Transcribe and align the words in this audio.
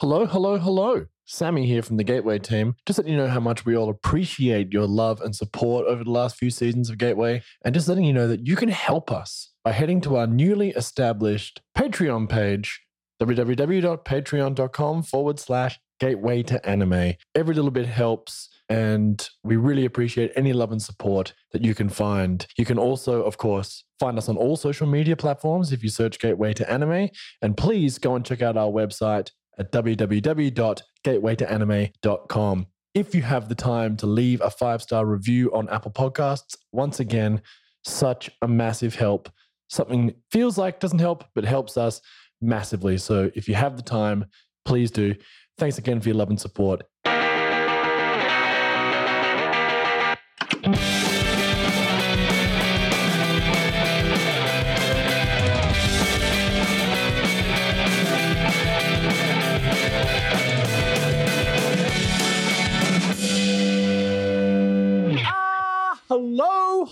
Hello, 0.00 0.26
hello, 0.26 0.58
hello. 0.58 1.06
Sammy 1.24 1.66
here 1.66 1.82
from 1.82 1.96
the 1.96 2.04
Gateway 2.04 2.38
team. 2.38 2.76
Just 2.86 3.00
letting 3.00 3.14
you 3.14 3.18
know 3.18 3.26
how 3.26 3.40
much 3.40 3.66
we 3.66 3.76
all 3.76 3.90
appreciate 3.90 4.72
your 4.72 4.86
love 4.86 5.20
and 5.20 5.34
support 5.34 5.88
over 5.88 6.04
the 6.04 6.10
last 6.12 6.36
few 6.36 6.50
seasons 6.50 6.88
of 6.88 6.98
Gateway, 6.98 7.42
and 7.64 7.74
just 7.74 7.88
letting 7.88 8.04
you 8.04 8.12
know 8.12 8.28
that 8.28 8.46
you 8.46 8.54
can 8.54 8.68
help 8.68 9.10
us 9.10 9.50
by 9.64 9.72
heading 9.72 10.00
to 10.02 10.14
our 10.14 10.28
newly 10.28 10.70
established 10.70 11.62
Patreon 11.76 12.28
page, 12.28 12.80
www.patreon.com 13.20 15.02
forward 15.02 15.40
slash 15.40 15.80
gateway 15.98 16.44
to 16.44 16.64
anime. 16.64 17.14
Every 17.34 17.56
little 17.56 17.72
bit 17.72 17.86
helps, 17.86 18.50
and 18.68 19.28
we 19.42 19.56
really 19.56 19.84
appreciate 19.84 20.30
any 20.36 20.52
love 20.52 20.70
and 20.70 20.80
support 20.80 21.34
that 21.50 21.64
you 21.64 21.74
can 21.74 21.88
find. 21.88 22.46
You 22.56 22.64
can 22.64 22.78
also, 22.78 23.24
of 23.24 23.36
course, 23.36 23.82
find 23.98 24.16
us 24.16 24.28
on 24.28 24.36
all 24.36 24.56
social 24.56 24.86
media 24.86 25.16
platforms 25.16 25.72
if 25.72 25.82
you 25.82 25.88
search 25.88 26.20
Gateway 26.20 26.52
to 26.54 26.70
Anime. 26.70 27.08
And 27.42 27.56
please 27.56 27.98
go 27.98 28.14
and 28.14 28.24
check 28.24 28.42
out 28.42 28.56
our 28.56 28.70
website 28.70 29.32
at 29.58 29.72
www.gatewaytoanime.com. 29.72 32.66
If 32.94 33.14
you 33.14 33.22
have 33.22 33.48
the 33.48 33.54
time 33.54 33.96
to 33.98 34.06
leave 34.06 34.40
a 34.40 34.50
five 34.50 34.82
star 34.82 35.06
review 35.06 35.54
on 35.54 35.68
Apple 35.68 35.92
Podcasts, 35.92 36.56
once 36.72 36.98
again, 37.00 37.42
such 37.84 38.30
a 38.42 38.48
massive 38.48 38.94
help. 38.94 39.30
Something 39.68 40.14
feels 40.30 40.58
like 40.58 40.80
doesn't 40.80 40.98
help, 40.98 41.24
but 41.34 41.44
helps 41.44 41.76
us 41.76 42.00
massively. 42.40 42.96
So 42.98 43.30
if 43.34 43.48
you 43.48 43.54
have 43.54 43.76
the 43.76 43.82
time, 43.82 44.26
please 44.64 44.90
do. 44.90 45.14
Thanks 45.58 45.78
again 45.78 46.00
for 46.00 46.08
your 46.08 46.16
love 46.16 46.30
and 46.30 46.40
support. 46.40 46.82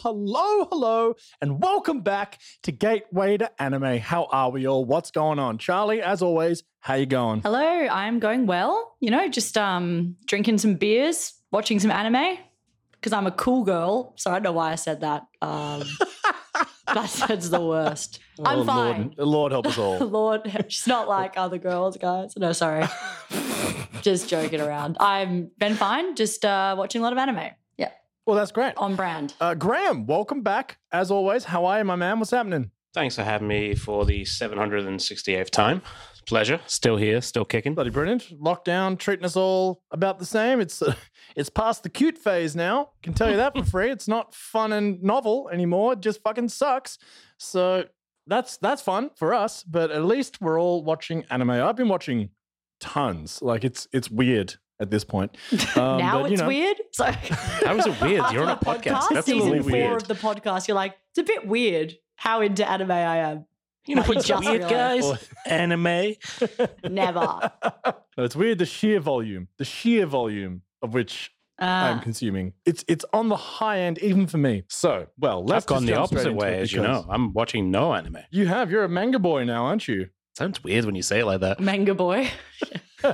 Hello, 0.07 0.15
hello, 0.15 0.67
hello, 0.71 1.15
and 1.41 1.61
welcome 1.61 2.01
back 2.01 2.39
to 2.63 2.71
Gateway 2.71 3.39
to 3.39 3.51
Anime. 3.61 3.99
How 3.99 4.27
are 4.31 4.51
we 4.53 4.65
all? 4.65 4.85
What's 4.85 5.11
going 5.11 5.41
on? 5.41 5.59
Charlie, 5.59 6.01
as 6.01 6.23
always, 6.23 6.63
how 6.79 6.95
you 6.95 7.07
going? 7.07 7.41
Hello, 7.41 7.59
I'm 7.59 8.21
going 8.21 8.47
well. 8.47 8.95
You 9.01 9.11
know, 9.11 9.27
just 9.29 9.59
um 9.59 10.15
drinking 10.27 10.59
some 10.59 10.75
beers, 10.77 11.35
watching 11.51 11.81
some 11.81 11.91
anime 11.91 12.39
because 12.93 13.13
I'm 13.13 13.27
a 13.27 13.33
cool 13.33 13.65
girl. 13.65 14.13
So 14.17 14.31
I 14.31 14.35
don't 14.35 14.45
know 14.45 14.53
why 14.53 14.71
I 14.71 14.77
said 14.77 15.01
that. 15.01 15.23
Um 15.43 15.83
that's, 16.95 17.27
that's 17.27 17.49
the 17.49 17.61
worst. 17.61 18.21
I'm 18.45 18.61
Oh, 18.61 18.65
fine. 18.65 19.13
Lord, 19.17 19.29
Lord 19.29 19.53
help 19.53 19.67
us 19.67 19.77
all. 19.77 19.99
Lord, 20.07 20.43
she's 20.69 20.87
not 20.87 21.09
like 21.09 21.37
other 21.37 21.59
girls, 21.59 21.97
guys. 21.97 22.33
No, 22.37 22.53
sorry. 22.53 22.85
just 24.03 24.29
joking 24.29 24.61
around. 24.61 24.99
I've 25.01 25.59
been 25.59 25.75
fine, 25.75 26.15
just 26.15 26.45
uh 26.45 26.77
watching 26.79 27.01
a 27.01 27.05
lot 27.05 27.13
of 27.13 27.19
anime. 27.19 27.51
Yeah, 28.27 28.33
well, 28.33 28.37
that's 28.41 28.51
great. 28.51 28.75
on 28.77 28.97
brand. 28.97 29.35
Uh, 29.41 29.55
Graham, 29.55 30.05
welcome 30.07 30.43
back. 30.43 30.79
As 30.91 31.13
always, 31.13 31.45
how 31.45 31.65
are 31.67 31.79
you, 31.79 31.85
my 31.85 31.95
man? 31.95 32.19
What's 32.19 32.33
happening? 32.33 32.73
Thanks 32.93 33.15
for 33.15 33.23
having 33.23 33.47
me 33.47 33.77
for 33.77 34.05
the 34.05 34.23
768th 34.23 35.51
time. 35.51 35.81
Pleasure. 36.27 36.59
Still 36.67 36.97
here, 36.97 37.21
still 37.21 37.45
kicking. 37.45 37.75
Bloody 37.77 37.91
brilliant. 37.91 38.23
Lockdown 38.43 38.99
treating 38.99 39.25
us 39.25 39.37
all 39.37 39.81
about 39.93 40.19
the 40.19 40.25
same. 40.27 40.59
It's 40.61 40.83
uh, 40.83 40.95
it's 41.37 41.49
past 41.49 41.85
the 41.85 41.89
cute 41.89 42.19
phase 42.19 42.57
now. 42.57 42.91
Can 43.05 43.15
tell 43.15 43.31
you 43.31 43.37
that 43.37 43.57
for 43.57 43.65
free. 43.71 43.91
It's 43.93 44.09
not 44.09 44.35
fun 44.35 44.73
and 44.73 45.01
novel 45.05 45.49
anymore. 45.53 45.93
It 45.93 46.01
just 46.01 46.21
fucking 46.25 46.49
sucks. 46.49 46.99
So 47.39 47.85
that's 48.27 48.57
that's 48.57 48.83
fun 48.83 49.11
for 49.15 49.35
us. 49.35 49.63
But 49.63 49.93
at 49.93 50.05
least 50.05 50.41
we're 50.41 50.61
all 50.61 50.83
watching 50.83 51.25
anime. 51.31 51.51
I've 51.51 51.77
been 51.77 51.87
watching 51.89 52.31
tons. 52.81 53.41
Like 53.41 53.63
it's 53.63 53.87
it's 53.93 54.11
weird 54.11 54.57
at 54.81 54.91
this 54.91 55.05
point. 55.05 55.37
Um, 55.77 55.99
now 55.99 56.23
but, 56.23 56.27
you 56.31 56.33
it's 56.35 56.43
know, 56.43 56.49
weird. 56.49 56.77
So 56.93 57.05
How 57.11 57.77
is 57.77 57.87
it 57.87 58.01
weird? 58.01 58.25
You're 58.33 58.43
on 58.45 58.49
a 58.49 58.53
After 58.53 58.65
the 58.65 58.91
podcast. 58.91 59.05
That's 59.11 59.29
a 59.29 59.31
season 59.33 59.51
little 59.51 59.65
four 59.65 59.73
weird. 59.73 60.03
of 60.03 60.09
the 60.09 60.15
podcast. 60.15 60.69
You're 60.69 60.75
like, 60.75 60.95
it's 61.11 61.19
a 61.19 61.23
bit 61.25 61.47
weird 61.47 61.95
how 62.17 62.41
into 62.41 62.69
anime 62.69 62.91
I 62.93 63.19
am. 63.19 63.47
You 63.87 63.97
know 63.97 64.03
Like, 64.03 64.25
just 64.25 64.45
weird, 64.49 64.63
guys? 64.63 65.05
Or- 65.05 65.19
Anime. 65.47 66.15
Never. 66.89 67.53
No, 68.17 68.25
it's 68.25 68.35
weird 68.35 68.59
the 68.59 68.67
sheer 68.67 68.99
volume, 69.01 69.49
the 69.59 69.65
sheer 69.65 70.07
volume 70.07 70.63
of 70.83 70.95
which 70.95 71.31
I'm 71.59 71.99
Uh, 71.99 72.01
consuming. 72.03 72.53
It's 72.65 72.85
it's 72.89 73.05
on 73.13 73.29
the 73.29 73.37
high 73.37 73.81
end 73.81 73.99
even 73.99 74.27
for 74.27 74.39
me. 74.39 74.65
So, 74.69 75.07
well, 75.19 75.45
let's 75.45 75.65
I've 75.65 75.69
gone 75.69 75.87
the 75.87 75.95
opposite 75.95 76.33
way, 76.35 76.55
it 76.59 76.63
as 76.63 76.73
you 76.73 76.83
know. 76.83 77.07
I'm 77.09 77.33
watching 77.33 77.71
no 77.71 77.95
anime. 77.95 78.19
You 78.31 78.47
have. 78.47 78.71
You're 78.71 78.85
a 78.85 78.89
manga 78.89 79.19
boy 79.19 79.45
now, 79.45 79.65
aren't 79.67 79.87
you? 79.89 80.09
Sounds 80.37 80.63
weird 80.65 80.85
when 80.85 80.95
you 80.95 81.03
say 81.03 81.21
it 81.21 81.27
like 81.27 81.41
that. 81.41 81.61
manga 81.61 81.95
boy. 81.95 82.29
Ooh, 83.05 83.11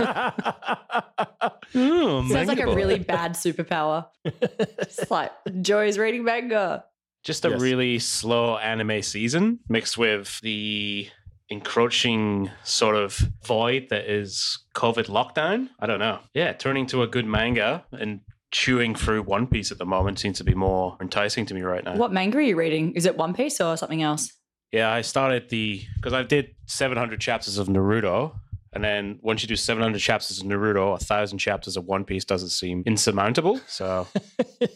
Sounds 1.75 2.33
like 2.33 2.47
manga 2.59 2.71
a 2.71 2.75
really 2.75 2.99
bad 2.99 3.33
superpower. 3.33 4.07
it's 4.25 5.11
like 5.11 5.33
Joy's 5.63 5.99
reading 5.99 6.25
manga. 6.25 6.85
Just 7.25 7.45
a 7.45 7.51
Yes. 7.51 7.61
really 7.61 7.99
slow 7.99 8.57
anime 8.59 9.03
season 9.03 9.61
mixed 9.69 9.97
with 9.97 10.41
the 10.41 11.09
encroaching 11.49 12.51
sort 12.65 12.97
of 12.97 13.17
void 13.45 13.89
that 13.91 14.11
is 14.11 14.59
COVID 14.75 15.07
lockdown. 15.07 15.69
I 15.79 15.87
don't 15.87 15.99
know. 16.01 16.19
Yeah, 16.35 16.53
turning 16.53 16.87
to 16.89 17.03
a 17.03 17.07
good 17.07 17.27
manga 17.27 17.85
and 17.93 18.21
chewing 18.51 18.95
through 18.95 19.23
One 19.23 19.47
Piece 19.47 19.71
at 19.71 19.79
the 19.79 19.87
moment 19.87 20.19
seems 20.19 20.39
to 20.39 20.45
be 20.45 20.55
more 20.55 20.97
enticing 21.01 21.47
to 21.47 21.55
me 21.55 21.63
right 21.63 21.85
now. 21.85 21.97
What 21.97 22.13
manga 22.13 22.39
are 22.39 22.43
you 22.43 22.57
reading? 22.57 22.93
Is 22.95 23.07
it 23.07 23.17
One 23.17 23.35
Piece 23.35 23.61
or 23.61 23.77
something 23.77 24.03
else? 24.03 24.33
Yeah, 24.73 24.91
I 24.91 25.03
started 25.03 25.49
the 25.51 25.83
because 25.97 26.13
I 26.15 26.23
did 26.23 26.55
700 26.67 27.21
chapters 27.21 27.59
of 27.59 27.69
Naruto, 27.69 28.35
and 28.73 28.83
then 28.83 29.19
once 29.23 29.43
you 29.43 29.49
do 29.49 29.57
700 29.57 29.99
chapters 29.99 30.41
of 30.41 30.47
Naruto, 30.47 30.95
a 30.95 31.05
thousand 31.05 31.39
chapters 31.39 31.77
of 31.77 31.85
One 31.85 32.05
Piece 32.05 32.25
doesn't 32.25 32.49
seem 32.49 32.83
insurmountable. 32.87 33.61
So 33.67 34.07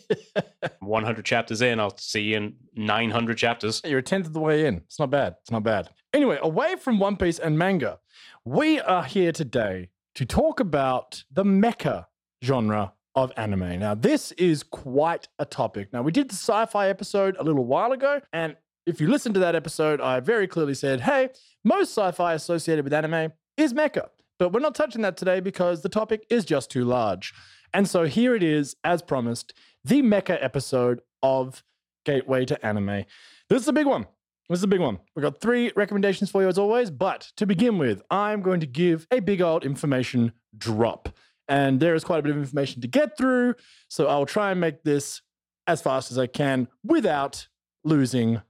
100 0.80 1.24
chapters 1.24 1.62
in, 1.62 1.80
I'll 1.80 1.96
see 1.96 2.22
you 2.22 2.36
in 2.36 2.56
900 2.74 3.38
chapters. 3.38 3.80
You're 3.84 4.00
a 4.00 4.02
tenth 4.02 4.26
of 4.26 4.34
the 4.34 4.40
way 4.40 4.66
in. 4.66 4.76
It's 4.76 4.98
not 4.98 5.10
bad. 5.10 5.36
It's 5.40 5.50
not 5.50 5.62
bad. 5.62 5.88
Anyway, 6.12 6.38
away 6.42 6.76
from 6.76 6.98
One 6.98 7.16
Piece 7.16 7.38
and 7.38 7.58
manga, 7.58 7.98
we 8.44 8.80
are 8.80 9.04
here 9.04 9.32
today 9.32 9.88
to 10.14 10.24
talk 10.26 10.60
about 10.60 11.24
the 11.30 11.44
mecha 11.44 12.06
genre 12.44 12.92
of 13.14 13.32
anime. 13.38 13.78
Now, 13.78 13.94
this 13.94 14.32
is 14.32 14.62
quite 14.62 15.28
a 15.38 15.46
topic. 15.46 15.92
Now, 15.92 16.02
we 16.02 16.12
did 16.12 16.28
the 16.28 16.34
sci 16.34 16.66
fi 16.66 16.88
episode 16.88 17.36
a 17.38 17.42
little 17.42 17.64
while 17.64 17.92
ago, 17.92 18.20
and 18.32 18.56
if 18.84 19.00
you 19.00 19.08
listen 19.08 19.32
to 19.34 19.40
that 19.40 19.54
episode, 19.54 20.00
I 20.00 20.20
very 20.20 20.46
clearly 20.46 20.74
said, 20.74 21.00
hey, 21.00 21.30
most 21.64 21.90
sci 21.96 22.10
fi 22.12 22.34
associated 22.34 22.84
with 22.84 22.92
anime 22.92 23.32
is 23.56 23.72
mecha. 23.72 24.08
But 24.38 24.52
we're 24.52 24.60
not 24.60 24.74
touching 24.74 25.02
that 25.02 25.16
today 25.16 25.40
because 25.40 25.82
the 25.82 25.88
topic 25.88 26.26
is 26.28 26.44
just 26.44 26.70
too 26.70 26.84
large. 26.84 27.32
And 27.72 27.88
so 27.88 28.04
here 28.04 28.34
it 28.34 28.42
is, 28.42 28.76
as 28.84 29.02
promised, 29.02 29.54
the 29.84 30.02
mecha 30.02 30.38
episode 30.42 31.00
of 31.22 31.64
Gateway 32.04 32.44
to 32.46 32.66
Anime. 32.66 33.04
This 33.48 33.62
is 33.62 33.68
a 33.68 33.72
big 33.72 33.86
one. 33.86 34.06
This 34.48 34.60
is 34.60 34.64
a 34.64 34.68
big 34.68 34.80
one. 34.80 34.98
We've 35.14 35.24
got 35.24 35.40
three 35.40 35.72
recommendations 35.74 36.30
for 36.30 36.42
you 36.42 36.48
as 36.48 36.58
always, 36.58 36.90
but 36.90 37.32
to 37.36 37.46
begin 37.46 37.78
with, 37.78 38.02
I'm 38.10 38.42
going 38.42 38.60
to 38.60 38.66
give 38.66 39.06
a 39.10 39.20
big 39.20 39.40
old 39.40 39.64
information 39.64 40.32
drop. 40.56 41.08
And 41.48 41.80
there 41.80 41.94
is 41.94 42.04
quite 42.04 42.20
a 42.20 42.22
bit 42.22 42.30
of 42.30 42.38
information 42.38 42.80
to 42.82 42.88
get 42.88 43.16
through, 43.16 43.54
so 43.88 44.06
I'll 44.06 44.26
try 44.26 44.50
and 44.50 44.60
make 44.60 44.84
this 44.84 45.22
as 45.66 45.80
fast 45.80 46.12
as 46.12 46.18
I 46.18 46.26
can 46.26 46.68
without 46.84 47.48
losing 47.84 48.42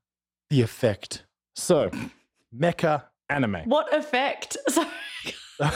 the 0.50 0.60
effect. 0.62 1.24
So, 1.54 1.90
mecha 2.54 3.04
anime. 3.28 3.62
What 3.66 3.94
effect? 3.94 4.56
Sorry. 4.68 4.88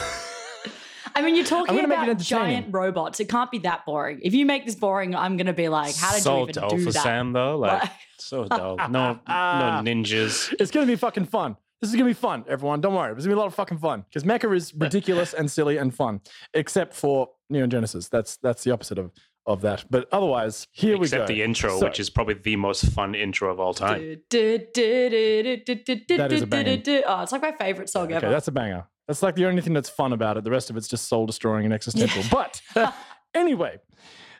I 1.13 1.21
mean, 1.21 1.35
you're 1.35 1.45
talking 1.45 1.75
gonna 1.75 1.87
make 1.87 1.99
it 1.99 2.11
about 2.11 2.19
giant 2.19 2.67
robots. 2.71 3.19
It 3.19 3.27
can't 3.27 3.51
be 3.51 3.59
that 3.59 3.85
boring. 3.85 4.21
If 4.23 4.33
you 4.33 4.45
make 4.45 4.65
this 4.65 4.75
boring, 4.75 5.13
I'm 5.15 5.35
going 5.35 5.47
to 5.47 5.53
be 5.53 5.67
like, 5.67 5.95
how 5.95 6.13
did 6.13 6.23
so 6.23 6.37
you 6.37 6.41
even 6.43 6.53
dull 6.53 6.69
do 6.69 6.85
for 6.85 6.91
that? 6.93 7.03
Sam 7.03 7.33
though, 7.33 7.57
like 7.57 7.81
Like- 7.83 7.91
so 8.19 8.45
dull. 8.47 8.77
No, 8.77 9.19
no 9.27 9.81
ninjas. 9.83 10.53
It's 10.59 10.71
going 10.71 10.85
to 10.87 10.91
be 10.91 10.95
fucking 10.95 11.25
fun. 11.25 11.57
This 11.81 11.89
is 11.89 11.95
going 11.95 12.05
to 12.07 12.09
be 12.09 12.19
fun, 12.19 12.45
everyone. 12.47 12.79
Don't 12.79 12.93
worry. 12.93 13.11
It's 13.11 13.25
going 13.25 13.31
to 13.31 13.35
be 13.35 13.39
a 13.39 13.39
lot 13.39 13.47
of 13.47 13.55
fucking 13.55 13.79
fun 13.79 14.05
because 14.07 14.23
mecha 14.23 14.55
is 14.55 14.73
ridiculous 14.75 15.33
and 15.33 15.49
silly 15.49 15.77
and 15.77 15.93
fun, 15.93 16.21
except 16.53 16.93
for 16.93 17.29
Neon 17.49 17.71
Genesis. 17.71 18.07
That's 18.07 18.37
that's 18.37 18.63
the 18.63 18.71
opposite 18.71 18.99
of, 18.99 19.11
of 19.45 19.61
that. 19.61 19.85
But 19.89 20.07
otherwise, 20.11 20.67
here 20.71 20.93
we 20.93 20.99
go. 20.99 21.03
Except 21.23 21.27
the 21.27 21.41
intro, 21.41 21.79
So- 21.79 21.85
which 21.87 21.99
is 21.99 22.09
probably 22.09 22.35
the 22.35 22.55
most 22.55 22.85
fun 22.91 23.15
intro 23.15 23.51
of 23.51 23.59
all 23.59 23.73
time. 23.73 24.21
That 24.29 26.31
is 26.31 26.41
a 26.41 26.47
banger. 26.47 26.81
Oh, 27.07 27.21
it's 27.23 27.31
like 27.31 27.41
my 27.41 27.51
favorite 27.53 27.89
song 27.89 28.05
Okay, 28.05 28.15
ever. 28.15 28.29
that's 28.29 28.47
a 28.47 28.51
banger. 28.51 28.85
That's 29.07 29.23
like 29.23 29.35
the 29.35 29.45
only 29.45 29.61
thing 29.61 29.73
that's 29.73 29.89
fun 29.89 30.13
about 30.13 30.37
it. 30.37 30.43
The 30.43 30.51
rest 30.51 30.69
of 30.69 30.77
it's 30.77 30.87
just 30.87 31.07
soul 31.07 31.25
destroying 31.25 31.65
and 31.65 31.73
existential. 31.73 32.23
But 32.31 32.61
anyway, 33.33 33.79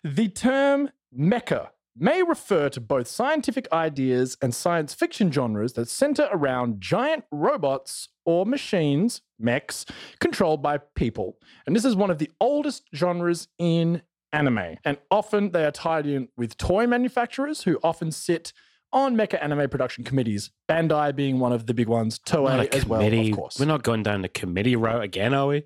the 0.04 0.30
term 0.30 0.90
mecha 1.18 1.70
may 1.98 2.24
refer 2.24 2.70
to 2.70 2.80
both 2.80 3.08
scientific 3.08 3.68
ideas 3.74 4.38
and 4.42 4.56
science 4.56 4.94
fiction 4.94 5.30
genres 5.32 5.74
that 5.74 5.90
center 5.90 6.30
around 6.32 6.80
giant 6.80 7.26
robots 7.32 8.08
or 8.24 8.46
machines, 8.46 9.22
mechs, 9.38 9.86
controlled 10.20 10.62
by 10.62 10.78
people. 10.96 11.38
And 11.68 11.76
this 11.76 11.84
is 11.84 11.96
one 11.96 12.10
of 12.10 12.18
the 12.18 12.32
oldest 12.40 12.84
genres 12.96 13.50
in 13.60 14.04
anime. 14.34 14.78
And 14.86 14.98
often 15.10 15.52
they 15.52 15.66
are 15.66 15.72
tied 15.72 16.06
in 16.06 16.30
with 16.38 16.58
toy 16.58 16.88
manufacturers 16.88 17.64
who 17.64 17.80
often 17.84 18.12
sit 18.12 18.54
on 18.94 19.16
mecha 19.16 19.42
anime 19.42 19.70
production 19.70 20.04
committees, 20.04 20.52
Bandai 20.70 21.16
being 21.16 21.40
one 21.40 21.54
of 21.54 21.66
the 21.66 21.74
big 21.74 21.88
ones, 21.88 22.20
Not 22.32 22.40
Toei 22.40 22.66
a 22.72 22.76
as 22.76 22.86
well, 22.86 23.00
committee. 23.00 23.32
of 23.32 23.38
course. 23.38 23.60
We're 23.60 23.66
not 23.66 23.84
going 23.84 24.04
down 24.04 24.22
the 24.22 24.28
committee 24.30 24.76
route 24.76 25.04
again, 25.04 25.34
are 25.34 25.48
we? 25.48 25.64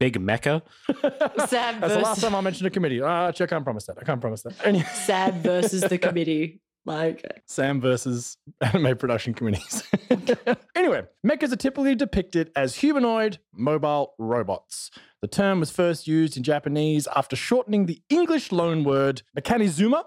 big 0.00 0.18
mecha. 0.18 0.62
Sam 1.48 1.80
That's 1.80 1.94
the 1.94 2.00
last 2.00 2.20
time 2.20 2.34
I 2.34 2.40
mentioned 2.40 2.66
a 2.66 2.70
committee. 2.70 3.00
Ah, 3.00 3.28
actually, 3.28 3.44
I 3.44 3.46
can't 3.46 3.62
promise 3.62 3.86
that. 3.86 3.98
I 4.00 4.04
can't 4.04 4.20
promise 4.20 4.42
that. 4.42 4.54
Any- 4.64 4.82
Sam 4.82 5.34
versus 5.42 5.82
the 5.82 5.96
committee. 6.08 6.60
Like, 6.84 7.42
Sam 7.46 7.80
versus 7.80 8.36
anime 8.60 8.96
production 8.96 9.34
committees. 9.34 9.84
anyway, 10.74 11.02
mechas 11.24 11.52
are 11.52 11.56
typically 11.56 11.94
depicted 11.94 12.50
as 12.56 12.76
humanoid, 12.76 13.38
mobile 13.52 14.14
robots. 14.18 14.90
The 15.20 15.28
term 15.28 15.60
was 15.60 15.70
first 15.70 16.06
used 16.06 16.36
in 16.36 16.42
Japanese 16.42 17.06
after 17.14 17.36
shortening 17.36 17.86
the 17.86 18.02
English 18.08 18.50
loan 18.50 18.82
word 18.82 19.22
mechanizuma, 19.38 20.04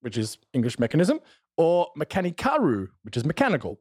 which 0.00 0.16
is 0.16 0.38
English 0.52 0.78
mechanism, 0.78 1.20
or 1.56 1.88
mechanikaru, 1.98 2.88
which 3.02 3.16
is 3.16 3.24
mechanical. 3.24 3.80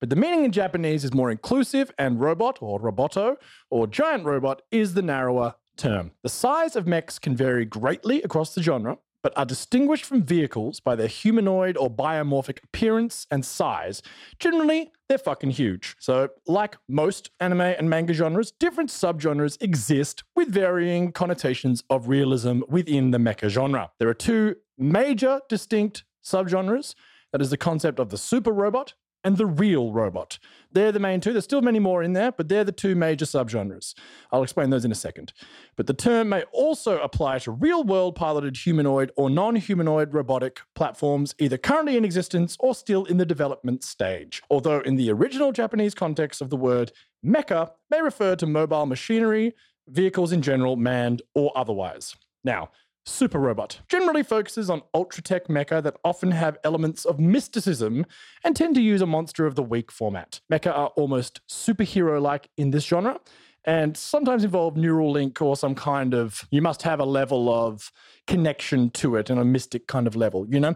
But 0.00 0.10
the 0.10 0.16
meaning 0.16 0.44
in 0.44 0.52
Japanese 0.52 1.04
is 1.04 1.14
more 1.14 1.30
inclusive, 1.30 1.90
and 1.98 2.20
robot 2.20 2.58
or 2.60 2.80
roboto 2.80 3.36
or 3.70 3.86
giant 3.86 4.24
robot 4.24 4.62
is 4.70 4.94
the 4.94 5.02
narrower 5.02 5.54
term. 5.76 6.10
The 6.22 6.28
size 6.28 6.76
of 6.76 6.86
mechs 6.86 7.18
can 7.18 7.36
vary 7.36 7.64
greatly 7.64 8.22
across 8.22 8.54
the 8.54 8.62
genre, 8.62 8.98
but 9.24 9.36
are 9.38 9.46
distinguished 9.46 10.04
from 10.04 10.22
vehicles 10.22 10.78
by 10.80 10.94
their 10.94 11.08
humanoid 11.08 11.78
or 11.78 11.90
biomorphic 11.90 12.62
appearance 12.62 13.26
and 13.30 13.42
size. 13.42 14.02
Generally, 14.38 14.92
they're 15.08 15.16
fucking 15.16 15.50
huge. 15.50 15.96
So, 15.98 16.28
like 16.46 16.76
most 16.88 17.30
anime 17.40 17.62
and 17.62 17.88
manga 17.88 18.12
genres, 18.12 18.52
different 18.52 18.90
subgenres 18.90 19.60
exist 19.62 20.22
with 20.36 20.48
varying 20.48 21.10
connotations 21.10 21.82
of 21.88 22.08
realism 22.08 22.60
within 22.68 23.12
the 23.12 23.18
mecha 23.18 23.48
genre. 23.48 23.90
There 23.98 24.08
are 24.10 24.14
two 24.14 24.56
major 24.76 25.40
distinct 25.48 26.04
subgenres 26.22 26.94
that 27.32 27.40
is 27.40 27.48
the 27.48 27.56
concept 27.56 27.98
of 27.98 28.10
the 28.10 28.18
super 28.18 28.52
robot 28.52 28.92
and 29.24 29.36
the 29.36 29.46
real 29.46 29.92
robot. 29.92 30.38
They're 30.70 30.92
the 30.92 31.00
main 31.00 31.20
two. 31.20 31.32
There's 31.32 31.44
still 31.44 31.62
many 31.62 31.78
more 31.78 32.02
in 32.02 32.12
there, 32.12 32.32
but 32.32 32.48
they're 32.48 32.64
the 32.64 32.72
two 32.72 32.94
major 32.94 33.24
subgenres. 33.24 33.94
I'll 34.30 34.42
explain 34.42 34.70
those 34.70 34.84
in 34.84 34.92
a 34.92 34.96
second. 34.96 35.32
But 35.76 35.86
the 35.86 35.94
term 35.94 36.28
may 36.28 36.42
also 36.52 37.00
apply 37.00 37.38
to 37.40 37.52
real 37.52 37.84
world 37.84 38.16
piloted 38.16 38.56
humanoid 38.56 39.12
or 39.16 39.30
non 39.30 39.56
humanoid 39.56 40.12
robotic 40.12 40.60
platforms, 40.74 41.34
either 41.38 41.56
currently 41.56 41.96
in 41.96 42.04
existence 42.04 42.56
or 42.60 42.74
still 42.74 43.04
in 43.04 43.16
the 43.16 43.26
development 43.26 43.84
stage. 43.84 44.42
Although, 44.50 44.80
in 44.80 44.96
the 44.96 45.10
original 45.10 45.52
Japanese 45.52 45.94
context 45.94 46.40
of 46.40 46.50
the 46.50 46.56
word, 46.56 46.92
mecha 47.24 47.70
may 47.90 48.02
refer 48.02 48.36
to 48.36 48.46
mobile 48.46 48.86
machinery, 48.86 49.54
vehicles 49.88 50.32
in 50.32 50.42
general, 50.42 50.76
manned 50.76 51.22
or 51.34 51.52
otherwise. 51.56 52.16
Now, 52.42 52.70
Super 53.06 53.38
Robot 53.38 53.80
generally 53.88 54.22
focuses 54.22 54.70
on 54.70 54.82
ultra 54.94 55.22
tech 55.22 55.48
mecha 55.48 55.82
that 55.82 55.96
often 56.04 56.30
have 56.30 56.56
elements 56.64 57.04
of 57.04 57.20
mysticism 57.20 58.06
and 58.42 58.56
tend 58.56 58.74
to 58.76 58.80
use 58.80 59.02
a 59.02 59.06
monster 59.06 59.46
of 59.46 59.54
the 59.54 59.62
week 59.62 59.92
format. 59.92 60.40
Mecha 60.50 60.76
are 60.76 60.88
almost 60.96 61.40
superhero 61.46 62.20
like 62.20 62.48
in 62.56 62.70
this 62.70 62.86
genre 62.86 63.20
and 63.64 63.96
sometimes 63.96 64.44
involve 64.44 64.76
neural 64.76 65.10
link 65.10 65.40
or 65.40 65.56
some 65.56 65.74
kind 65.74 66.14
of, 66.14 66.46
you 66.50 66.62
must 66.62 66.82
have 66.82 67.00
a 67.00 67.04
level 67.04 67.52
of 67.52 67.92
connection 68.26 68.90
to 68.90 69.16
it 69.16 69.30
and 69.30 69.38
a 69.38 69.44
mystic 69.44 69.86
kind 69.86 70.06
of 70.06 70.16
level, 70.16 70.46
you 70.48 70.60
know? 70.60 70.74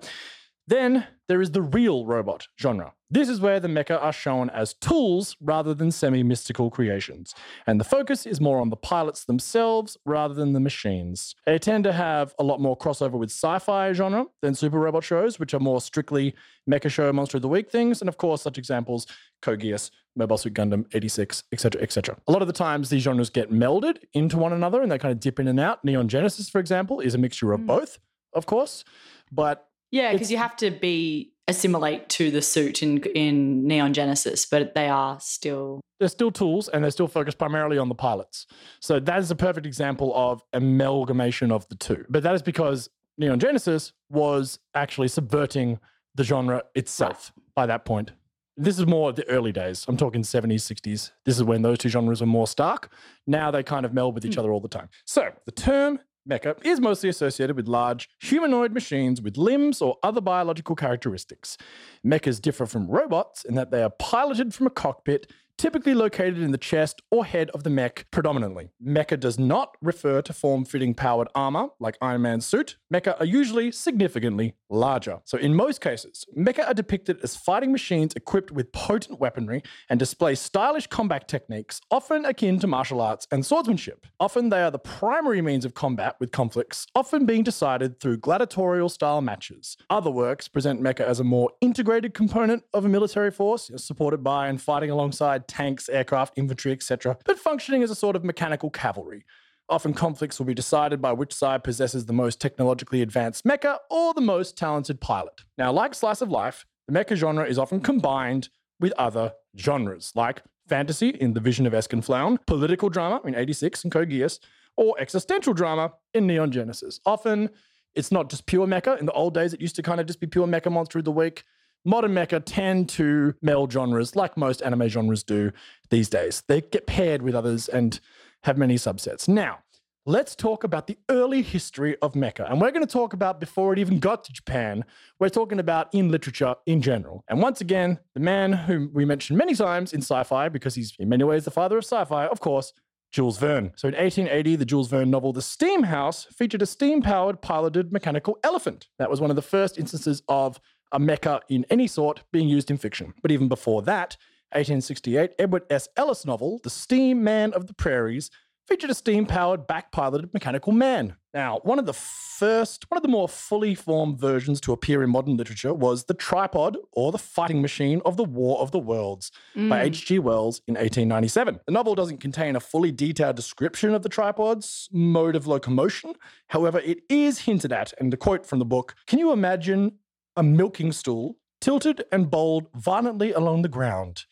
Then 0.68 1.06
there 1.28 1.40
is 1.40 1.52
the 1.52 1.62
real 1.62 2.04
robot 2.04 2.46
genre. 2.60 2.92
This 3.10 3.30
is 3.30 3.40
where 3.40 3.58
the 3.58 3.68
mecha 3.68 4.00
are 4.02 4.12
shown 4.12 4.50
as 4.50 4.74
tools 4.74 5.34
rather 5.40 5.72
than 5.72 5.90
semi 5.90 6.22
mystical 6.22 6.68
creations. 6.70 7.34
And 7.66 7.80
the 7.80 7.84
focus 7.84 8.26
is 8.26 8.38
more 8.38 8.60
on 8.60 8.68
the 8.68 8.76
pilots 8.76 9.24
themselves 9.24 9.96
rather 10.04 10.34
than 10.34 10.52
the 10.52 10.60
machines. 10.60 11.34
They 11.46 11.58
tend 11.58 11.84
to 11.84 11.92
have 11.94 12.34
a 12.38 12.44
lot 12.44 12.60
more 12.60 12.76
crossover 12.76 13.12
with 13.12 13.30
sci 13.30 13.58
fi 13.60 13.92
genre 13.94 14.26
than 14.42 14.54
super 14.54 14.78
robot 14.78 15.04
shows, 15.04 15.38
which 15.38 15.54
are 15.54 15.58
more 15.60 15.80
strictly 15.80 16.34
mecha 16.70 16.90
show, 16.90 17.10
monster 17.14 17.38
of 17.38 17.42
the 17.42 17.48
week 17.48 17.70
things. 17.70 18.02
And 18.02 18.08
of 18.08 18.18
course, 18.18 18.42
such 18.42 18.58
examples 18.58 19.06
Geass, 19.42 19.90
Mobile 20.16 20.36
Suit 20.36 20.52
Gundam, 20.52 20.84
86, 20.92 21.44
etc., 21.50 21.80
etc. 21.80 22.18
A 22.28 22.32
lot 22.32 22.42
of 22.42 22.48
the 22.48 22.52
times 22.52 22.90
these 22.90 23.02
genres 23.04 23.30
get 23.30 23.50
melded 23.50 23.98
into 24.12 24.36
one 24.36 24.52
another 24.52 24.82
and 24.82 24.92
they 24.92 24.98
kind 24.98 25.12
of 25.12 25.20
dip 25.20 25.40
in 25.40 25.48
and 25.48 25.58
out. 25.58 25.82
Neon 25.82 26.08
Genesis, 26.08 26.50
for 26.50 26.58
example, 26.58 27.00
is 27.00 27.14
a 27.14 27.18
mixture 27.18 27.52
of 27.54 27.60
Mm. 27.60 27.66
both, 27.68 27.98
of 28.34 28.44
course. 28.44 28.84
But 29.32 29.67
yeah, 29.90 30.12
because 30.12 30.30
you 30.30 30.38
have 30.38 30.56
to 30.56 30.70
be 30.70 31.32
assimilate 31.48 32.08
to 32.10 32.30
the 32.30 32.42
suit 32.42 32.82
in 32.82 32.98
in 33.14 33.66
Neon 33.66 33.94
Genesis, 33.94 34.46
but 34.46 34.74
they 34.74 34.88
are 34.88 35.18
still 35.20 35.80
they're 35.98 36.08
still 36.08 36.30
tools 36.30 36.68
and 36.68 36.84
they're 36.84 36.90
still 36.90 37.08
focused 37.08 37.38
primarily 37.38 37.78
on 37.78 37.88
the 37.88 37.94
pilots. 37.94 38.46
So 38.80 39.00
that 39.00 39.18
is 39.18 39.30
a 39.30 39.36
perfect 39.36 39.66
example 39.66 40.12
of 40.14 40.42
amalgamation 40.52 41.50
of 41.50 41.68
the 41.68 41.74
two. 41.74 42.04
But 42.08 42.22
that 42.22 42.34
is 42.34 42.42
because 42.42 42.88
Neon 43.16 43.40
Genesis 43.40 43.92
was 44.08 44.60
actually 44.74 45.08
subverting 45.08 45.80
the 46.14 46.22
genre 46.22 46.62
itself 46.74 47.32
by 47.54 47.66
that 47.66 47.84
point. 47.84 48.12
This 48.56 48.78
is 48.78 48.86
more 48.86 49.12
the 49.12 49.28
early 49.28 49.52
days. 49.52 49.84
I'm 49.88 49.96
talking 49.96 50.22
70s, 50.22 50.62
60s. 50.62 51.12
This 51.24 51.36
is 51.36 51.44
when 51.44 51.62
those 51.62 51.78
two 51.78 51.88
genres 51.88 52.20
were 52.20 52.26
more 52.26 52.48
stark. 52.48 52.90
Now 53.24 53.52
they 53.52 53.62
kind 53.62 53.86
of 53.86 53.94
meld 53.94 54.14
with 54.14 54.24
each 54.24 54.34
hmm. 54.34 54.40
other 54.40 54.52
all 54.52 54.60
the 54.60 54.68
time. 54.68 54.88
So 55.04 55.30
the 55.46 55.52
term 55.52 56.00
mecha 56.28 56.56
is 56.64 56.80
mostly 56.80 57.08
associated 57.08 57.56
with 57.56 57.68
large 57.68 58.08
humanoid 58.20 58.72
machines 58.72 59.22
with 59.22 59.36
limbs 59.36 59.80
or 59.80 59.96
other 60.02 60.20
biological 60.20 60.76
characteristics. 60.76 61.56
Mechas 62.04 62.40
differ 62.40 62.66
from 62.66 62.88
robots 62.88 63.44
in 63.44 63.54
that 63.54 63.70
they 63.70 63.82
are 63.82 63.90
piloted 63.90 64.54
from 64.54 64.66
a 64.66 64.70
cockpit, 64.70 65.32
typically 65.58 65.92
located 65.92 66.38
in 66.38 66.52
the 66.52 66.58
chest 66.58 67.02
or 67.10 67.24
head 67.24 67.50
of 67.50 67.64
the 67.64 67.70
mech 67.70 68.06
predominantly. 68.12 68.70
Mecha 68.82 69.18
does 69.18 69.38
not 69.38 69.76
refer 69.82 70.22
to 70.22 70.32
form 70.32 70.64
fitting 70.64 70.94
powered 70.94 71.28
armor 71.34 71.68
like 71.80 71.98
Iron 72.00 72.22
Man's 72.22 72.46
suit. 72.46 72.76
Mecha 72.94 73.20
are 73.20 73.26
usually 73.26 73.72
significantly 73.72 74.54
larger. 74.70 75.18
So, 75.24 75.36
in 75.36 75.54
most 75.54 75.80
cases, 75.80 76.24
mecha 76.36 76.66
are 76.66 76.74
depicted 76.74 77.18
as 77.22 77.34
fighting 77.36 77.72
machines 77.72 78.14
equipped 78.14 78.52
with 78.52 78.70
potent 78.72 79.18
weaponry 79.18 79.62
and 79.90 79.98
display 79.98 80.36
stylish 80.36 80.86
combat 80.86 81.26
techniques, 81.26 81.80
often 81.90 82.24
akin 82.24 82.60
to 82.60 82.66
martial 82.66 83.00
arts 83.00 83.26
and 83.32 83.44
swordsmanship. 83.44 84.06
Often, 84.20 84.50
they 84.50 84.62
are 84.62 84.70
the 84.70 84.78
primary 84.78 85.42
means 85.42 85.64
of 85.64 85.74
combat, 85.74 86.16
with 86.20 86.30
conflicts 86.30 86.86
often 86.94 87.26
being 87.26 87.42
decided 87.42 87.98
through 87.98 88.18
gladiatorial 88.18 88.88
style 88.88 89.20
matches. 89.20 89.76
Other 89.90 90.10
works 90.10 90.46
present 90.46 90.80
mecha 90.80 91.00
as 91.00 91.18
a 91.18 91.24
more 91.24 91.50
integrated 91.60 92.14
component 92.14 92.62
of 92.72 92.84
a 92.84 92.88
military 92.88 93.32
force, 93.32 93.70
supported 93.76 94.22
by 94.22 94.46
and 94.48 94.62
fighting 94.62 94.90
alongside 94.90 95.47
tanks, 95.48 95.88
aircraft, 95.88 96.34
infantry, 96.36 96.72
etc., 96.72 97.18
but 97.24 97.38
functioning 97.38 97.82
as 97.82 97.90
a 97.90 97.94
sort 97.94 98.14
of 98.14 98.24
mechanical 98.24 98.70
cavalry. 98.70 99.24
Often 99.70 99.94
conflicts 99.94 100.38
will 100.38 100.46
be 100.46 100.54
decided 100.54 101.02
by 101.02 101.12
which 101.12 101.32
side 101.32 101.62
possesses 101.64 102.06
the 102.06 102.12
most 102.12 102.40
technologically 102.40 103.02
advanced 103.02 103.44
mecha 103.44 103.78
or 103.90 104.14
the 104.14 104.20
most 104.20 104.56
talented 104.56 105.00
pilot. 105.00 105.42
Now, 105.58 105.72
like 105.72 105.94
Slice 105.94 106.22
of 106.22 106.30
Life, 106.30 106.64
the 106.86 106.92
mecha 106.92 107.16
genre 107.16 107.44
is 107.44 107.58
often 107.58 107.80
combined 107.80 108.48
with 108.80 108.92
other 108.96 109.32
genres, 109.58 110.12
like 110.14 110.42
fantasy 110.68 111.10
in 111.10 111.34
The 111.34 111.40
Vision 111.40 111.66
of 111.66 111.72
Escaflowne, 111.72 112.38
political 112.46 112.88
drama 112.88 113.20
in 113.24 113.34
86 113.34 113.84
and 113.84 113.92
Geass, 113.92 114.38
or 114.76 114.94
existential 114.98 115.52
drama 115.52 115.92
in 116.14 116.26
Neon 116.26 116.50
Genesis. 116.50 117.00
Often, 117.04 117.50
it's 117.94 118.12
not 118.12 118.30
just 118.30 118.46
pure 118.46 118.66
mecha. 118.66 118.98
In 118.98 119.06
the 119.06 119.12
old 119.12 119.34
days, 119.34 119.52
it 119.52 119.60
used 119.60 119.76
to 119.76 119.82
kind 119.82 120.00
of 120.00 120.06
just 120.06 120.20
be 120.20 120.26
pure 120.26 120.46
mecha 120.46 120.70
monster 120.70 120.98
of 120.98 121.04
the 121.04 121.12
week. 121.12 121.44
Modern 121.84 122.12
mecha 122.12 122.42
tend 122.44 122.88
to 122.90 123.34
meld 123.40 123.72
genres 123.72 124.16
like 124.16 124.36
most 124.36 124.62
anime 124.62 124.88
genres 124.88 125.22
do 125.22 125.52
these 125.90 126.08
days. 126.08 126.42
They 126.48 126.60
get 126.60 126.86
paired 126.86 127.22
with 127.22 127.34
others 127.34 127.68
and 127.68 127.98
have 128.42 128.58
many 128.58 128.74
subsets. 128.74 129.28
Now, 129.28 129.58
let's 130.04 130.34
talk 130.34 130.64
about 130.64 130.86
the 130.86 130.98
early 131.10 131.42
history 131.42 131.96
of 132.00 132.14
mecha. 132.14 132.50
And 132.50 132.60
we're 132.60 132.70
going 132.70 132.86
to 132.86 132.92
talk 132.92 133.12
about 133.12 133.40
before 133.40 133.72
it 133.72 133.78
even 133.78 133.98
got 133.98 134.24
to 134.24 134.32
Japan. 134.32 134.84
We're 135.20 135.28
talking 135.28 135.60
about 135.60 135.88
in 135.92 136.10
literature 136.10 136.54
in 136.66 136.80
general. 136.82 137.24
And 137.28 137.42
once 137.42 137.60
again, 137.60 137.98
the 138.14 138.20
man 138.20 138.52
whom 138.52 138.90
we 138.92 139.04
mentioned 139.04 139.38
many 139.38 139.54
times 139.54 139.92
in 139.92 140.00
sci 140.00 140.22
fi, 140.24 140.48
because 140.48 140.74
he's 140.74 140.94
in 140.98 141.08
many 141.08 141.24
ways 141.24 141.44
the 141.44 141.50
father 141.50 141.78
of 141.78 141.84
sci 141.84 142.04
fi, 142.06 142.26
of 142.26 142.40
course, 142.40 142.72
Jules 143.12 143.38
Verne. 143.38 143.72
So 143.76 143.88
in 143.88 143.94
1880, 143.94 144.56
the 144.56 144.64
Jules 144.64 144.88
Verne 144.88 145.10
novel 145.10 145.32
The 145.32 145.42
Steam 145.42 145.84
House 145.84 146.24
featured 146.24 146.62
a 146.62 146.66
steam 146.66 147.02
powered 147.02 147.40
piloted 147.40 147.92
mechanical 147.92 148.38
elephant. 148.44 148.88
That 148.98 149.10
was 149.10 149.20
one 149.20 149.30
of 149.30 149.36
the 149.36 149.42
first 149.42 149.78
instances 149.78 150.22
of 150.28 150.60
a 150.92 150.98
mecha 150.98 151.40
in 151.48 151.64
any 151.70 151.86
sort 151.86 152.22
being 152.32 152.48
used 152.48 152.70
in 152.70 152.76
fiction. 152.78 153.14
But 153.22 153.30
even 153.30 153.48
before 153.48 153.82
that, 153.82 154.16
1868, 154.52 155.32
Edward 155.38 155.64
S. 155.70 155.88
Ellis 155.96 156.24
novel, 156.24 156.58
The 156.62 156.70
Steam 156.70 157.22
Man 157.22 157.52
of 157.52 157.66
the 157.66 157.74
Prairies, 157.74 158.30
featured 158.66 158.90
a 158.90 158.94
steam 158.94 159.24
powered 159.24 159.66
back 159.66 159.92
piloted 159.92 160.32
mechanical 160.34 160.72
man. 160.72 161.16
Now, 161.32 161.60
one 161.62 161.78
of 161.78 161.86
the 161.86 161.94
first, 161.94 162.84
one 162.90 162.96
of 162.98 163.02
the 163.02 163.08
more 163.08 163.26
fully 163.28 163.74
formed 163.74 164.18
versions 164.20 164.60
to 164.62 164.72
appear 164.72 165.02
in 165.02 165.08
modern 165.08 165.36
literature 165.38 165.72
was 165.72 166.04
The 166.04 166.12
Tripod 166.14 166.76
or 166.92 167.10
The 167.10 167.18
Fighting 167.18 167.62
Machine 167.62 168.02
of 168.04 168.18
the 168.18 168.24
War 168.24 168.60
of 168.60 168.70
the 168.70 168.78
Worlds 168.78 169.30
by 169.54 169.60
Mm. 169.60 169.84
H.G. 169.84 170.18
Wells 170.18 170.60
in 170.66 170.74
1897. 170.74 171.60
The 171.66 171.72
novel 171.72 171.94
doesn't 171.94 172.18
contain 172.18 172.56
a 172.56 172.60
fully 172.60 172.92
detailed 172.92 173.36
description 173.36 173.94
of 173.94 174.02
the 174.02 174.08
tripod's 174.10 174.88
mode 174.92 175.34
of 175.36 175.46
locomotion. 175.46 176.12
However, 176.48 176.80
it 176.80 177.00
is 177.08 177.40
hinted 177.40 177.72
at, 177.72 177.94
and 177.98 178.12
the 178.12 178.16
quote 178.18 178.44
from 178.46 178.58
the 178.58 178.64
book 178.66 178.94
Can 179.06 179.18
you 179.18 179.32
imagine 179.32 179.92
a 180.38 180.42
milking 180.42 180.92
stool 180.92 181.36
tilted 181.60 182.04
and 182.12 182.30
bowled 182.30 182.68
violently 182.74 183.32
along 183.32 183.62
the 183.62 183.68
ground? 183.68 184.24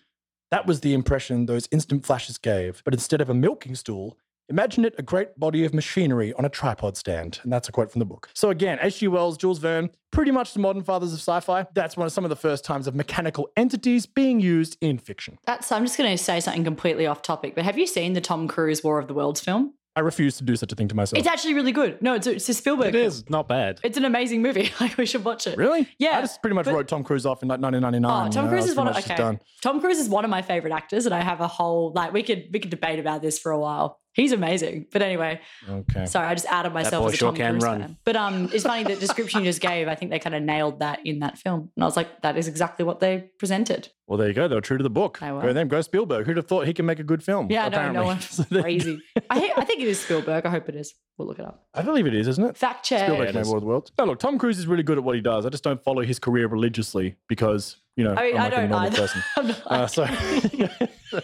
That 0.53 0.67
was 0.67 0.81
the 0.81 0.95
impression 0.95 1.47
those 1.47 1.69
instant 1.73 2.07
flashes 2.07 2.39
gave. 2.39 2.81
But 2.85 2.95
instead 2.95 3.21
of 3.21 3.29
a 3.29 3.35
milking 3.35 3.75
stool, 3.75 4.17
imagine 4.49 4.85
it 4.85 4.95
a 4.97 5.03
great 5.03 5.37
body 5.39 5.65
of 5.65 5.75
machinery 5.75 6.33
on 6.35 6.45
a 6.45 6.49
tripod 6.49 6.97
stand. 6.97 7.41
And 7.43 7.53
that's 7.53 7.69
a 7.69 7.73
quote 7.73 7.91
from 7.91 7.99
the 7.99 8.05
book. 8.05 8.31
So 8.33 8.51
again, 8.51 8.79
H.G. 8.81 9.09
Wells, 9.09 9.37
Jules 9.37 9.59
Verne, 9.59 9.91
pretty 10.13 10.31
much 10.31 10.55
the 10.55 10.61
modern 10.61 10.85
fathers 10.85 11.13
of 11.13 11.19
sci-fi. 11.19 11.67
That's 11.75 11.97
one 11.97 12.07
of 12.07 12.13
some 12.13 12.25
of 12.25 12.31
the 12.31 12.37
first 12.37 12.65
times 12.65 12.87
of 12.87 12.95
mechanical 12.95 13.49
entities 13.57 14.07
being 14.07 14.39
used 14.39 14.79
in 14.81 14.99
fiction. 14.99 15.39
That's. 15.45 15.73
I'm 15.73 15.85
just 15.85 15.99
going 15.99 16.17
to 16.17 16.23
say 16.23 16.39
something 16.39 16.63
completely 16.63 17.07
off 17.07 17.23
topic, 17.23 17.57
but 17.57 17.65
have 17.65 17.77
you 17.77 17.89
seen 17.89 18.13
the 18.13 18.21
Tom 18.21 18.47
Cruise 18.47 18.85
War 18.85 19.01
of 19.01 19.09
the 19.09 19.15
Worlds 19.15 19.41
film? 19.41 19.75
I 19.97 20.01
refuse 20.01 20.37
to 20.37 20.45
do 20.45 20.55
such 20.57 20.71
a 20.73 20.77
thing 20.77 20.89
to 20.89 20.95
myself. 20.95 21.19
It's 21.19 21.27
actually 21.27 21.55
really 21.55 21.73
good. 21.73 22.03
No, 22.03 22.13
it's 22.15 22.27
a, 22.27 22.33
it's 22.35 22.49
a 22.51 22.55
Spielberg. 22.55 22.89
It 22.89 22.99
film. 22.99 23.07
is 23.07 23.31
not 23.31 23.49
bad. 23.49 23.81
It's 23.83 23.97
an 23.97 24.05
amazing 24.05 24.43
movie. 24.43 24.71
Like 24.81 24.99
we 24.99 25.07
should 25.07 25.25
watch 25.25 25.47
it. 25.47 25.57
really? 25.57 25.89
Yeah, 25.99 26.19
I 26.19 26.21
just 26.21 26.43
pretty 26.43 26.55
much 26.55 26.67
but- 26.67 26.75
wrote 26.75 26.87
Tom 26.87 27.03
Cruise 27.03 27.25
off 27.25 27.43
in 27.43 27.49
like 27.49 27.61
1999. 27.61 28.11
Oh, 28.11 28.27
you 28.27 28.31
Tom 28.31 28.45
know, 28.45 28.49
uh, 28.49 28.53
Cruise 28.53 28.67
I 28.67 28.69
is 28.73 28.77
one 28.77 28.89
of 28.89 28.97
okay. 28.97 29.17
done. 29.17 29.41
Tom 29.63 29.81
Cruise 29.81 29.99
is 29.99 30.09
one 30.09 30.25
of 30.25 30.31
my 30.31 30.43
favorite 30.43 30.73
actors, 30.75 31.07
and 31.07 31.15
I 31.15 31.23
have 31.23 31.41
a 31.41 31.49
whole 31.49 31.93
like 31.95 32.13
we 32.13 32.23
could 32.23 32.49
we 32.53 32.61
could 32.61 32.71
debate 32.71 32.99
about 32.99 33.23
this 33.23 33.39
for 33.39 33.53
a 33.53 33.59
while. 33.59 33.99
He's 34.17 34.33
amazing, 34.33 34.87
but 34.91 35.03
anyway, 35.03 35.41
Okay. 35.69 36.07
sorry, 36.07 36.27
I 36.27 36.35
just 36.35 36.47
outed 36.47 36.73
myself 36.73 36.91
That 36.93 36.99
boy 37.01 37.07
as 37.09 37.13
a 37.13 37.17
sure 37.19 37.29
Tom 37.29 37.37
can 37.37 37.51
Cruise 37.53 37.65
run. 37.65 37.81
fan. 37.83 37.97
But 38.03 38.17
um, 38.17 38.49
it's 38.53 38.65
funny 38.65 38.83
the 38.83 38.97
description 38.97 39.41
you 39.41 39.47
just 39.51 39.61
gave. 39.61 39.89
I 39.89 39.95
think 39.95 40.11
they 40.11 40.19
kind 40.19 40.35
of 40.35 40.43
nailed 40.43 40.81
that 40.81 41.01
in 41.05 41.19
that 41.19 41.37
film, 41.37 41.71
and 41.77 41.85
I 41.85 41.87
was 41.87 41.97
like, 41.99 42.23
that 42.23 42.39
is 42.39 42.49
exactly 42.49 42.85
what 42.87 43.01
they 43.01 43.31
presented. 43.39 43.91
Well, 44.07 44.17
there 44.17 44.29
you 44.29 44.35
go. 44.35 44.49
They 44.49 44.55
were 44.55 44.61
true 44.61 44.79
to 44.79 44.83
the 44.83 44.89
book. 44.91 45.19
They 45.21 45.31
were. 45.33 45.43
Go 45.43 45.53
them. 45.53 45.69
Go 45.69 45.81
Spielberg. 45.83 46.27
Who'd 46.27 46.37
have 46.39 46.47
thought 46.47 46.67
he 46.67 46.73
can 46.73 46.87
make 46.87 46.99
a 47.01 47.05
good 47.05 47.23
film? 47.23 47.49
Yeah, 47.51 47.63
no, 47.63 47.69
apparently. 47.69 48.01
no 48.01 48.05
one 48.07 48.21
So 48.23 48.45
crazy. 48.45 49.03
I 49.29 49.53
I 49.57 49.65
think 49.67 49.83
it 49.83 49.89
is 49.89 50.01
Spielberg. 50.01 50.47
I 50.47 50.51
hope 50.51 50.69
it 50.71 50.77
is. 50.77 50.95
We'll 51.19 51.29
look 51.29 51.39
it 51.39 51.45
up. 51.45 51.67
I 51.75 51.83
believe 51.83 52.07
it 52.07 52.15
is, 52.15 52.29
isn't 52.29 52.45
it? 52.45 52.57
Fact 52.57 52.87
check. 52.87 53.07
Spielberg 53.07 53.29
it 53.31 53.35
made 53.35 53.41
is. 53.43 53.49
War 53.49 53.57
of 53.59 53.63
the 53.63 53.67
Worlds. 53.69 53.93
No, 53.99 54.05
look, 54.05 54.19
Tom 54.19 54.39
Cruise 54.39 54.59
is 54.59 54.67
really 54.67 54.83
good 54.85 54.97
at 54.97 55.05
what 55.05 55.15
he 55.17 55.21
does. 55.21 55.45
I 55.45 55.49
just 55.51 55.65
don't 55.65 55.83
follow 55.83 56.03
his 56.03 56.19
career 56.19 56.47
religiously 56.47 57.17
because 57.29 57.77
you 57.97 58.05
know 58.05 58.15
I 58.17 58.23
mean, 58.23 58.37
I'm 58.37 58.41
I 58.41 58.45
like 58.45 58.53
a 58.53 58.57
don't 58.57 58.71
normal 58.71 58.87
either. 58.87 58.97
person. 58.97 59.23
I'm 59.37 59.47
not 59.49 59.63
Uh, 59.67 59.87
so 59.89 60.07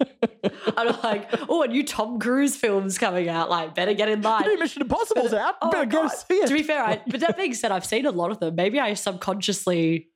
I'm 0.76 0.96
like, 1.02 1.28
oh, 1.48 1.62
a 1.62 1.68
new 1.68 1.84
Tom 1.84 2.18
Cruise 2.18 2.56
film's 2.56 2.98
coming 2.98 3.28
out. 3.28 3.50
Like, 3.50 3.74
better 3.74 3.94
get 3.94 4.08
in 4.08 4.22
line. 4.22 4.42
new 4.42 4.58
Mission 4.58 4.82
Impossible's 4.82 5.32
oh 5.32 5.38
out. 5.38 5.54
Oh 5.62 5.70
Better 5.70 5.86
go 5.86 6.08
see 6.08 6.34
it. 6.34 6.48
To 6.48 6.54
be 6.54 6.62
fair, 6.62 6.82
I, 6.82 7.02
but 7.06 7.20
that 7.20 7.36
being 7.36 7.54
said, 7.54 7.72
I've 7.72 7.84
seen 7.84 8.06
a 8.06 8.10
lot 8.10 8.30
of 8.30 8.40
them. 8.40 8.54
Maybe 8.54 8.78
I 8.78 8.94
subconsciously 8.94 10.08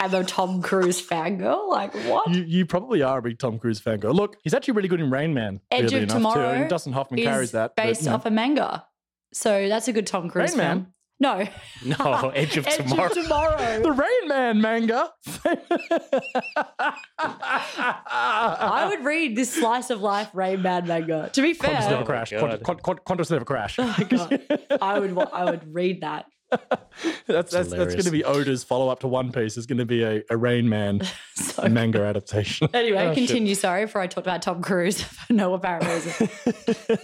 am 0.00 0.14
a 0.14 0.24
Tom 0.24 0.62
Cruise 0.62 1.04
fangirl. 1.04 1.68
Like, 1.68 1.94
what? 2.06 2.30
You, 2.30 2.42
you 2.42 2.66
probably 2.66 3.02
are 3.02 3.18
a 3.18 3.22
big 3.22 3.38
Tom 3.38 3.58
Cruise 3.58 3.80
fan 3.80 4.00
girl. 4.00 4.14
Look, 4.14 4.36
he's 4.42 4.54
actually 4.54 4.74
really 4.74 4.88
good 4.88 5.00
in 5.00 5.10
Rain 5.10 5.34
Man. 5.34 5.60
Edge 5.70 5.92
of 5.92 6.08
Tomorrow 6.08 6.54
Too. 6.54 6.60
And 6.62 6.70
Dustin 6.70 6.92
Hoffman 6.92 7.22
carries 7.22 7.52
that. 7.52 7.76
but, 7.76 7.84
based 7.84 8.04
know. 8.04 8.14
off 8.14 8.26
a 8.26 8.30
manga. 8.30 8.86
So 9.32 9.68
that's 9.68 9.88
a 9.88 9.92
good 9.92 10.06
Tom 10.06 10.30
Cruise 10.30 10.50
Rain 10.50 10.58
Man? 10.58 10.86
Film. 11.20 11.48
No. 11.86 11.94
No, 11.98 12.28
Edge 12.34 12.56
of 12.56 12.66
Edge 12.66 12.76
Tomorrow. 12.76 13.06
of 13.06 13.12
Tomorrow. 13.14 13.82
the 13.82 13.92
Rain 13.92 14.28
Man 14.28 14.60
manga. 14.60 15.10
I 17.18 18.86
would 18.88 19.04
read 19.04 19.36
this 19.36 19.52
slice 19.52 19.90
of 19.90 20.00
life 20.00 20.30
Rain 20.34 20.62
Man 20.62 20.86
manga. 20.86 21.30
To 21.32 21.42
be 21.42 21.54
Qantas 21.54 21.56
fair, 21.56 21.72
never 21.80 21.94
Oh 21.96 21.98
my 22.00 22.04
crash. 22.04 22.30
God. 22.30 22.60
Qantas, 22.62 22.80
Qantas, 22.80 23.00
Qantas 23.04 23.30
never 23.30 23.44
crash. 23.44 23.78
oh 23.78 23.94
my 23.98 24.04
God, 24.04 24.42
I 24.80 24.98
would 24.98 25.18
I 25.32 25.44
would 25.44 25.74
read 25.74 26.02
that. 26.02 26.26
that's 27.26 27.52
that's, 27.52 27.68
that's 27.70 27.94
going 27.94 28.04
to 28.04 28.10
be 28.10 28.24
Oda's 28.24 28.64
follow 28.64 28.88
up 28.88 29.00
to 29.00 29.08
One 29.08 29.32
Piece. 29.32 29.56
Is 29.56 29.66
going 29.66 29.78
to 29.78 29.84
be 29.84 30.02
a, 30.02 30.22
a 30.30 30.36
Rain 30.36 30.68
Man 30.68 31.00
So 31.36 31.68
manga 31.68 32.02
adaptation. 32.04 32.68
anyway, 32.74 33.06
Oh, 33.06 33.14
shit. 33.14 33.28
continue. 33.28 33.54
Sorry 33.54 33.86
for 33.86 34.00
I 34.00 34.06
talked 34.06 34.26
about 34.26 34.42
Tom 34.42 34.62
Cruise 34.62 35.02
for 35.02 35.32
no 35.32 35.54
apparent 35.54 35.86
reason. 35.86 36.26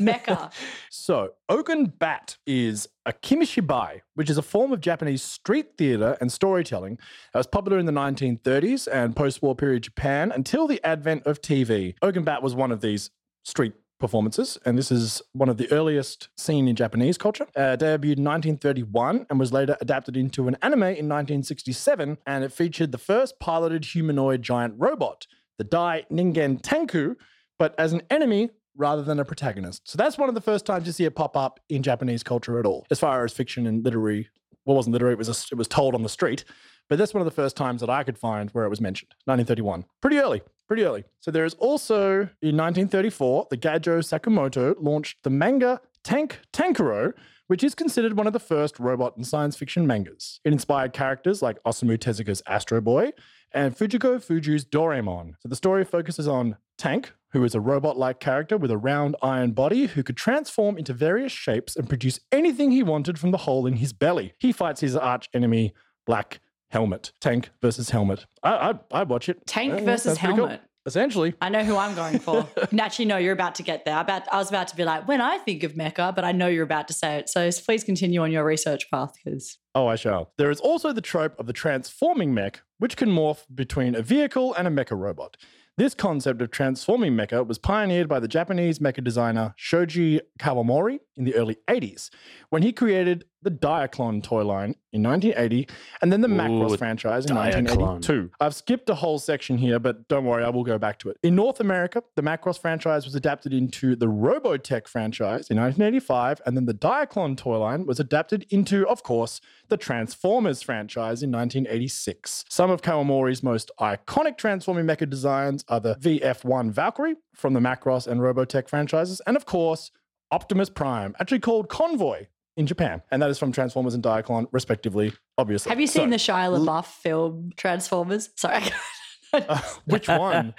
mecha. 0.00 0.52
So, 0.90 1.30
Ogon 1.48 1.86
Bat 1.86 2.38
is 2.46 2.88
a 3.06 3.12
kamishibai, 3.12 4.00
which 4.14 4.30
is 4.30 4.38
a 4.38 4.42
form 4.42 4.72
of 4.72 4.80
Japanese 4.80 5.22
street 5.22 5.76
theater 5.76 6.16
and 6.20 6.32
storytelling 6.32 6.98
that 7.32 7.38
was 7.38 7.46
popular 7.46 7.78
in 7.78 7.86
the 7.86 7.92
1930s 7.92 8.88
and 8.90 9.14
post 9.14 9.42
war 9.42 9.54
period 9.54 9.82
Japan 9.82 10.32
until 10.32 10.66
the 10.66 10.82
advent 10.84 11.26
of 11.26 11.40
TV. 11.42 11.94
Ogon 12.02 12.24
Bat 12.24 12.42
was 12.42 12.54
one 12.54 12.72
of 12.72 12.80
these 12.80 13.10
street 13.44 13.74
performances, 13.98 14.58
and 14.64 14.76
this 14.76 14.90
is 14.90 15.22
one 15.32 15.48
of 15.48 15.56
the 15.56 15.70
earliest 15.72 16.28
seen 16.36 16.68
in 16.68 16.76
Japanese 16.76 17.16
culture. 17.16 17.46
Uh, 17.56 17.76
debuted 17.76 18.18
in 18.18 18.24
1931 18.24 19.26
and 19.30 19.38
was 19.38 19.52
later 19.52 19.76
adapted 19.80 20.16
into 20.16 20.48
an 20.48 20.56
anime 20.62 20.82
in 20.82 21.08
1967, 21.08 22.18
and 22.26 22.44
it 22.44 22.52
featured 22.52 22.92
the 22.92 22.98
first 22.98 23.38
piloted 23.38 23.84
humanoid 23.84 24.42
giant 24.42 24.74
robot, 24.76 25.26
the 25.58 25.64
Dai 25.64 26.04
Ningen 26.10 26.60
Tenku, 26.60 27.16
but 27.58 27.74
as 27.78 27.92
an 27.92 28.02
enemy 28.10 28.50
rather 28.76 29.02
than 29.02 29.20
a 29.20 29.24
protagonist. 29.24 29.88
So 29.88 29.96
that's 29.96 30.18
one 30.18 30.28
of 30.28 30.34
the 30.34 30.40
first 30.40 30.66
times 30.66 30.86
you 30.86 30.92
see 30.92 31.04
it 31.04 31.14
pop 31.14 31.36
up 31.36 31.60
in 31.68 31.82
Japanese 31.82 32.22
culture 32.22 32.58
at 32.58 32.66
all, 32.66 32.86
as 32.90 32.98
far 32.98 33.24
as 33.24 33.32
fiction 33.32 33.66
and 33.66 33.84
literary. 33.84 34.28
Well, 34.64 34.76
wasn't 34.76 34.94
literary; 34.94 35.14
it 35.14 35.18
was 35.18 35.28
a, 35.28 35.54
it 35.54 35.58
was 35.58 35.68
told 35.68 35.94
on 35.94 36.02
the 36.02 36.08
street. 36.08 36.44
But 36.88 36.98
that's 36.98 37.14
one 37.14 37.20
of 37.20 37.26
the 37.26 37.30
first 37.30 37.56
times 37.56 37.80
that 37.80 37.90
I 37.90 38.02
could 38.04 38.18
find 38.18 38.50
where 38.50 38.64
it 38.64 38.70
was 38.70 38.80
mentioned. 38.80 39.14
1931, 39.24 39.84
pretty 40.00 40.18
early, 40.18 40.42
pretty 40.68 40.84
early. 40.84 41.04
So 41.20 41.30
there 41.30 41.44
is 41.44 41.54
also 41.54 42.28
in 42.42 42.56
1934, 42.56 43.48
the 43.50 43.56
Gajo 43.56 43.98
Sakamoto 43.98 44.74
launched 44.78 45.22
the 45.22 45.30
manga 45.30 45.80
Tank 46.02 46.40
Tankuro, 46.52 47.14
which 47.46 47.64
is 47.64 47.74
considered 47.74 48.16
one 48.16 48.26
of 48.26 48.32
the 48.32 48.40
first 48.40 48.78
robot 48.78 49.16
and 49.16 49.26
science 49.26 49.56
fiction 49.56 49.86
mangas. 49.86 50.40
It 50.44 50.52
inspired 50.52 50.92
characters 50.92 51.42
like 51.42 51.62
Osamu 51.64 51.98
Tezuka's 51.98 52.42
Astro 52.46 52.80
Boy 52.80 53.12
and 53.52 53.76
Fujiko 53.76 54.22
Fuji's 54.22 54.64
Doraemon. 54.64 55.34
So 55.40 55.48
the 55.48 55.56
story 55.56 55.84
focuses 55.84 56.26
on 56.26 56.56
Tank, 56.76 57.12
who 57.30 57.44
is 57.44 57.54
a 57.54 57.60
robot 57.60 57.96
like 57.96 58.20
character 58.20 58.56
with 58.56 58.70
a 58.70 58.76
round 58.76 59.16
iron 59.22 59.52
body 59.52 59.86
who 59.86 60.02
could 60.02 60.16
transform 60.16 60.76
into 60.76 60.92
various 60.92 61.32
shapes 61.32 61.76
and 61.76 61.88
produce 61.88 62.20
anything 62.32 62.70
he 62.70 62.82
wanted 62.82 63.18
from 63.18 63.30
the 63.30 63.38
hole 63.38 63.66
in 63.66 63.74
his 63.74 63.92
belly. 63.92 64.34
He 64.38 64.52
fights 64.52 64.80
his 64.80 64.96
arch 64.96 65.28
enemy, 65.32 65.72
Black 66.06 66.40
Helmet. 66.75 67.12
Tank 67.21 67.50
versus 67.62 67.90
Helmet. 67.90 68.26
I, 68.43 68.50
I, 68.93 69.00
I'd 69.00 69.09
watch 69.09 69.28
it. 69.28 69.47
Tank 69.47 69.73
Uh, 69.75 69.81
versus 69.85 70.19
pretty 70.19 70.35
cool. 70.35 70.47
helmet. 70.49 70.61
Essentially. 70.87 71.33
I 71.40 71.49
know 71.49 71.62
who 71.64 71.76
I'm 71.78 71.95
going 71.95 72.19
for. 72.19 72.47
Naturally, 72.73 73.09
no, 73.09 73.16
you're 73.16 73.33
about 73.33 73.54
to 73.54 73.62
get 73.62 73.85
there. 73.87 73.97
I, 73.97 74.00
about, 74.02 74.23
I 74.31 74.37
was 74.38 74.49
about 74.50 74.69
to 74.69 74.76
be 74.76 74.85
like, 74.85 75.07
when 75.09 75.21
I 75.23 75.38
think 75.38 75.62
of 75.62 75.73
mecha, 75.75 76.14
but 76.14 76.25
I 76.25 76.33
know 76.33 76.47
you're 76.49 76.64
about 76.64 76.88
to 76.88 76.95
say 76.95 77.16
it. 77.16 77.28
So 77.31 77.49
please 77.64 77.85
continue 77.85 78.21
on 78.23 78.31
your 78.33 78.45
research 78.45 78.90
path 78.90 79.12
because 79.25 79.57
Oh, 79.76 79.87
I 79.87 79.95
shall. 79.97 80.33
There 80.37 80.50
is 80.50 80.61
also 80.61 80.93
the 80.93 81.00
trope 81.00 81.38
of 81.38 81.47
the 81.47 81.52
transforming 81.54 82.35
mech, 82.35 82.61
which 82.78 82.97
can 82.99 83.09
morph 83.09 83.45
between 83.54 83.95
a 83.95 84.02
vehicle 84.02 84.52
and 84.54 84.66
a 84.69 84.71
mecha 84.71 84.99
robot. 84.99 85.37
This 85.78 85.95
concept 85.95 86.43
of 86.43 86.50
transforming 86.50 87.14
mecha 87.14 87.47
was 87.47 87.59
pioneered 87.59 88.09
by 88.09 88.21
the 88.21 88.28
Japanese 88.28 88.78
mecha 88.78 89.02
designer 89.02 89.54
Shoji 89.57 90.21
Kawamori 90.38 90.99
in 91.16 91.25
the 91.25 91.35
early 91.35 91.56
80s, 91.68 92.11
when 92.50 92.62
he 92.62 92.73
created 92.73 93.25
the 93.44 93.50
Diaclone 93.50 94.23
toy 94.23 94.42
line 94.42 94.75
in 94.92 95.02
1980 95.02 95.68
and 96.00 96.11
then 96.11 96.23
the 96.23 96.28
Macross 96.28 96.78
franchise 96.78 97.26
in 97.26 97.37
Diaclone. 97.37 97.66
1982. 97.66 98.30
I've 98.40 98.54
skipped 98.54 98.88
a 98.88 98.94
whole 98.94 99.18
section 99.18 99.59
here, 99.59 99.78
but 99.78 100.09
don't 100.09 100.25
worry, 100.25 100.42
I 100.42 100.49
will 100.49 100.64
go 100.64 100.78
back 100.78 100.99
to 101.00 101.11
it. 101.11 101.18
In 101.23 101.35
North 101.35 101.61
America, 101.61 102.02
the 102.16 102.23
Macross 102.23 102.59
franchise 102.59 103.04
was 103.04 103.14
adapted 103.14 103.52
into 103.52 103.97
the 103.97 104.06
Robotech 104.06 104.88
franchise 104.88 105.50
in 105.50 105.59
1985, 105.59 106.40
and 106.47 106.56
then 106.56 106.64
the 106.64 106.75
Diaclone 106.75 107.37
toy 107.37 107.59
line 107.59 107.85
was 107.87 108.00
adapted 108.00 108.47
into, 108.49 108.88
of 108.88 109.02
course, 109.02 109.40
the 109.68 109.76
Transformers 109.76 110.62
franchise 110.62 111.23
in 111.23 111.30
1986. 111.30 112.47
Some 112.49 112.71
of 112.71 112.80
Kawamori's 112.80 113.42
most 113.42 113.71
iconic 113.78 114.38
transforming 114.38 114.87
mecha 114.87 115.09
designs 115.09 115.64
are 115.68 115.80
the 115.80 115.97
VF1 115.97 116.71
Valkyrie 116.71 117.16
from 117.35 117.52
the 117.52 117.61
Macross 117.61 118.06
and 118.06 118.21
Robotech 118.23 118.68
franchises, 118.68 119.21
and 119.26 119.37
of 119.37 119.44
course, 119.44 119.90
Optimus 120.31 120.71
Prime, 120.71 121.14
actually 121.21 121.40
called 121.40 121.69
Convoy 121.69 122.26
in 122.57 122.66
Japan, 122.66 123.02
and 123.11 123.21
that 123.23 123.31
is 123.31 123.38
from 123.38 123.52
Transformers 123.52 123.95
and 123.95 124.02
Diaclone, 124.02 124.47
respectively, 124.52 125.12
obviously. 125.38 125.71
have 125.71 125.81
you 125.81 125.87
seen 125.87 126.04
So, 126.07 126.11
the 126.11 126.16
Shia 126.16 126.59
LaBeouf 126.64 126.87
film 126.87 127.50
Transformers? 127.57 128.31
Sorry, 128.37 128.62
uh, 129.33 129.61
which 129.87 130.09
one? 130.09 130.54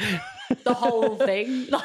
the 0.63 0.73
whole 0.73 1.15
thing. 1.17 1.67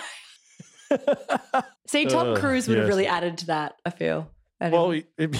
See, 1.86 2.06
Tom 2.06 2.30
Ugh, 2.30 2.38
Cruise 2.38 2.68
would 2.68 2.78
have 2.78 2.88
really 2.88 3.06
added 3.06 3.38
to 3.38 3.46
that. 3.46 3.76
I 3.84 3.90
feel. 3.90 4.30
I 4.60 4.68
well, 4.68 4.90
it, 4.90 5.06
it- 5.18 5.30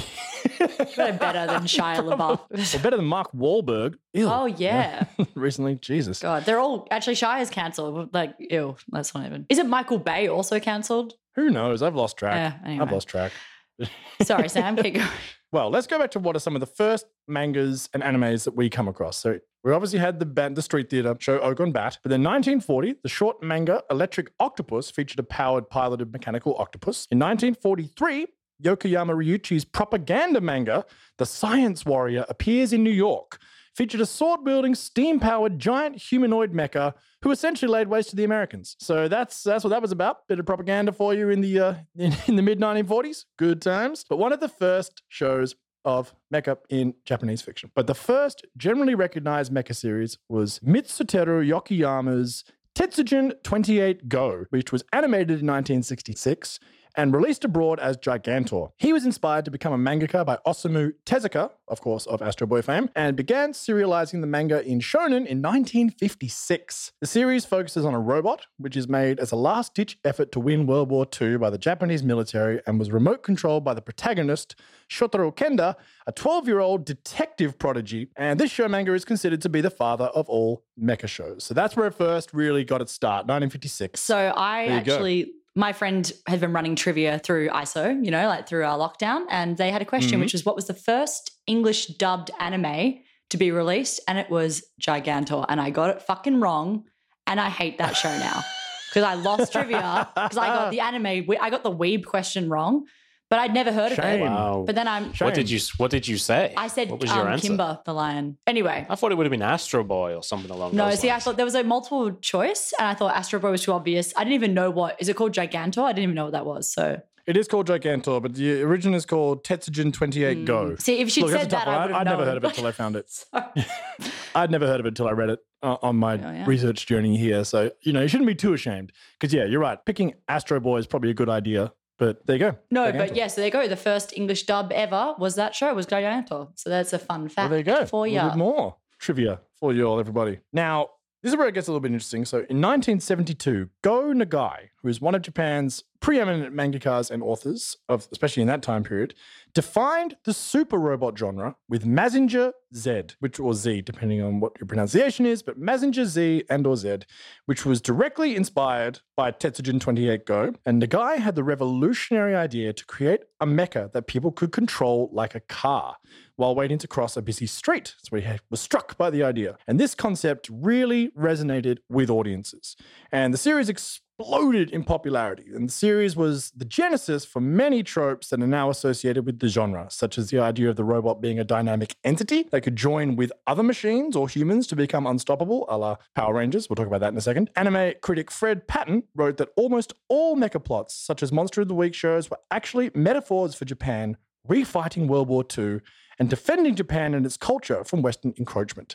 better 0.97 1.47
than 1.47 1.65
Shia 1.65 1.97
LaBeouf. 1.97 2.19
Well, 2.19 2.83
better 2.83 2.97
than 2.97 3.05
Mark 3.07 3.33
Wahlberg. 3.33 3.97
Ew. 4.15 4.27
oh 4.29 4.47
yeah. 4.47 5.05
Recently, 5.35 5.75
Jesus. 5.75 6.21
God, 6.21 6.45
they're 6.45 6.59
all 6.61 6.87
actually 6.91 7.17
Shia's 7.17 7.51
cancelled. 7.51 8.15
Like, 8.15 8.35
ew, 8.39 8.77
that's 8.89 9.15
not 9.15 9.27
even. 9.27 9.47
Is 9.49 9.59
it 9.59 9.67
Michael 9.67 9.99
Bay 9.99 10.29
also 10.29 10.59
cancelled? 10.61 11.15
Who 11.37 11.51
knows? 11.51 11.83
I've 11.83 11.95
lost 11.95 12.17
track. 12.17 12.35
Uh, 12.35 12.57
yeah, 12.57 12.69
anyway. 12.69 12.85
I've 12.85 12.93
lost 12.93 13.09
track. 13.09 13.33
Sorry, 14.23 14.49
Sam. 14.49 14.77
Keep 14.77 14.95
going. 14.97 15.09
Well, 15.53 15.71
let's 15.71 15.87
go 15.87 15.99
back 15.99 16.13
to 16.13 16.21
what 16.21 16.37
are 16.37 16.41
some 16.41 16.55
of 16.55 16.61
the 16.61 16.67
first 16.67 17.07
mangas 17.27 17.89
and 17.93 18.03
animes 18.03 18.45
that 18.45 18.55
we 18.55 18.71
come 18.71 18.87
across. 18.87 19.17
So 19.17 19.39
we 19.65 19.73
obviously 19.73 19.99
had 19.99 20.21
the 20.21 20.27
band, 20.27 20.57
the 20.57 20.63
street 20.63 20.89
theater 20.91 21.17
show 21.19 21.41
Ogon 21.41 21.73
Bat, 21.73 21.99
but 22.03 22.11
then 22.11 22.23
1940, 22.23 22.97
the 23.03 23.09
short 23.09 23.43
manga 23.43 23.83
Electric 23.91 24.31
Octopus 24.39 24.91
featured 24.91 25.19
a 25.19 25.23
powered 25.25 25.69
piloted 25.69 26.13
mechanical 26.13 26.55
octopus. 26.57 27.09
In 27.11 27.19
1943, 27.19 28.27
Yokoyama 28.63 29.15
Ryuichi's 29.15 29.65
propaganda 29.65 30.41
manga, 30.41 30.85
The 31.19 31.27
Science 31.27 31.85
Warrior, 31.85 32.27
appears 32.29 32.73
in 32.73 32.85
New 32.85 32.91
York. 32.91 33.39
Featured 33.77 34.00
a 34.00 34.07
sword 34.07 34.41
wielding, 34.45 34.75
steam 34.75 35.21
powered 35.21 35.59
giant 35.59 35.97
humanoid 35.97 36.53
mecha 36.53 36.95
who 37.23 37.31
essentially 37.31 37.71
laid 37.71 37.89
waste 37.89 38.11
to 38.11 38.17
the 38.17 38.25
Americans. 38.25 38.77
So 38.79 39.09
that's 39.09 39.43
that's 39.43 39.62
what 39.65 39.71
that 39.71 39.83
was 39.83 39.93
about. 39.93 40.27
Bit 40.29 40.41
of 40.41 40.47
propaganda 40.47 40.93
for 40.93 41.15
you 41.15 41.31
in 41.31 41.41
the 41.41 41.59
uh, 41.59 41.75
in, 41.97 42.15
in 42.27 42.37
the 42.37 42.43
mid 42.43 42.59
1940s. 42.59 43.25
Good 43.39 43.62
times. 43.62 44.05
But 44.09 44.19
one 44.19 44.33
of 44.33 44.41
the 44.41 44.49
first 44.49 45.03
shows 45.09 45.55
of 45.85 46.15
mecha 46.33 46.59
in 46.69 46.95
Japanese 47.05 47.43
fiction. 47.43 47.71
But 47.75 47.87
the 47.87 47.95
first 47.95 48.47
generally 48.57 48.95
recognized 48.95 49.53
mecha 49.53 49.75
series 49.75 50.19
was 50.29 50.59
Mitsuteru 50.61 51.47
Yokoyama's 51.49 52.45
Tetsujin 52.75 53.33
28 53.43 54.09
Go, 54.09 54.45
which 54.50 54.73
was 54.73 54.85
animated 54.93 55.41
in 55.41 55.47
1966 55.47 56.61
and 56.97 57.15
released 57.15 57.45
abroad 57.45 57.79
as 57.81 57.97
Gigantor. 57.97 58.73
He 58.79 58.93
was 58.93 59.05
inspired 59.05 59.45
to 59.45 59.51
become 59.51 59.73
a 59.73 59.79
mangaka 59.79 60.25
by 60.25 60.39
Osamu 60.47 60.93
Tezuka, 61.05 61.51
of 61.69 61.81
course, 61.81 62.07
of 62.07 62.23
Astro 62.23 62.47
Boy 62.47 62.63
fame, 62.63 62.91
and 62.95 63.17
began 63.17 63.53
serializing 63.53 64.21
the 64.21 64.27
manga 64.27 64.65
in 64.67 64.81
Shonen 64.81 65.27
in 65.27 65.43
1956. 65.43 66.93
The 67.01 67.07
series 67.07 67.45
focuses 67.45 67.85
on 67.85 67.95
a 67.95 68.01
robot, 68.01 68.47
which 68.59 68.77
is 68.77 68.89
made 68.89 69.19
as 69.21 69.33
a 69.33 69.37
last 69.37 69.75
ditch 69.75 69.99
effort 70.05 70.33
to 70.33 70.41
win 70.41 70.67
World 70.67 70.91
War 70.91 71.07
II 71.21 71.39
by 71.39 71.51
the 71.51 71.59
Japanese 71.59 72.03
military 72.03 72.61
and 72.67 72.79
was 72.79 72.91
remote 72.91 73.23
controlled 73.23 73.65
by 73.65 73.75
the 73.75 73.83
protagonist, 73.83 74.55
Shotaro 74.89 75.35
Kaneda, 75.35 75.77
a 76.07 76.13
12 76.13 76.49
year 76.49 76.61
old 76.61 76.85
detective 76.85 77.59
prodigy. 77.59 78.09
And 78.17 78.39
this 78.39 78.51
show 78.51 78.69
manga 78.69 78.95
is 78.95 79.05
considered 79.05 79.41
to 79.43 79.49
be 79.49 79.61
the 79.61 79.71
father 79.71 80.07
of 80.07 80.29
all 80.29 80.65
mecha 80.81 81.09
shows. 81.09 81.45
So 81.45 81.55
that's 81.55 81.77
where 81.77 81.87
it 81.87 81.95
first 81.95 82.33
really 82.33 82.65
got 82.65 82.81
its 82.81 82.93
start, 82.93 83.27
1956. 83.27 84.01
So 84.01 84.17
I 84.37 84.79
you 84.79 84.85
go. 84.85 85.33
My 85.57 85.73
friend 85.73 86.12
had 86.26 86.40
been 86.40 86.52
running 86.52 86.76
trivia 86.76 87.19
through 87.19 87.49
ISO, 87.49 88.04
you 88.04 88.11
know, 88.11 88.26
like 88.28 88.47
through 88.49 88.64
our 88.64 88.78
lockdown, 88.78 89.25
and 89.30 89.57
they 89.57 89.71
had 89.71 89.83
a 89.83 89.85
question, 89.85 90.19
Mhm. 90.19 90.23
which 90.25 90.33
was 90.33 90.45
what 90.45 90.54
was 90.57 90.66
the 90.66 90.75
first 90.75 91.33
English 91.47 91.87
dubbed 91.99 92.30
anime 92.38 93.00
to 93.30 93.37
be 93.37 93.50
released? 93.50 94.00
And 94.07 94.19
it 94.19 94.30
was 94.30 94.62
Gigantor, 94.80 95.45
and 95.49 95.61
I 95.61 95.71
got 95.71 95.90
it 95.90 96.02
fucking 96.02 96.40
wrong, 96.40 96.85
and 97.26 97.40
I 97.40 97.49
hate 97.49 97.78
that 97.78 97.97
show 97.97 98.16
now 98.19 98.42
because 98.88 99.02
I 99.04 99.14
lost 99.14 99.52
trivia 99.52 100.09
because 100.14 100.37
I 100.38 100.47
got 100.47 100.71
the 100.71 100.80
anime, 100.88 101.07
I 101.40 101.50
got 101.50 101.62
the 101.64 101.73
weeb 101.73 102.04
question 102.04 102.49
wrong, 102.49 102.85
but 103.31 103.39
I'd 103.39 103.55
never 103.55 103.73
heard 103.73 103.93
of 103.93 103.99
it. 103.99 104.21
Wow. 104.21 104.65
But 104.67 104.75
then 104.75 104.87
I'm, 104.89 105.13
Shame. 105.15 105.27
What 105.27 105.35
did 105.35 105.49
you 105.49 105.59
What 105.79 105.91
did 105.91 106.07
you 106.07 106.19
say? 106.19 106.53
I 106.57 106.67
said 106.69 106.91
what 106.91 107.01
was 107.01 107.11
your 107.11 107.27
um, 107.27 107.33
answer? 107.35 107.49
Kimba 107.53 107.83
the 107.85 107.95
lion. 107.95 108.37
Anyway, 108.47 108.87
I 108.91 108.95
thought 108.97 109.13
it 109.13 109.15
would 109.17 109.25
have 109.27 109.31
been 109.31 109.41
Astro 109.43 109.85
Boy 109.85 110.15
or 110.15 110.23
something 110.23 110.51
along 110.51 110.73
those 110.73 110.79
lines. 110.79 110.87
no, 110.87 110.91
those 110.91 111.01
see, 111.01 111.09
I 111.11 111.15
lines. 111.15 111.25
thought 111.25 111.37
there 111.37 111.47
was 111.47 111.55
a 111.55 111.65
multiple 111.65 112.13
choice, 112.17 112.75
and 112.79 112.87
I 112.89 112.95
thought 112.95 113.17
Astro 113.17 113.39
Boy 113.41 113.53
was 113.53 113.63
too 113.63 113.73
obvious. 113.73 114.13
I 114.17 114.25
didn't 114.25 114.35
even 114.35 114.53
know 114.55 114.71
what 114.71 115.01
is 115.01 115.09
it 115.09 115.17
called 115.17 115.33
Gigantor. 115.33 115.85
I 115.85 115.93
didn't 115.93 116.03
even 116.05 116.15
know 116.17 116.25
what 116.25 116.33
that 116.33 116.45
was. 116.45 116.71
So 116.73 117.01
It 117.27 117.37
is 117.37 117.47
called 117.47 117.69
Gigantor, 117.69 118.21
but 118.21 118.35
the 118.35 118.63
original 118.63 118.97
is 118.97 119.07
called 119.07 119.45
Tetsujin 119.45 119.93
28 119.93 120.45
Go. 120.45 120.75
see, 120.77 120.99
if 120.99 121.11
she'd 121.11 121.23
Look, 121.23 121.31
that's 121.31 121.43
said 121.45 121.51
that, 121.53 121.69
I 121.69 121.83
would 121.87 121.93
have 121.93 122.01
I'd 122.01 122.05
known. 122.07 122.19
never 122.19 122.25
heard 122.25 122.37
of 122.39 122.45
it 122.45 122.49
until 122.49 122.67
I 122.67 122.73
found 122.73 122.97
it. 122.97 123.07
I'd 124.35 124.51
never 124.51 124.67
heard 124.67 124.81
of 124.81 124.87
it 124.87 124.91
until 124.91 125.07
I 125.09 125.13
read 125.13 125.31
it 125.31 125.39
uh, 125.63 125.77
on 125.83 125.97
my 125.97 126.15
Oh, 126.15 126.33
yeah. 126.33 126.45
research 126.47 126.87
journey 126.87 127.17
here. 127.17 127.45
So, 127.45 127.71
you 127.83 127.93
know, 127.93 128.03
you 128.03 128.09
shouldn't 128.09 128.27
be 128.29 128.35
too 128.35 128.53
ashamed. 128.55 128.93
Because, 129.19 129.33
yeah, 129.35 129.45
you're 129.45 129.61
right. 129.61 129.79
Picking 129.85 130.15
Astro 130.29 130.59
Boy 130.61 130.79
is 130.79 130.87
probably 130.87 131.11
a 131.11 131.15
good 131.15 131.29
idea. 131.29 131.73
But 132.00 132.26
there 132.26 132.37
you 132.37 132.40
go. 132.40 132.57
No, 132.71 132.90
Gigantor. 132.90 132.99
but 132.99 133.14
yeah, 133.16 133.26
so 133.28 133.40
there 133.42 133.47
you 133.49 133.52
go. 133.52 133.69
The 133.69 133.76
first 133.76 134.12
English 134.16 134.47
dub 134.47 134.73
ever 134.75 135.14
was 135.19 135.35
that 135.37 135.54
show, 135.54 135.73
was 135.75 135.87
Gigantor. 135.87 136.49
So 136.57 136.71
that's 136.71 136.92
a 136.95 136.99
fun 136.99 137.21
Well, 137.23 137.28
fact 137.28 137.50
there 137.50 137.59
you 137.59 137.64
go. 137.64 137.85
for 137.87 138.07
a 138.07 138.09
you. 138.11 138.37
more 138.37 138.76
trivia 138.99 139.40
for 139.54 139.73
you 139.75 139.85
all, 139.85 140.00
everybody. 140.00 140.40
Now, 140.52 140.88
this 141.23 141.33
is 141.33 141.39
where 141.39 141.49
it 141.49 141.55
gets 141.55 141.69
a 141.69 141.71
little 141.71 141.81
bit 141.81 141.93
interesting. 141.93 142.25
So, 142.25 142.39
in 142.39 142.61
1972, 142.61 143.69
Go 143.83 144.12
Nagai, 144.12 144.71
who 144.83 144.89
is 144.89 145.00
one 145.00 145.15
of 145.15 145.23
Japan's 145.23 145.85
preeminent 146.00 146.55
mangakas 146.55 147.11
and 147.11 147.23
authors 147.23 147.77
of, 147.89 148.09
especially 148.11 148.41
in 148.41 148.49
that 148.49 148.62
time 148.62 148.83
period, 148.83 149.15
defined 149.53 150.17
the 150.25 150.33
super 150.33 150.79
robot 150.79 151.19
genre 151.19 151.57
with 151.69 151.85
Mazinger 151.85 152.53
Z, 152.75 153.03
which 153.19 153.39
or 153.39 153.53
Z, 153.53 153.83
depending 153.83 154.23
on 154.23 154.41
what 154.41 154.59
your 154.59 154.67
pronunciation 154.67 155.27
is, 155.27 155.43
but 155.43 155.61
Mazinger 155.61 156.07
Z 156.07 156.45
and 156.49 156.67
or 156.67 156.77
Z, 156.77 157.00
which 157.45 157.67
was 157.67 157.83
directly 157.83 158.35
inspired 158.35 159.00
by 159.15 159.31
Tetsujin 159.31 159.81
28 159.81 160.25
Go. 160.25 160.55
And 160.65 160.83
Nagai 160.83 161.19
had 161.19 161.35
the 161.35 161.45
revolutionary 161.45 162.35
idea 162.35 162.73
to 162.73 162.87
create 162.87 163.21
a 163.41 163.47
mecha 163.47 163.93
that 163.93 164.07
people 164.07 164.33
could 164.33 164.53
control 164.53 165.11
like 165.12 165.35
a 165.35 165.41
car 165.41 165.97
while 166.41 166.55
waiting 166.55 166.79
to 166.79 166.89
cross 166.89 167.19
a 167.19 167.23
busy 167.23 167.47
street. 167.47 167.95
So 168.03 168.17
he 168.17 168.27
was 168.49 168.61
struck 168.61 168.97
by 168.97 169.11
the 169.11 169.23
idea. 169.23 169.59
And 169.69 169.79
this 169.79 169.95
concept 169.95 170.49
really 170.51 171.11
resonated 171.11 171.79
with 171.91 172.09
audiences. 172.09 172.77
And 173.13 173.35
the 173.35 173.39
series 173.39 173.69
exploded 173.69 174.71
in 174.71 174.83
popularity. 174.83 175.45
And 175.55 175.69
the 175.69 175.73
series 175.73 176.17
was 176.17 176.51
the 176.57 176.65
genesis 176.65 177.27
for 177.27 177.41
many 177.41 177.83
tropes 177.83 178.29
that 178.29 178.43
are 178.43 178.47
now 178.47 178.71
associated 178.71 179.27
with 179.27 179.39
the 179.39 179.49
genre, 179.49 179.89
such 179.91 180.17
as 180.17 180.31
the 180.31 180.39
idea 180.39 180.71
of 180.71 180.77
the 180.77 180.85
robot 180.85 181.21
being 181.21 181.39
a 181.39 181.45
dynamic 181.45 181.95
entity 182.05 182.45
that 182.53 182.63
could 182.63 182.77
join 182.77 183.17
with 183.17 183.31
other 183.47 183.63
machines 183.63 184.17
or 184.17 184.27
humans 184.27 184.67
to 184.69 184.77
become 184.77 185.07
unstoppable, 185.07 185.67
a 185.69 185.77
la 185.77 185.97
Power 186.15 186.35
Rangers. 186.35 186.71
We'll 186.71 186.77
talk 186.77 186.87
about 186.87 187.01
that 187.01 187.13
in 187.13 187.19
a 187.19 187.21
second. 187.21 187.51
Anime 187.55 187.93
critic 188.01 188.31
Fred 188.31 188.67
Patten 188.67 189.03
wrote 189.15 189.37
that 189.37 189.51
almost 189.57 189.93
all 190.09 190.37
mecha 190.37 190.65
plots, 190.65 190.95
such 190.95 191.23
as 191.23 191.33
Monster 191.33 191.61
of 191.61 191.69
the 191.69 191.75
Week 191.75 191.95
shows, 191.95 192.31
were 192.31 192.41
actually 192.51 192.91
metaphors 192.95 193.55
for 193.55 193.67
Japan 193.67 194.17
refighting 194.49 195.07
World 195.07 195.29
War 195.29 195.45
II 195.57 195.81
and 196.21 196.28
defending 196.28 196.76
Japan 196.76 197.15
and 197.15 197.25
its 197.26 197.39
culture 197.39 197.83
from 197.83 198.02
Western 198.02 198.35
encroachment. 198.39 198.95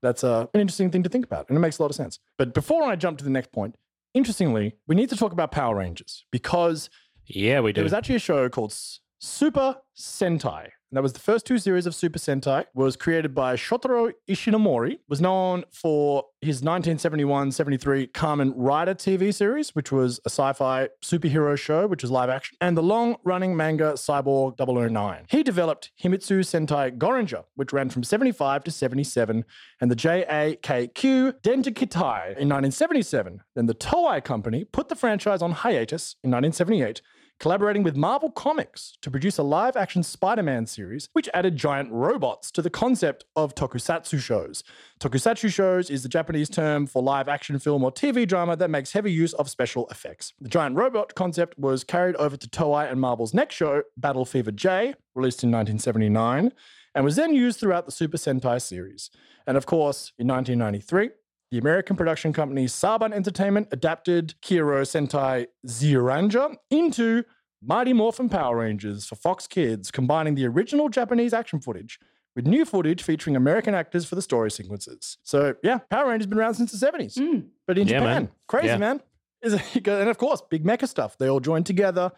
That's 0.00 0.24
uh, 0.24 0.46
an 0.54 0.60
interesting 0.60 0.90
thing 0.90 1.02
to 1.04 1.08
think 1.10 1.24
about, 1.24 1.48
and 1.48 1.56
it 1.56 1.60
makes 1.60 1.78
a 1.78 1.82
lot 1.82 1.90
of 1.90 1.94
sense. 1.94 2.18
But 2.38 2.54
before 2.54 2.82
I 2.82 2.96
jump 2.96 3.18
to 3.18 3.24
the 3.24 3.30
next 3.30 3.52
point, 3.52 3.76
interestingly, 4.14 4.74
we 4.88 4.96
need 4.96 5.10
to 5.10 5.16
talk 5.16 5.32
about 5.32 5.52
Power 5.52 5.76
Rangers 5.76 6.24
because 6.32 6.90
yeah, 7.26 7.60
we 7.60 7.72
do. 7.72 7.76
there 7.76 7.84
was 7.84 7.92
actually 7.92 8.16
a 8.16 8.20
show 8.20 8.48
called 8.48 8.74
Super 9.20 9.76
Sentai. 9.96 10.70
And 10.92 10.98
that 10.98 11.02
was 11.02 11.14
the 11.14 11.20
first 11.20 11.46
two 11.46 11.56
series 11.56 11.86
of 11.86 11.94
Super 11.94 12.18
Sentai. 12.18 12.66
Was 12.74 12.96
created 12.96 13.34
by 13.34 13.56
Shotaro 13.56 14.12
Ishinomori. 14.28 14.98
Was 15.08 15.22
known 15.22 15.64
for 15.72 16.26
his 16.42 16.60
1971-73 16.60 18.12
Kamen 18.12 18.52
Rider 18.54 18.94
TV 18.94 19.32
series, 19.32 19.74
which 19.74 19.90
was 19.90 20.20
a 20.26 20.28
sci-fi 20.28 20.90
superhero 21.02 21.56
show, 21.56 21.86
which 21.86 22.02
was 22.02 22.10
live 22.10 22.28
action, 22.28 22.58
and 22.60 22.76
the 22.76 22.82
long-running 22.82 23.56
manga 23.56 23.94
Cyborg 23.94 24.58
009. 24.58 25.24
He 25.30 25.42
developed 25.42 25.92
Himitsu 25.98 26.40
Sentai 26.40 26.98
Goranger, 26.98 27.44
which 27.54 27.72
ran 27.72 27.88
from 27.88 28.04
75 28.04 28.62
to 28.64 28.70
77, 28.70 29.46
and 29.80 29.90
the 29.90 29.96
JAKQ 29.96 31.40
Denjikitai 31.40 32.36
in 32.36 32.50
1977. 32.50 33.40
Then 33.54 33.64
the 33.64 33.74
Toei 33.74 34.22
Company 34.22 34.64
put 34.64 34.90
the 34.90 34.94
franchise 34.94 35.40
on 35.40 35.52
hiatus 35.52 36.16
in 36.22 36.30
1978 36.30 37.00
collaborating 37.40 37.82
with 37.82 37.96
Marvel 37.96 38.30
Comics 38.30 38.96
to 39.02 39.10
produce 39.10 39.38
a 39.38 39.42
live 39.42 39.76
action 39.76 40.02
Spider 40.02 40.42
Man 40.42 40.66
series, 40.66 41.08
which 41.12 41.28
added 41.34 41.56
giant 41.56 41.90
robots 41.90 42.50
to 42.52 42.62
the 42.62 42.70
concept 42.70 43.24
of 43.34 43.54
tokusatsu 43.54 44.20
shows. 44.20 44.62
Tokusatsu 45.00 45.52
shows 45.52 45.90
is 45.90 46.02
the 46.02 46.08
Japanese 46.08 46.48
term 46.48 46.86
for 46.86 47.02
live 47.02 47.28
action 47.28 47.58
film 47.58 47.82
or 47.82 47.90
TV 47.90 48.26
drama 48.26 48.56
that 48.56 48.70
makes 48.70 48.92
heavy 48.92 49.12
use 49.12 49.32
of 49.34 49.50
special 49.50 49.86
effects. 49.88 50.32
The 50.40 50.48
giant 50.48 50.76
robot 50.76 51.14
concept 51.14 51.58
was 51.58 51.84
carried 51.84 52.16
over 52.16 52.36
to 52.36 52.48
Toei 52.48 52.90
and 52.90 53.00
Marvel's 53.00 53.34
next 53.34 53.54
show, 53.54 53.82
Battle 53.96 54.24
Fever 54.24 54.52
J, 54.52 54.94
released 55.14 55.42
in 55.42 55.50
1979, 55.50 56.52
and 56.94 57.04
was 57.04 57.16
then 57.16 57.34
used 57.34 57.58
throughout 57.58 57.86
the 57.86 57.92
Super 57.92 58.16
Sentai 58.16 58.60
series. 58.60 59.10
And 59.46 59.56
of 59.56 59.66
course, 59.66 60.12
in 60.18 60.28
1993, 60.28 61.10
the 61.52 61.58
American 61.58 61.94
production 61.96 62.32
company 62.32 62.64
Saban 62.64 63.12
Entertainment 63.12 63.68
adapted 63.72 64.34
Kyoryu 64.40 64.82
Sentai 64.86 65.46
Zyuranger 65.68 66.56
into 66.70 67.24
Mighty 67.62 67.92
Morphin 67.92 68.30
Power 68.30 68.56
Rangers 68.56 69.04
for 69.04 69.16
Fox 69.16 69.46
Kids, 69.46 69.90
combining 69.90 70.34
the 70.34 70.46
original 70.46 70.88
Japanese 70.88 71.34
action 71.34 71.60
footage 71.60 72.00
with 72.34 72.46
new 72.46 72.64
footage 72.64 73.02
featuring 73.02 73.36
American 73.36 73.74
actors 73.74 74.06
for 74.06 74.14
the 74.14 74.22
story 74.22 74.50
sequences. 74.50 75.18
So, 75.24 75.54
yeah, 75.62 75.78
Power 75.90 76.08
Rangers 76.08 76.26
been 76.26 76.38
around 76.38 76.54
since 76.54 76.72
the 76.72 76.78
70s, 76.78 77.16
Mm. 77.18 77.48
but 77.66 77.76
in 77.76 77.86
Yeah, 77.86 77.98
Japan, 77.98 78.22
man. 78.22 78.28
crazy, 78.48 78.66
Yeah. 78.68 78.78
man. 78.78 79.02
Is 79.42 79.52
it, 79.52 79.60
and 79.86 80.08
of 80.08 80.16
course, 80.16 80.42
big 80.48 80.64
mecha 80.64 80.88
stuff. 80.88 81.18
They 81.18 81.28
all 81.28 81.40
joined 81.40 81.66
together. 81.66 82.12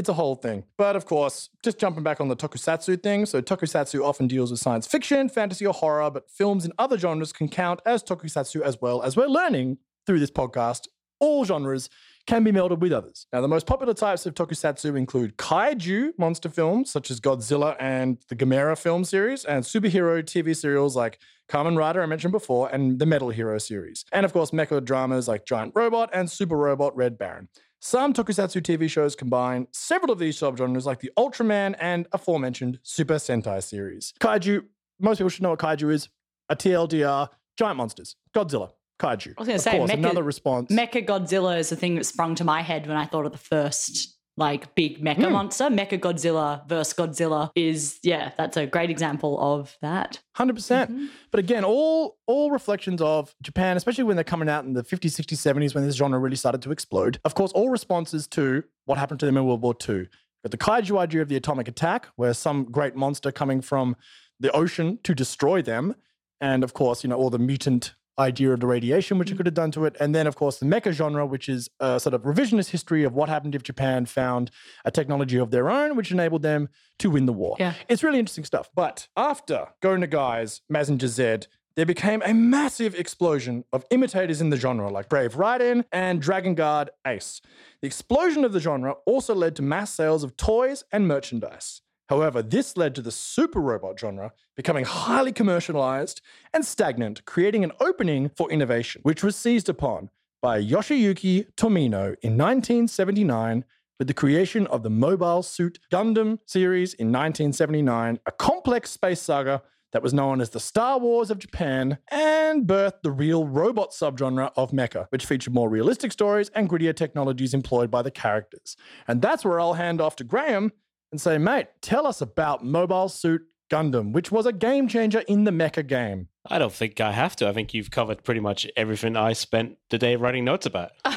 It's 0.00 0.08
a 0.08 0.14
whole 0.14 0.34
thing. 0.34 0.64
But 0.78 0.96
of 0.96 1.04
course, 1.04 1.50
just 1.62 1.78
jumping 1.78 2.02
back 2.02 2.22
on 2.22 2.28
the 2.28 2.34
tokusatsu 2.34 3.02
thing. 3.02 3.26
So, 3.26 3.42
tokusatsu 3.42 4.02
often 4.02 4.28
deals 4.28 4.50
with 4.50 4.58
science 4.58 4.86
fiction, 4.86 5.28
fantasy, 5.28 5.66
or 5.66 5.74
horror, 5.74 6.10
but 6.10 6.30
films 6.30 6.64
in 6.64 6.72
other 6.78 6.96
genres 6.96 7.34
can 7.34 7.50
count 7.50 7.82
as 7.84 8.02
tokusatsu 8.02 8.62
as 8.62 8.80
well, 8.80 9.02
as 9.02 9.14
we're 9.14 9.26
learning 9.26 9.76
through 10.06 10.20
this 10.20 10.30
podcast. 10.30 10.88
All 11.18 11.44
genres 11.44 11.90
can 12.26 12.44
be 12.44 12.50
melded 12.50 12.78
with 12.78 12.92
others. 12.92 13.26
Now, 13.30 13.42
the 13.42 13.48
most 13.48 13.66
popular 13.66 13.92
types 13.92 14.24
of 14.24 14.32
tokusatsu 14.32 14.96
include 14.96 15.36
kaiju 15.36 16.12
monster 16.16 16.48
films, 16.48 16.90
such 16.90 17.10
as 17.10 17.20
Godzilla 17.20 17.76
and 17.78 18.16
the 18.30 18.36
Gamera 18.36 18.78
film 18.78 19.04
series, 19.04 19.44
and 19.44 19.64
superhero 19.64 20.22
TV 20.22 20.56
serials 20.56 20.96
like 20.96 21.18
Kamen 21.50 21.76
Rider, 21.76 22.02
I 22.02 22.06
mentioned 22.06 22.32
before, 22.32 22.70
and 22.72 22.98
the 22.98 23.04
Metal 23.04 23.28
Hero 23.28 23.58
series. 23.58 24.06
And 24.12 24.24
of 24.24 24.32
course, 24.32 24.50
mecha 24.50 24.82
dramas 24.82 25.28
like 25.28 25.44
Giant 25.44 25.72
Robot 25.74 26.08
and 26.14 26.30
Super 26.30 26.56
Robot 26.56 26.96
Red 26.96 27.18
Baron. 27.18 27.48
Some 27.82 28.12
tokusatsu 28.12 28.60
TV 28.60 28.90
shows 28.90 29.16
combine 29.16 29.66
several 29.72 30.12
of 30.12 30.18
these 30.18 30.38
subgenres, 30.38 30.84
like 30.84 31.00
the 31.00 31.10
Ultraman 31.18 31.74
and 31.80 32.06
aforementioned 32.12 32.78
Super 32.82 33.14
Sentai 33.14 33.62
series. 33.62 34.12
Kaiju, 34.20 34.64
most 35.00 35.16
people 35.16 35.30
should 35.30 35.42
know 35.42 35.50
what 35.50 35.60
kaiju 35.60 35.90
is. 35.90 36.08
A 36.50 36.56
TLDR, 36.56 37.28
giant 37.56 37.76
monsters, 37.78 38.16
Godzilla, 38.34 38.72
kaiju. 38.98 39.28
I 39.28 39.40
was 39.40 39.46
gonna 39.48 39.58
say, 39.58 39.78
course, 39.78 39.90
mecha- 39.90 39.94
another 39.94 40.22
response. 40.22 40.70
Mecha 40.70 41.06
Godzilla 41.06 41.58
is 41.58 41.70
the 41.70 41.76
thing 41.76 41.94
that 41.94 42.04
sprung 42.04 42.34
to 42.34 42.44
my 42.44 42.60
head 42.60 42.86
when 42.86 42.98
I 42.98 43.06
thought 43.06 43.24
of 43.24 43.32
the 43.32 43.38
first 43.38 44.18
like 44.36 44.74
big 44.74 45.02
mecha 45.02 45.26
Hmm. 45.26 45.32
monster. 45.32 45.64
Mecha 45.64 45.98
Godzilla 46.00 46.66
versus 46.68 46.94
Godzilla 46.94 47.50
is 47.54 47.98
yeah, 48.02 48.32
that's 48.38 48.56
a 48.56 48.66
great 48.66 48.88
example 48.90 49.38
of 49.40 49.76
that. 49.82 50.20
100%. 50.38 50.54
percent 50.54 50.90
Mhm. 50.90 51.08
But 51.30 51.40
again, 51.40 51.64
all 51.64 52.16
all 52.26 52.50
reflections 52.50 53.02
of 53.02 53.34
Japan, 53.42 53.76
especially 53.76 54.04
when 54.04 54.16
they're 54.16 54.24
coming 54.24 54.48
out 54.48 54.64
in 54.64 54.72
the 54.72 54.82
50s, 54.84 55.14
60s, 55.14 55.40
70s, 55.40 55.74
when 55.74 55.84
this 55.86 55.96
genre 55.96 56.18
really 56.18 56.36
started 56.36 56.62
to 56.62 56.72
explode. 56.72 57.18
Of 57.24 57.34
course, 57.34 57.52
all 57.52 57.68
responses 57.70 58.26
to 58.28 58.64
what 58.86 58.98
happened 58.98 59.20
to 59.20 59.26
them 59.26 59.36
in 59.36 59.44
World 59.44 59.62
War 59.62 59.74
II. 59.88 60.08
But 60.42 60.52
the 60.52 60.58
kaiju 60.58 60.98
idea 60.98 61.20
of 61.20 61.28
the 61.28 61.36
atomic 61.36 61.68
attack, 61.68 62.08
where 62.16 62.32
some 62.32 62.64
great 62.64 62.96
monster 62.96 63.30
coming 63.30 63.60
from 63.60 63.94
the 64.38 64.50
ocean 64.52 64.98
to 65.02 65.14
destroy 65.14 65.60
them, 65.60 65.94
and 66.40 66.64
of 66.64 66.72
course, 66.72 67.04
you 67.04 67.10
know, 67.10 67.16
all 67.16 67.28
the 67.28 67.38
mutant 67.38 67.94
idea 68.18 68.52
of 68.52 68.60
the 68.60 68.66
radiation 68.66 69.18
which 69.18 69.30
it 69.30 69.34
mm. 69.34 69.38
could 69.38 69.46
have 69.46 69.54
done 69.54 69.70
to 69.72 69.84
it. 69.84 69.96
And 70.00 70.14
then, 70.14 70.26
of 70.26 70.36
course, 70.36 70.58
the 70.58 70.66
mecha 70.66 70.92
genre, 70.92 71.24
which 71.26 71.48
is 71.48 71.68
a 71.80 71.98
sort 71.98 72.14
of 72.14 72.22
revisionist 72.22 72.70
history 72.70 73.04
of 73.04 73.14
what 73.14 73.28
happened 73.28 73.54
if 73.54 73.62
Japan 73.62 74.06
found 74.06 74.50
a 74.84 74.90
technology 74.90 75.38
of 75.38 75.50
their 75.50 75.70
own, 75.70 75.96
which 75.96 76.10
enabled 76.10 76.42
them 76.42 76.68
to 76.98 77.10
win 77.10 77.26
the 77.26 77.32
war. 77.32 77.56
Yeah. 77.58 77.74
It's 77.88 78.02
really 78.02 78.18
interesting 78.18 78.44
stuff. 78.44 78.70
But 78.74 79.08
after 79.16 79.68
Go 79.80 79.96
Nagai's 79.96 80.60
Mazinger 80.70 81.06
Z, 81.06 81.46
there 81.76 81.86
became 81.86 82.20
a 82.24 82.34
massive 82.34 82.94
explosion 82.94 83.64
of 83.72 83.84
imitators 83.90 84.40
in 84.40 84.50
the 84.50 84.56
genre 84.56 84.90
like 84.90 85.08
Brave 85.08 85.34
Raiden 85.34 85.84
and 85.92 86.20
Dragon 86.20 86.54
Guard 86.54 86.90
Ace. 87.06 87.40
The 87.80 87.86
explosion 87.86 88.44
of 88.44 88.52
the 88.52 88.60
genre 88.60 88.96
also 89.06 89.34
led 89.34 89.56
to 89.56 89.62
mass 89.62 89.94
sales 89.94 90.24
of 90.24 90.36
toys 90.36 90.84
and 90.92 91.06
merchandise. 91.06 91.80
However, 92.10 92.42
this 92.42 92.76
led 92.76 92.96
to 92.96 93.02
the 93.02 93.12
super 93.12 93.60
robot 93.60 93.98
genre 94.00 94.32
becoming 94.56 94.84
highly 94.84 95.30
commercialized 95.30 96.20
and 96.52 96.66
stagnant, 96.66 97.24
creating 97.24 97.62
an 97.62 97.70
opening 97.78 98.30
for 98.36 98.50
innovation, 98.50 99.00
which 99.04 99.22
was 99.22 99.36
seized 99.36 99.68
upon 99.68 100.10
by 100.42 100.60
Yoshiyuki 100.60 101.46
Tomino 101.54 102.16
in 102.20 102.36
1979 102.36 103.64
with 104.00 104.08
the 104.08 104.14
creation 104.14 104.66
of 104.66 104.82
the 104.82 104.90
Mobile 104.90 105.44
Suit 105.44 105.78
Gundam 105.92 106.40
series 106.46 106.94
in 106.94 107.12
1979, 107.12 108.18
a 108.26 108.32
complex 108.32 108.90
space 108.90 109.22
saga 109.22 109.62
that 109.92 110.02
was 110.02 110.12
known 110.12 110.40
as 110.40 110.50
the 110.50 110.58
Star 110.58 110.98
Wars 110.98 111.30
of 111.30 111.38
Japan 111.38 111.98
and 112.10 112.66
birthed 112.66 113.02
the 113.04 113.12
real 113.12 113.46
robot 113.46 113.92
subgenre 113.92 114.50
of 114.56 114.72
mecha, 114.72 115.06
which 115.10 115.26
featured 115.26 115.54
more 115.54 115.68
realistic 115.68 116.10
stories 116.10 116.50
and 116.56 116.68
grittier 116.68 116.96
technologies 116.96 117.54
employed 117.54 117.90
by 117.90 118.02
the 118.02 118.10
characters. 118.10 118.76
And 119.06 119.22
that's 119.22 119.44
where 119.44 119.60
I'll 119.60 119.74
hand 119.74 120.00
off 120.00 120.16
to 120.16 120.24
Graham 120.24 120.72
and 121.12 121.20
say, 121.20 121.38
mate, 121.38 121.66
tell 121.80 122.06
us 122.06 122.20
about 122.20 122.64
Mobile 122.64 123.08
Suit 123.08 123.42
Gundam, 123.70 124.12
which 124.12 124.30
was 124.30 124.46
a 124.46 124.52
game 124.52 124.88
changer 124.88 125.20
in 125.20 125.44
the 125.44 125.50
mecha 125.50 125.86
game. 125.86 126.28
I 126.46 126.58
don't 126.58 126.72
think 126.72 127.00
I 127.00 127.12
have 127.12 127.36
to. 127.36 127.48
I 127.48 127.52
think 127.52 127.74
you've 127.74 127.90
covered 127.90 128.24
pretty 128.24 128.40
much 128.40 128.66
everything 128.76 129.16
I 129.16 129.32
spent 129.32 129.78
the 129.90 129.98
day 129.98 130.16
writing 130.16 130.44
notes 130.44 130.66
about. 130.66 130.92
you, 131.06 131.12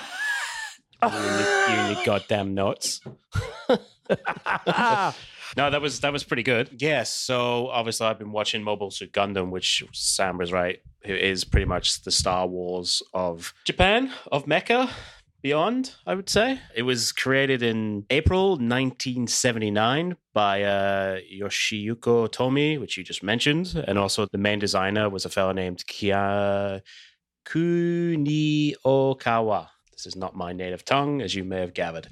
and 1.02 1.40
your, 1.40 1.50
you 1.50 1.76
and 1.76 1.96
your 1.96 2.06
goddamn 2.06 2.54
notes. 2.54 3.02
no, 5.58 5.70
that 5.70 5.82
was 5.82 6.02
that 6.02 6.14
was 6.14 6.24
pretty 6.24 6.44
good. 6.44 6.70
Yes. 6.82 7.12
So 7.12 7.68
obviously, 7.70 8.08
I've 8.08 8.20
been 8.20 8.32
watching 8.32 8.64
Mobile 8.64 8.92
Suit 8.92 9.12
Gundam, 9.12 9.50
which 9.50 9.84
Sam 9.94 10.38
was 10.38 10.52
right, 10.52 10.80
who 11.06 11.14
is 11.14 11.44
pretty 11.44 11.66
much 11.66 12.04
the 12.04 12.12
Star 12.12 12.46
Wars 12.48 13.02
of 13.14 13.54
Japan, 13.66 14.12
of 14.32 14.46
Mecha. 14.46 14.90
Beyond, 15.44 15.94
I 16.08 16.16
would 16.16 16.30
say. 16.30 16.62
It 16.74 16.84
was 16.84 17.12
created 17.12 17.62
in 17.62 18.06
April 18.10 18.52
1979 18.52 20.16
by 20.34 20.64
uh, 20.64 21.20
Yoshiyuko 21.38 22.32
Tomi, 22.32 22.78
which 22.78 22.96
you 22.98 23.04
just 23.04 23.24
mentioned. 23.24 23.76
And 23.86 24.00
also, 24.00 24.26
the 24.32 24.38
main 24.38 24.60
designer 24.60 25.10
was 25.10 25.26
a 25.26 25.30
fellow 25.30 25.52
named 25.52 25.86
Kia 25.86 26.82
Kuniokawa. 27.46 29.68
This 29.92 30.06
is 30.06 30.16
not 30.16 30.34
my 30.34 30.54
native 30.54 30.86
tongue, 30.86 31.22
as 31.22 31.36
you 31.36 31.44
may 31.44 31.60
have 31.60 31.74
gathered. 31.74 32.08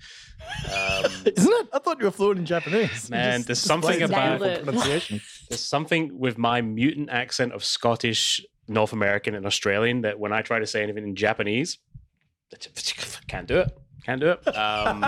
Um, 0.65 1.05
Isn't 1.25 1.53
it? 1.53 1.67
I 1.71 1.79
thought 1.79 1.99
you 1.99 2.05
were 2.05 2.11
fluent 2.11 2.39
in 2.39 2.45
Japanese. 2.45 3.09
Man, 3.09 3.39
Just 3.39 3.47
there's 3.47 3.59
something 3.61 4.01
about- 4.01 4.39
beautiful 4.39 4.47
Nailed 4.47 4.59
it. 4.59 4.63
pronunciation. 4.65 5.21
there's 5.49 5.63
something 5.63 6.19
with 6.19 6.37
my 6.37 6.59
mutant 6.61 7.09
accent 7.09 7.53
of 7.53 7.63
Scottish, 7.63 8.45
North 8.67 8.91
American, 8.91 9.35
and 9.35 9.45
Australian 9.45 10.01
that 10.01 10.19
when 10.19 10.33
I 10.33 10.41
try 10.41 10.59
to 10.59 10.67
say 10.67 10.83
anything 10.83 11.05
in 11.05 11.15
Japanese, 11.15 11.77
can't 13.27 13.47
do 13.47 13.59
it. 13.59 13.77
Can't 14.05 14.19
do 14.19 14.29
it. 14.29 14.47
Um, 14.55 15.05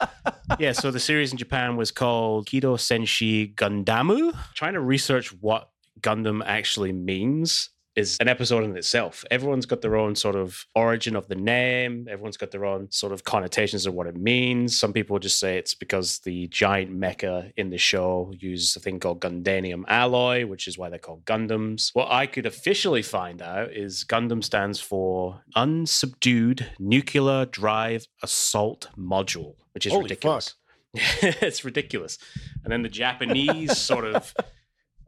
yeah, 0.58 0.72
so 0.72 0.90
the 0.90 1.00
series 1.00 1.32
in 1.32 1.38
Japan 1.38 1.76
was 1.76 1.90
called 1.90 2.46
Kido 2.46 2.76
Senshi 2.76 3.54
Gundamu. 3.54 4.34
Trying 4.54 4.74
to 4.74 4.80
research 4.80 5.32
what 5.40 5.68
Gundam 6.00 6.42
actually 6.44 6.92
means 6.92 7.70
is 7.94 8.16
an 8.20 8.28
episode 8.28 8.64
in 8.64 8.76
itself. 8.76 9.24
Everyone's 9.30 9.66
got 9.66 9.82
their 9.82 9.96
own 9.96 10.14
sort 10.14 10.36
of 10.36 10.66
origin 10.74 11.16
of 11.16 11.28
the 11.28 11.34
name. 11.34 12.06
Everyone's 12.10 12.36
got 12.36 12.50
their 12.50 12.64
own 12.64 12.90
sort 12.90 13.12
of 13.12 13.24
connotations 13.24 13.86
of 13.86 13.94
what 13.94 14.06
it 14.06 14.16
means. 14.16 14.78
Some 14.78 14.92
people 14.92 15.18
just 15.18 15.38
say 15.38 15.58
it's 15.58 15.74
because 15.74 16.20
the 16.20 16.48
giant 16.48 16.90
mecha 16.98 17.52
in 17.56 17.70
the 17.70 17.78
show 17.78 18.32
use 18.38 18.74
a 18.76 18.80
thing 18.80 18.98
called 18.98 19.20
Gundanium 19.20 19.84
alloy, 19.88 20.46
which 20.46 20.66
is 20.66 20.78
why 20.78 20.88
they're 20.88 20.98
called 20.98 21.24
Gundams. 21.24 21.90
What 21.92 22.10
I 22.10 22.26
could 22.26 22.46
officially 22.46 23.02
find 23.02 23.42
out 23.42 23.72
is 23.72 24.04
Gundam 24.04 24.42
stands 24.42 24.80
for 24.80 25.42
Unsubdued 25.56 26.66
Nuclear 26.78 27.44
Drive 27.46 28.06
Assault 28.22 28.88
Module, 28.98 29.54
which 29.72 29.86
is 29.86 29.92
Holy 29.92 30.04
ridiculous. 30.04 30.54
it's 30.94 31.64
ridiculous. 31.64 32.18
And 32.64 32.72
then 32.72 32.82
the 32.82 32.88
Japanese 32.88 33.76
sort 33.78 34.04
of 34.04 34.34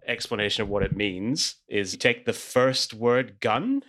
explanation 0.06 0.62
of 0.62 0.68
what 0.68 0.82
it 0.82 0.96
means 0.96 1.56
is 1.68 1.92
you 1.92 1.98
take 1.98 2.24
the 2.24 2.32
first 2.32 2.94
word 2.94 3.40
gun 3.40 3.82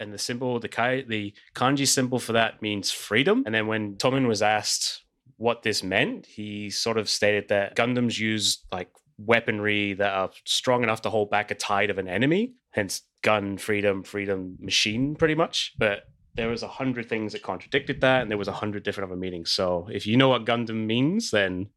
and 0.00 0.12
the 0.12 0.18
symbol 0.18 0.58
the 0.58 0.68
kai 0.68 1.02
the 1.02 1.32
kanji 1.54 1.86
symbol 1.86 2.18
for 2.18 2.32
that 2.32 2.60
means 2.62 2.90
freedom. 2.90 3.42
And 3.46 3.54
then 3.54 3.66
when 3.66 3.96
Tomin 3.96 4.26
was 4.26 4.42
asked 4.42 5.04
what 5.36 5.62
this 5.62 5.82
meant 5.82 6.26
he 6.26 6.70
sort 6.70 6.98
of 6.98 7.08
stated 7.08 7.48
that 7.48 7.76
gundams 7.76 8.18
use 8.18 8.64
like 8.70 8.90
weaponry 9.18 9.94
that 9.94 10.12
are 10.12 10.30
strong 10.44 10.82
enough 10.82 11.02
to 11.02 11.10
hold 11.10 11.30
back 11.30 11.50
a 11.50 11.54
tide 11.54 11.90
of 11.90 11.98
an 11.98 12.08
enemy 12.08 12.54
hence 12.70 13.02
gun 13.22 13.56
freedom 13.56 14.02
freedom 14.02 14.56
machine 14.60 15.14
pretty 15.14 15.34
much. 15.34 15.72
But 15.78 16.04
there 16.34 16.48
was 16.48 16.62
a 16.62 16.68
hundred 16.68 17.08
things 17.08 17.32
that 17.32 17.42
contradicted 17.42 18.00
that 18.00 18.22
and 18.22 18.30
there 18.30 18.38
was 18.38 18.48
a 18.48 18.52
hundred 18.52 18.82
different 18.82 19.10
other 19.10 19.20
meanings 19.20 19.52
so 19.52 19.88
if 19.92 20.06
you 20.06 20.16
know 20.16 20.28
what 20.30 20.46
gundam 20.46 20.86
means 20.86 21.30
then 21.30 21.68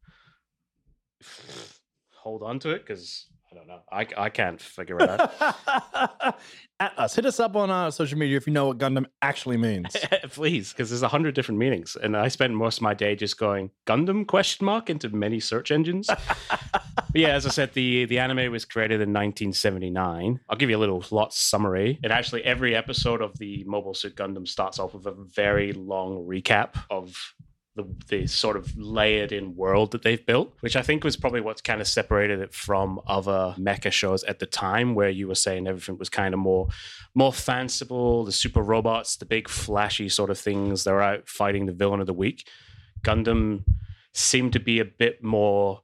hold 2.26 2.42
on 2.42 2.58
to 2.58 2.70
it 2.70 2.84
because 2.84 3.26
I 3.52 3.54
don't 3.54 3.68
know. 3.68 3.78
I, 3.92 4.06
I 4.16 4.30
can't 4.30 4.60
figure 4.60 4.98
it 4.98 5.08
out. 5.08 5.32
At 6.80 6.98
us. 6.98 7.14
Hit 7.14 7.24
us 7.24 7.38
up 7.38 7.54
on 7.54 7.70
our 7.70 7.92
social 7.92 8.18
media 8.18 8.36
if 8.36 8.48
you 8.48 8.52
know 8.52 8.66
what 8.66 8.78
Gundam 8.78 9.06
actually 9.22 9.56
means. 9.56 9.96
Please, 10.30 10.72
because 10.72 10.90
there's 10.90 11.02
a 11.02 11.08
hundred 11.08 11.36
different 11.36 11.58
meanings, 11.58 11.96
and 11.96 12.16
I 12.16 12.28
spend 12.28 12.56
most 12.56 12.78
of 12.78 12.82
my 12.82 12.92
day 12.92 13.14
just 13.14 13.38
going 13.38 13.70
Gundam 13.86 14.26
question 14.26 14.66
mark 14.66 14.90
into 14.90 15.08
many 15.08 15.38
search 15.38 15.70
engines. 15.70 16.10
yeah, 17.14 17.28
as 17.28 17.46
I 17.46 17.50
said, 17.50 17.72
the 17.72 18.04
the 18.04 18.18
anime 18.18 18.50
was 18.50 18.64
created 18.64 18.96
in 18.96 19.12
1979. 19.12 20.40
I'll 20.50 20.58
give 20.58 20.68
you 20.68 20.76
a 20.76 20.78
little 20.78 21.00
plot 21.00 21.32
summary. 21.32 21.98
And 22.02 22.12
actually, 22.12 22.44
every 22.44 22.74
episode 22.74 23.22
of 23.22 23.38
the 23.38 23.64
Mobile 23.64 23.94
Suit 23.94 24.16
Gundam 24.16 24.46
starts 24.46 24.78
off 24.78 24.92
with 24.92 25.06
a 25.06 25.12
very 25.12 25.72
long 25.72 26.26
recap 26.28 26.74
of 26.90 27.16
the, 27.76 27.84
the 28.08 28.26
sort 28.26 28.56
of 28.56 28.76
layered 28.76 29.32
in 29.32 29.54
world 29.54 29.92
that 29.92 30.02
they've 30.02 30.24
built, 30.24 30.54
which 30.60 30.76
I 30.76 30.82
think 30.82 31.04
was 31.04 31.16
probably 31.16 31.42
what's 31.42 31.60
kind 31.60 31.80
of 31.80 31.86
separated 31.86 32.40
it 32.40 32.52
from 32.52 33.00
other 33.06 33.54
mecha 33.58 33.92
shows 33.92 34.24
at 34.24 34.38
the 34.38 34.46
time, 34.46 34.94
where 34.94 35.10
you 35.10 35.28
were 35.28 35.34
saying 35.34 35.66
everything 35.66 35.98
was 35.98 36.08
kind 36.08 36.34
of 36.34 36.40
more 36.40 36.68
more 37.14 37.32
fanciful, 37.32 38.24
the 38.24 38.32
super 38.32 38.62
robots, 38.62 39.16
the 39.16 39.26
big 39.26 39.48
flashy 39.48 40.08
sort 40.08 40.30
of 40.30 40.38
things. 40.38 40.84
They're 40.84 41.02
out 41.02 41.28
fighting 41.28 41.66
the 41.66 41.72
villain 41.72 42.00
of 42.00 42.06
the 42.06 42.14
week. 42.14 42.48
Gundam 43.02 43.64
seemed 44.12 44.54
to 44.54 44.60
be 44.60 44.80
a 44.80 44.84
bit 44.84 45.22
more 45.22 45.82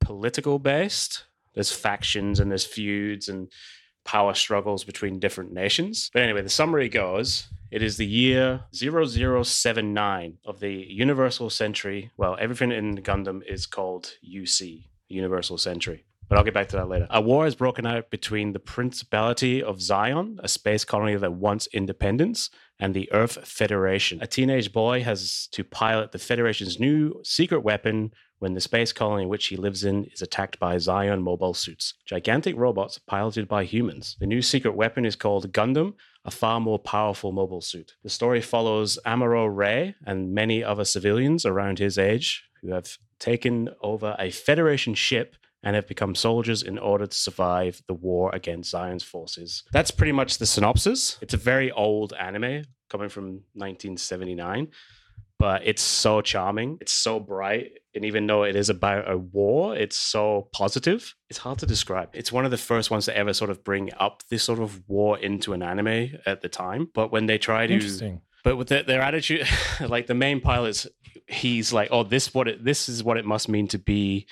political 0.00 0.58
based. 0.58 1.24
There's 1.54 1.72
factions 1.72 2.38
and 2.38 2.50
there's 2.50 2.66
feuds 2.66 3.28
and 3.28 3.50
power 4.10 4.34
struggles 4.34 4.82
between 4.82 5.20
different 5.20 5.52
nations. 5.52 6.10
But 6.12 6.24
anyway, 6.24 6.42
the 6.42 6.50
summary 6.50 6.88
goes 6.88 7.48
it 7.70 7.80
is 7.80 7.96
the 7.96 8.06
year 8.06 8.64
0079 8.74 10.38
of 10.44 10.58
the 10.58 10.72
Universal 10.72 11.50
Century. 11.50 12.10
Well, 12.16 12.36
everything 12.40 12.72
in 12.72 12.96
Gundam 12.96 13.40
is 13.46 13.66
called 13.66 14.14
UC, 14.28 14.86
Universal 15.08 15.58
Century. 15.58 16.04
But 16.28 16.38
I'll 16.38 16.44
get 16.44 16.54
back 16.54 16.68
to 16.70 16.76
that 16.76 16.88
later. 16.88 17.06
A 17.10 17.20
war 17.20 17.44
has 17.44 17.54
broken 17.54 17.86
out 17.86 18.10
between 18.10 18.52
the 18.52 18.58
Principality 18.58 19.62
of 19.62 19.78
Zeon, 19.78 20.38
a 20.42 20.48
space 20.48 20.84
colony 20.84 21.14
that 21.14 21.32
wants 21.32 21.68
independence, 21.72 22.50
and 22.80 22.94
the 22.94 23.12
Earth 23.12 23.46
Federation. 23.46 24.20
A 24.22 24.26
teenage 24.26 24.72
boy 24.72 25.04
has 25.04 25.48
to 25.52 25.62
pilot 25.62 26.10
the 26.10 26.18
Federation's 26.18 26.80
new 26.80 27.20
secret 27.22 27.60
weapon 27.60 28.12
when 28.40 28.54
the 28.54 28.60
space 28.60 28.92
colony 28.92 29.26
which 29.26 29.46
he 29.46 29.56
lives 29.56 29.84
in 29.84 30.06
is 30.06 30.22
attacked 30.22 30.58
by 30.58 30.76
Zeon 30.76 31.22
mobile 31.22 31.54
suits, 31.54 31.94
gigantic 32.04 32.56
robots 32.56 32.98
piloted 32.98 33.46
by 33.46 33.64
humans. 33.64 34.16
The 34.18 34.26
new 34.26 34.42
secret 34.42 34.74
weapon 34.74 35.04
is 35.04 35.14
called 35.14 35.52
Gundam, 35.52 35.94
a 36.24 36.30
far 36.30 36.58
more 36.58 36.78
powerful 36.78 37.32
mobile 37.32 37.60
suit. 37.60 37.94
The 38.02 38.10
story 38.10 38.40
follows 38.40 38.98
Amuro 39.06 39.46
Ray 39.54 39.94
and 40.04 40.34
many 40.34 40.64
other 40.64 40.84
civilians 40.84 41.46
around 41.46 41.78
his 41.78 41.98
age 41.98 42.44
who 42.62 42.72
have 42.72 42.98
taken 43.18 43.68
over 43.82 44.16
a 44.18 44.30
Federation 44.30 44.94
ship 44.94 45.36
and 45.62 45.76
have 45.76 45.86
become 45.86 46.14
soldiers 46.14 46.62
in 46.62 46.78
order 46.78 47.06
to 47.06 47.16
survive 47.16 47.82
the 47.86 47.94
war 47.94 48.30
against 48.34 48.72
Zeon's 48.72 49.04
forces. 49.04 49.62
That's 49.72 49.90
pretty 49.90 50.12
much 50.12 50.38
the 50.38 50.46
synopsis. 50.46 51.18
It's 51.20 51.34
a 51.34 51.38
very 51.38 51.70
old 51.70 52.14
anime 52.14 52.64
coming 52.88 53.10
from 53.10 53.44
1979, 53.54 54.68
but 55.38 55.62
it's 55.66 55.82
so 55.82 56.22
charming. 56.22 56.78
It's 56.80 56.92
so 56.92 57.20
bright. 57.20 57.72
And 57.94 58.04
even 58.04 58.26
though 58.26 58.44
it 58.44 58.54
is 58.54 58.68
about 58.68 59.10
a 59.10 59.18
war, 59.18 59.76
it's 59.76 59.96
so 59.96 60.48
positive. 60.52 61.14
It's 61.28 61.40
hard 61.40 61.58
to 61.58 61.66
describe. 61.66 62.10
It's 62.12 62.30
one 62.30 62.44
of 62.44 62.50
the 62.50 62.56
first 62.56 62.90
ones 62.90 63.06
to 63.06 63.16
ever 63.16 63.32
sort 63.32 63.50
of 63.50 63.64
bring 63.64 63.90
up 63.98 64.22
this 64.30 64.44
sort 64.44 64.60
of 64.60 64.88
war 64.88 65.18
into 65.18 65.52
an 65.52 65.62
anime 65.62 66.18
at 66.24 66.40
the 66.40 66.48
time. 66.48 66.88
But 66.94 67.10
when 67.10 67.26
they 67.26 67.38
try 67.38 67.66
to 67.66 67.74
Interesting. 67.74 68.20
but 68.44 68.56
with 68.56 68.68
their, 68.68 68.84
their 68.84 69.02
attitude 69.02 69.46
like 69.80 70.06
the 70.06 70.14
main 70.14 70.40
pilot's 70.40 70.86
he's 71.26 71.72
like 71.72 71.88
oh 71.90 72.02
this 72.02 72.32
what 72.34 72.48
it 72.48 72.64
this 72.64 72.88
is 72.88 73.04
what 73.04 73.16
it 73.16 73.24
must 73.24 73.48
mean 73.48 73.68
to 73.68 73.78
be 73.78 74.26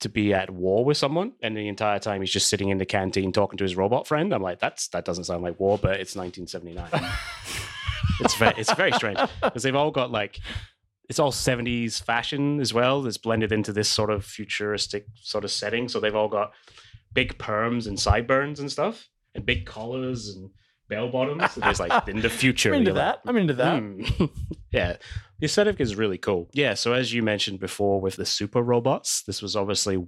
to 0.00 0.08
be 0.08 0.34
at 0.34 0.50
war 0.50 0.84
with 0.84 0.96
someone, 0.96 1.32
and 1.42 1.56
the 1.56 1.68
entire 1.68 1.98
time 1.98 2.20
he's 2.20 2.30
just 2.30 2.48
sitting 2.48 2.70
in 2.70 2.78
the 2.78 2.86
canteen 2.86 3.32
talking 3.32 3.58
to 3.58 3.64
his 3.64 3.76
robot 3.76 4.06
friend. 4.06 4.34
I'm 4.34 4.42
like, 4.42 4.58
that's 4.58 4.88
that 4.88 5.04
doesn't 5.04 5.24
sound 5.24 5.42
like 5.42 5.60
war, 5.60 5.78
but 5.78 6.00
it's 6.00 6.16
1979. 6.16 6.88
it's 8.20 8.34
very 8.34 8.54
it's 8.56 8.72
very 8.74 8.92
strange 8.92 9.18
because 9.42 9.62
they've 9.62 9.76
all 9.76 9.90
got 9.90 10.10
like 10.10 10.40
it's 11.10 11.18
all 11.18 11.32
70s 11.32 12.02
fashion 12.02 12.60
as 12.60 12.72
well 12.72 13.02
that's 13.02 13.18
blended 13.18 13.52
into 13.52 13.72
this 13.72 13.88
sort 13.88 14.10
of 14.10 14.24
futuristic 14.24 15.04
sort 15.16 15.44
of 15.44 15.50
setting 15.50 15.88
so 15.88 16.00
they've 16.00 16.14
all 16.14 16.28
got 16.28 16.52
big 17.12 17.36
perms 17.36 17.86
and 17.86 17.98
sideburns 17.98 18.60
and 18.60 18.70
stuff 18.70 19.08
and 19.34 19.44
big 19.44 19.66
collars 19.66 20.28
and 20.28 20.50
bell 20.88 21.08
bottoms 21.10 21.50
so 21.52 21.60
there's 21.60 21.80
like 21.80 22.08
in 22.08 22.20
the 22.20 22.30
future 22.42 22.70
I'm 22.70 22.78
into 22.78 22.92
you're 22.92 22.98
like, 22.98 23.22
that. 23.22 23.28
I'm 23.28 23.36
into 23.36 23.54
that. 23.54 23.82
Hmm. 23.82 24.24
Yeah, 24.72 24.98
the 25.40 25.46
aesthetic 25.46 25.80
is 25.80 25.96
really 25.96 26.16
cool. 26.16 26.48
Yeah, 26.52 26.74
so 26.74 26.92
as 26.92 27.12
you 27.12 27.24
mentioned 27.24 27.58
before 27.58 28.00
with 28.00 28.14
the 28.14 28.24
super 28.24 28.62
robots, 28.62 29.22
this 29.22 29.42
was 29.42 29.56
obviously 29.56 30.06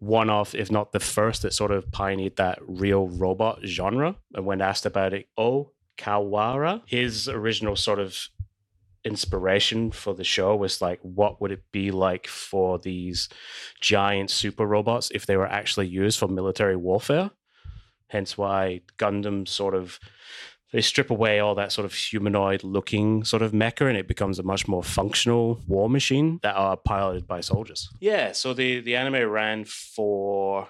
one 0.00 0.28
of, 0.28 0.54
if 0.54 0.70
not 0.70 0.92
the 0.92 1.00
first, 1.00 1.40
that 1.40 1.54
sort 1.54 1.70
of 1.70 1.90
pioneered 1.92 2.36
that 2.36 2.58
real 2.60 3.08
robot 3.08 3.60
genre. 3.64 4.16
And 4.34 4.44
when 4.44 4.60
asked 4.60 4.84
about 4.84 5.14
it, 5.14 5.28
Oh 5.38 5.70
Kawara, 5.96 6.82
his 6.86 7.26
original 7.26 7.74
sort 7.74 8.00
of 8.00 8.18
inspiration 9.04 9.90
for 9.90 10.14
the 10.14 10.24
show 10.24 10.54
was 10.56 10.80
like, 10.80 11.00
what 11.02 11.40
would 11.40 11.50
it 11.50 11.64
be 11.72 11.90
like 11.90 12.26
for 12.26 12.78
these 12.78 13.28
giant 13.80 14.30
super 14.30 14.66
robots 14.66 15.10
if 15.14 15.26
they 15.26 15.36
were 15.36 15.46
actually 15.46 15.88
used 15.88 16.18
for 16.18 16.28
military 16.28 16.76
warfare? 16.76 17.30
Hence 18.08 18.36
why 18.36 18.82
Gundam 18.98 19.48
sort 19.48 19.74
of 19.74 19.98
they 20.72 20.80
strip 20.80 21.10
away 21.10 21.38
all 21.38 21.54
that 21.54 21.70
sort 21.70 21.84
of 21.84 21.92
humanoid 21.92 22.64
looking 22.64 23.24
sort 23.24 23.42
of 23.42 23.52
mecha 23.52 23.86
and 23.88 23.96
it 23.96 24.08
becomes 24.08 24.38
a 24.38 24.42
much 24.42 24.66
more 24.66 24.82
functional 24.82 25.60
war 25.66 25.88
machine 25.88 26.40
that 26.42 26.56
are 26.56 26.76
piloted 26.76 27.26
by 27.26 27.40
soldiers. 27.40 27.88
Yeah, 28.00 28.32
so 28.32 28.54
the 28.54 28.80
the 28.80 28.96
anime 28.96 29.28
ran 29.28 29.64
for 29.64 30.68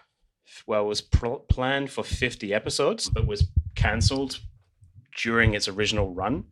well, 0.67 0.85
it 0.85 0.89
was 0.89 1.01
pr- 1.01 1.43
planned 1.49 1.91
for 1.91 2.05
50 2.05 2.53
episodes 2.53 3.09
but 3.09 3.27
was 3.27 3.49
cancelled 3.75 4.41
during 5.17 5.55
its 5.55 5.69
original 5.69 6.13
run 6.13 6.45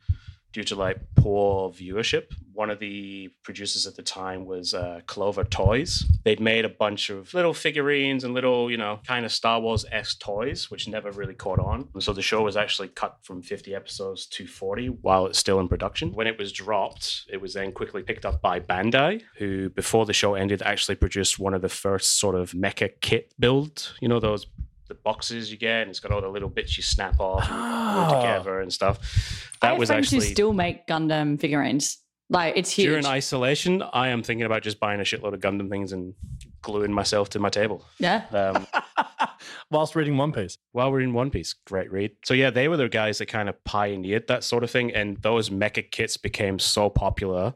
due 0.53 0.65
to 0.65 0.75
like 0.75 0.99
poor 1.17 1.71
viewership. 1.71 2.33
One 2.53 2.71
of 2.71 2.79
the 2.79 3.31
producers 3.43 3.87
at 3.87 3.97
the 3.97 4.03
time 4.03 4.45
was 4.45 4.75
uh, 4.75 5.01
Clover 5.07 5.45
Toys. 5.45 6.05
They'd 6.25 6.41
made 6.41 6.65
a 6.65 6.69
bunch 6.69 7.09
of 7.09 7.33
little 7.33 7.55
figurines 7.55 8.25
and 8.25 8.35
little, 8.35 8.71
you 8.71 8.77
know, 8.77 9.01
kind 9.07 9.25
of 9.25 9.33
Star 9.33 9.61
Wars 9.61 9.87
esque 9.91 10.19
toys, 10.21 10.71
which 10.71 10.89
never 10.89 11.11
really 11.11 11.35
caught 11.35 11.59
on. 11.59 11.89
And 11.95 12.03
so 12.03 12.13
the 12.13 12.23
show 12.23 12.43
was 12.43 12.57
actually 12.57 12.89
cut 12.89 13.19
from 13.23 13.43
50 13.43 13.75
episodes 13.75 14.27
to 14.27 14.47
40 14.47 14.89
while 14.89 15.27
it's 15.27 15.39
still 15.39 15.61
in 15.61 15.69
production. 15.69 16.13
When 16.13 16.27
it 16.27 16.39
was 16.39 16.53
dropped, 16.53 17.27
it 17.31 17.41
was 17.41 17.55
then 17.55 17.73
quickly 17.73 18.03
picked 18.03 18.27
up 18.27 18.43
by 18.43 18.61
Bandai, 18.61 19.23
who 19.37 19.71
before 19.71 20.05
the 20.05 20.13
show 20.13 20.35
ended 20.35 20.63
actually 20.63 20.97
produced 20.97 21.39
one 21.39 21.55
of 21.55 21.63
the 21.63 21.69
first 21.69 22.19
sort 22.19 22.35
of 22.35 22.53
mecha 22.53 22.91
kit 23.01 23.33
build. 23.39 23.93
You 24.01 24.09
know, 24.09 24.21
those 24.21 24.47
the 24.91 24.95
boxes 24.95 25.51
you 25.51 25.57
get, 25.57 25.81
and 25.83 25.91
it's 25.91 26.01
got 26.01 26.13
all 26.13 26.21
the 26.21 26.29
little 26.29 26.51
bits 26.51 26.77
you 26.77 26.83
snap 26.83 27.19
off 27.19 27.49
and 27.51 27.59
Oh. 27.59 28.21
together 28.21 28.61
and 28.61 28.71
stuff. 28.71 28.99
I 28.99 29.57
That 29.63 29.69
have 29.71 29.79
was 29.79 29.89
friends 29.89 30.07
actually 30.09 30.27
who 30.29 30.33
still 30.35 30.53
make 30.53 30.87
Gundam 30.87 31.41
figurines. 31.41 31.97
Like 32.29 32.57
it's 32.57 32.71
huge. 32.71 32.87
during 32.89 33.07
isolation. 33.07 33.83
I 33.83 34.09
am 34.09 34.23
thinking 34.23 34.45
about 34.47 34.63
just 34.63 34.79
buying 34.79 35.01
a 35.01 35.03
shitload 35.03 35.33
of 35.35 35.41
Gundam 35.41 35.69
things 35.69 35.93
and 35.93 36.15
gluing 36.63 36.93
myself 36.93 37.31
to 37.31 37.39
my 37.41 37.49
table. 37.49 37.85
yeah. 37.99 38.23
Um, 38.31 38.67
Whilst 39.71 39.97
reading 39.97 40.17
One 40.17 40.33
Piece. 40.33 40.57
while 40.73 40.93
we're 40.93 41.01
in 41.01 41.13
One 41.13 41.31
Piece, 41.31 41.55
great 41.67 41.91
read. 41.91 42.13
So 42.25 42.35
yeah, 42.35 42.51
they 42.51 42.69
were 42.69 42.77
the 42.77 42.89
guys 42.89 43.19
that 43.19 43.27
kind 43.27 43.49
of 43.49 43.63
pioneered 43.65 44.29
that 44.29 44.45
sort 44.45 44.63
of 44.65 44.71
thing, 44.71 44.93
and 44.95 45.17
those 45.23 45.51
mecha 45.51 45.91
kits 45.91 46.17
became 46.17 46.59
so 46.59 46.89
popular 46.91 47.55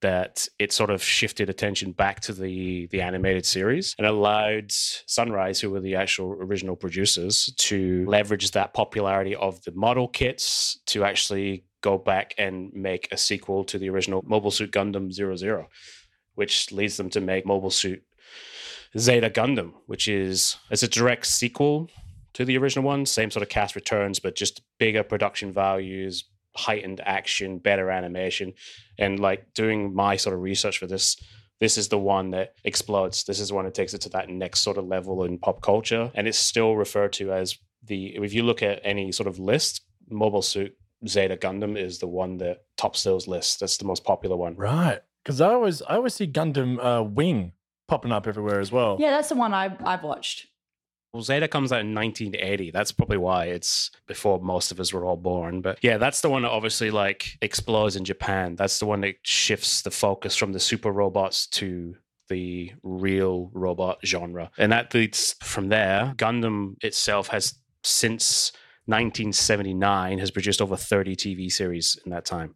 that 0.00 0.46
it 0.58 0.72
sort 0.72 0.90
of 0.90 1.02
shifted 1.02 1.50
attention 1.50 1.92
back 1.92 2.20
to 2.20 2.32
the 2.32 2.86
the 2.86 3.00
animated 3.00 3.44
series 3.44 3.94
and 3.98 4.06
allowed 4.06 4.70
Sunrise, 4.70 5.60
who 5.60 5.70
were 5.70 5.80
the 5.80 5.96
actual 5.96 6.32
original 6.32 6.76
producers, 6.76 7.52
to 7.56 8.04
leverage 8.06 8.50
that 8.52 8.74
popularity 8.74 9.34
of 9.34 9.62
the 9.64 9.72
model 9.72 10.08
kits 10.08 10.78
to 10.86 11.04
actually 11.04 11.64
go 11.80 11.98
back 11.98 12.34
and 12.38 12.72
make 12.72 13.08
a 13.12 13.16
sequel 13.16 13.64
to 13.64 13.78
the 13.78 13.88
original 13.88 14.22
Mobile 14.26 14.50
Suit 14.50 14.72
Gundam 14.72 15.12
00, 15.12 15.68
which 16.34 16.72
leads 16.72 16.96
them 16.96 17.10
to 17.10 17.20
make 17.20 17.46
Mobile 17.46 17.70
Suit 17.70 18.02
Zeta 18.96 19.30
Gundam, 19.30 19.72
which 19.86 20.08
is 20.08 20.56
it's 20.70 20.82
a 20.82 20.88
direct 20.88 21.26
sequel 21.26 21.90
to 22.34 22.44
the 22.44 22.56
original 22.56 22.84
one. 22.84 23.04
Same 23.06 23.30
sort 23.30 23.42
of 23.42 23.48
cast 23.48 23.74
returns, 23.74 24.18
but 24.18 24.34
just 24.34 24.62
bigger 24.78 25.02
production 25.02 25.52
values, 25.52 26.24
heightened 26.58 27.00
action, 27.04 27.58
better 27.58 27.90
animation. 27.90 28.52
And 28.98 29.18
like 29.18 29.54
doing 29.54 29.94
my 29.94 30.16
sort 30.16 30.34
of 30.34 30.42
research 30.42 30.78
for 30.78 30.86
this, 30.86 31.16
this 31.60 31.78
is 31.78 31.88
the 31.88 31.98
one 31.98 32.30
that 32.30 32.54
explodes. 32.64 33.24
This 33.24 33.40
is 33.40 33.48
the 33.48 33.54
one 33.54 33.64
that 33.64 33.74
takes 33.74 33.94
it 33.94 34.00
to 34.02 34.08
that 34.10 34.28
next 34.28 34.60
sort 34.60 34.78
of 34.78 34.86
level 34.86 35.24
in 35.24 35.38
pop 35.38 35.62
culture. 35.62 36.10
And 36.14 36.28
it's 36.28 36.38
still 36.38 36.76
referred 36.76 37.12
to 37.14 37.32
as 37.32 37.56
the, 37.84 38.16
if 38.16 38.34
you 38.34 38.42
look 38.42 38.62
at 38.62 38.80
any 38.84 39.12
sort 39.12 39.26
of 39.26 39.38
list, 39.38 39.82
Mobile 40.10 40.42
Suit 40.42 40.76
Zeta 41.06 41.36
Gundam 41.36 41.76
is 41.78 41.98
the 41.98 42.08
one 42.08 42.38
that 42.38 42.64
tops 42.76 43.02
those 43.02 43.28
lists. 43.28 43.56
That's 43.56 43.76
the 43.76 43.84
most 43.84 44.04
popular 44.04 44.36
one. 44.36 44.56
Right. 44.56 45.00
Because 45.22 45.40
I 45.40 45.52
always 45.52 45.82
I 45.82 45.96
always 45.96 46.14
see 46.14 46.26
Gundam 46.26 46.78
uh, 46.82 47.02
Wing 47.02 47.52
popping 47.86 48.12
up 48.12 48.26
everywhere 48.26 48.60
as 48.60 48.72
well. 48.72 48.96
Yeah, 48.98 49.10
that's 49.10 49.28
the 49.28 49.34
one 49.34 49.52
I, 49.52 49.76
I've 49.84 50.02
watched. 50.02 50.46
Well, 51.12 51.22
Zeta 51.22 51.48
comes 51.48 51.72
out 51.72 51.80
in 51.80 51.94
1980. 51.94 52.70
That's 52.70 52.92
probably 52.92 53.16
why 53.16 53.46
it's 53.46 53.90
before 54.06 54.40
most 54.40 54.70
of 54.70 54.78
us 54.78 54.92
were 54.92 55.04
all 55.04 55.16
born. 55.16 55.62
But 55.62 55.78
yeah, 55.82 55.96
that's 55.96 56.20
the 56.20 56.28
one 56.28 56.42
that 56.42 56.50
obviously 56.50 56.90
like 56.90 57.38
explodes 57.40 57.96
in 57.96 58.04
Japan. 58.04 58.56
That's 58.56 58.78
the 58.78 58.86
one 58.86 59.00
that 59.00 59.16
shifts 59.22 59.82
the 59.82 59.90
focus 59.90 60.36
from 60.36 60.52
the 60.52 60.60
super 60.60 60.92
robots 60.92 61.46
to 61.48 61.96
the 62.28 62.72
real 62.82 63.50
robot 63.54 63.98
genre. 64.04 64.50
And 64.58 64.70
that 64.72 64.92
leads 64.92 65.34
from 65.42 65.68
there. 65.70 66.12
Gundam 66.16 66.74
itself 66.84 67.28
has 67.28 67.54
since 67.82 68.52
1979 68.86 70.18
has 70.18 70.30
produced 70.30 70.60
over 70.60 70.76
30 70.76 71.16
TV 71.16 71.50
series 71.50 71.98
in 72.04 72.10
that 72.10 72.24
time. 72.24 72.54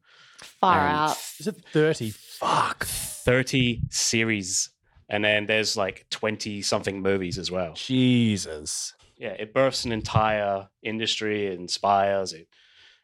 Far 0.61 0.79
And 0.79 0.97
out. 0.97 1.17
Is 1.39 1.47
it 1.47 1.57
30? 1.73 2.11
Fuck. 2.11 2.85
30 2.85 3.83
series. 3.91 4.71
And 5.13 5.23
then 5.23 5.45
there's 5.47 5.77
like 5.77 6.07
20 6.11 6.63
something 6.63 7.03
movies 7.03 7.39
as 7.39 7.51
well. 7.51 7.75
Jesus. 7.75 8.95
yeah, 9.17 9.37
it 9.39 9.53
births 9.53 9.85
an 9.85 9.93
entire 9.93 10.69
industry, 10.83 11.47
it 11.47 11.61
inspires 11.61 12.33
it. 12.33 12.49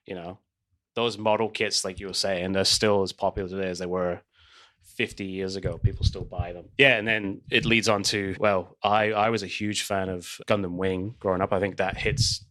You 0.06 0.14
know, 0.14 0.38
those 0.94 1.18
model 1.18 1.50
kits, 1.50 1.84
like 1.84 2.00
you 2.00 2.06
were 2.06 2.14
saying, 2.14 2.52
they're 2.52 2.64
still 2.64 3.02
as 3.02 3.12
popular 3.12 3.48
today 3.48 3.68
as 3.68 3.78
they 3.78 3.86
were 3.86 4.22
50 4.96 5.26
years 5.26 5.54
ago. 5.54 5.76
People 5.76 6.06
still 6.06 6.24
buy 6.24 6.54
them. 6.54 6.70
Yeah, 6.78 6.96
and 6.96 7.06
then 7.06 7.42
it 7.50 7.66
leads 7.66 7.88
on 7.88 8.02
to 8.04 8.34
well, 8.40 8.76
I 8.82 9.12
I 9.12 9.28
was 9.28 9.42
a 9.42 9.46
huge 9.46 9.82
fan 9.82 10.08
of 10.08 10.40
Gundam 10.48 10.76
Wing 10.76 11.14
growing 11.20 11.42
up. 11.42 11.52
I 11.52 11.60
think 11.60 11.76
that 11.76 11.98
hits 11.98 12.44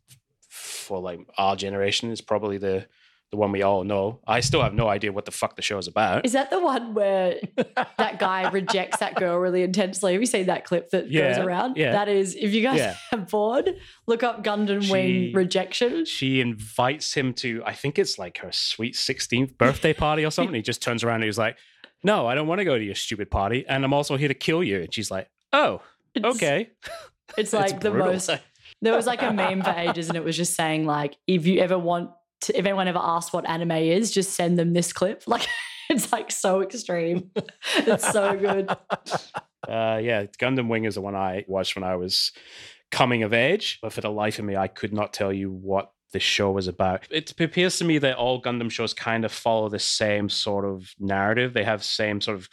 for 0.47 1.01
like 1.01 1.19
our 1.37 1.55
generation 1.55 2.11
is 2.11 2.21
probably 2.21 2.57
the 2.59 2.87
the 3.31 3.37
one 3.37 3.51
we 3.51 3.61
all 3.61 3.83
know. 3.83 4.19
I 4.25 4.39
still 4.39 4.61
have 4.63 4.73
no 4.73 4.87
idea 4.87 5.11
what 5.11 5.25
the 5.25 5.31
fuck 5.31 5.55
the 5.57 5.61
show 5.61 5.77
is 5.77 5.87
about. 5.87 6.25
Is 6.25 6.31
that 6.33 6.49
the 6.49 6.61
one 6.61 6.93
where 6.93 7.35
that 7.97 8.19
guy 8.19 8.49
rejects 8.49 8.99
that 8.99 9.15
girl 9.15 9.37
really 9.37 9.63
intensely? 9.63 10.13
Have 10.13 10.21
you 10.21 10.25
seen 10.25 10.45
that 10.45 10.63
clip 10.63 10.89
that 10.91 11.11
goes 11.11 11.37
around? 11.37 11.75
yeah. 11.77 11.91
That 11.91 12.07
is, 12.07 12.35
if 12.35 12.53
you 12.53 12.61
guys 12.61 12.77
Yeah. 12.79 12.95
are 13.11 13.17
bored, 13.17 13.75
look 14.07 14.23
up 14.23 14.43
Gundam 14.43 14.81
She- 14.83 14.91
Wing 14.91 15.33
rejection. 15.33 16.05
she 16.05 16.39
invites 16.39 17.13
him 17.13 17.33
to 17.33 17.61
i 17.65 17.73
think 17.73 17.99
it's 17.99 18.17
like 18.17 18.37
her 18.39 18.51
sweet 18.51 18.95
16th 18.95 19.57
birthday 19.57 19.93
party 19.93 20.23
or 20.25 20.31
something 20.31 20.55
he 20.55 20.61
just 20.61 20.81
turns 20.81 21.03
around 21.03 21.15
and 21.15 21.25
he's 21.25 21.37
like 21.37 21.57
no 22.03 22.27
i 22.27 22.33
don't 22.35 22.47
want 22.47 22.59
to 22.59 22.65
go 22.65 22.77
to 22.77 22.83
your 22.83 22.95
stupid 22.95 23.29
party 23.29 23.65
and 23.67 23.83
i'm 23.83 23.93
also 23.93 24.15
here 24.17 24.27
to 24.27 24.33
kill 24.33 24.63
you 24.63 24.81
and 24.83 24.93
she's 24.93 25.11
like 25.11 25.29
oh 25.53 25.81
It's- 26.15 26.35
okay 26.35 26.69
It's 27.37 27.51
like 27.61 27.81
the 27.81 27.91
most. 27.91 28.29
There 28.81 28.95
was 28.95 29.05
like 29.07 29.21
a 29.23 29.33
meme 29.33 29.63
for 29.63 29.71
ages, 29.71 30.07
and 30.07 30.15
it 30.17 30.23
was 30.23 30.37
just 30.37 30.53
saying 30.53 30.85
like, 30.85 31.17
if 31.25 31.47
you 31.47 31.59
ever 31.61 31.77
want, 31.79 32.11
to, 32.41 32.57
if 32.57 32.65
anyone 32.65 32.87
ever 32.87 32.99
asks 33.01 33.33
what 33.33 33.47
anime 33.47 33.71
is, 33.71 34.11
just 34.11 34.33
send 34.33 34.57
them 34.57 34.73
this 34.73 34.93
clip. 34.93 35.23
Like, 35.27 35.47
it's 35.89 36.11
like 36.11 36.31
so 36.31 36.61
extreme. 36.61 37.31
It's 37.77 38.11
so 38.11 38.35
good. 38.35 38.69
uh, 39.67 39.99
yeah 40.01 40.25
gundam 40.39 40.67
wing 40.69 40.85
is 40.85 40.95
the 40.95 41.01
one 41.01 41.15
i 41.15 41.43
watched 41.47 41.75
when 41.75 41.83
i 41.83 41.95
was 41.95 42.31
coming 42.91 43.23
of 43.23 43.33
age 43.33 43.79
but 43.81 43.91
for 43.91 44.01
the 44.01 44.09
life 44.09 44.39
of 44.39 44.45
me 44.45 44.55
i 44.55 44.67
could 44.67 44.93
not 44.93 45.11
tell 45.11 45.33
you 45.33 45.51
what 45.51 45.91
the 46.13 46.19
show 46.19 46.51
was 46.51 46.67
about 46.67 47.05
it 47.09 47.33
appears 47.39 47.77
to 47.77 47.83
me 47.83 47.97
that 47.97 48.15
all 48.15 48.41
gundam 48.41 48.71
shows 48.71 48.93
kind 48.93 49.25
of 49.25 49.31
follow 49.31 49.67
the 49.67 49.79
same 49.79 50.29
sort 50.29 50.63
of 50.63 50.93
narrative 50.99 51.53
they 51.53 51.63
have 51.63 51.83
same 51.83 52.21
sort 52.21 52.37
of 52.37 52.47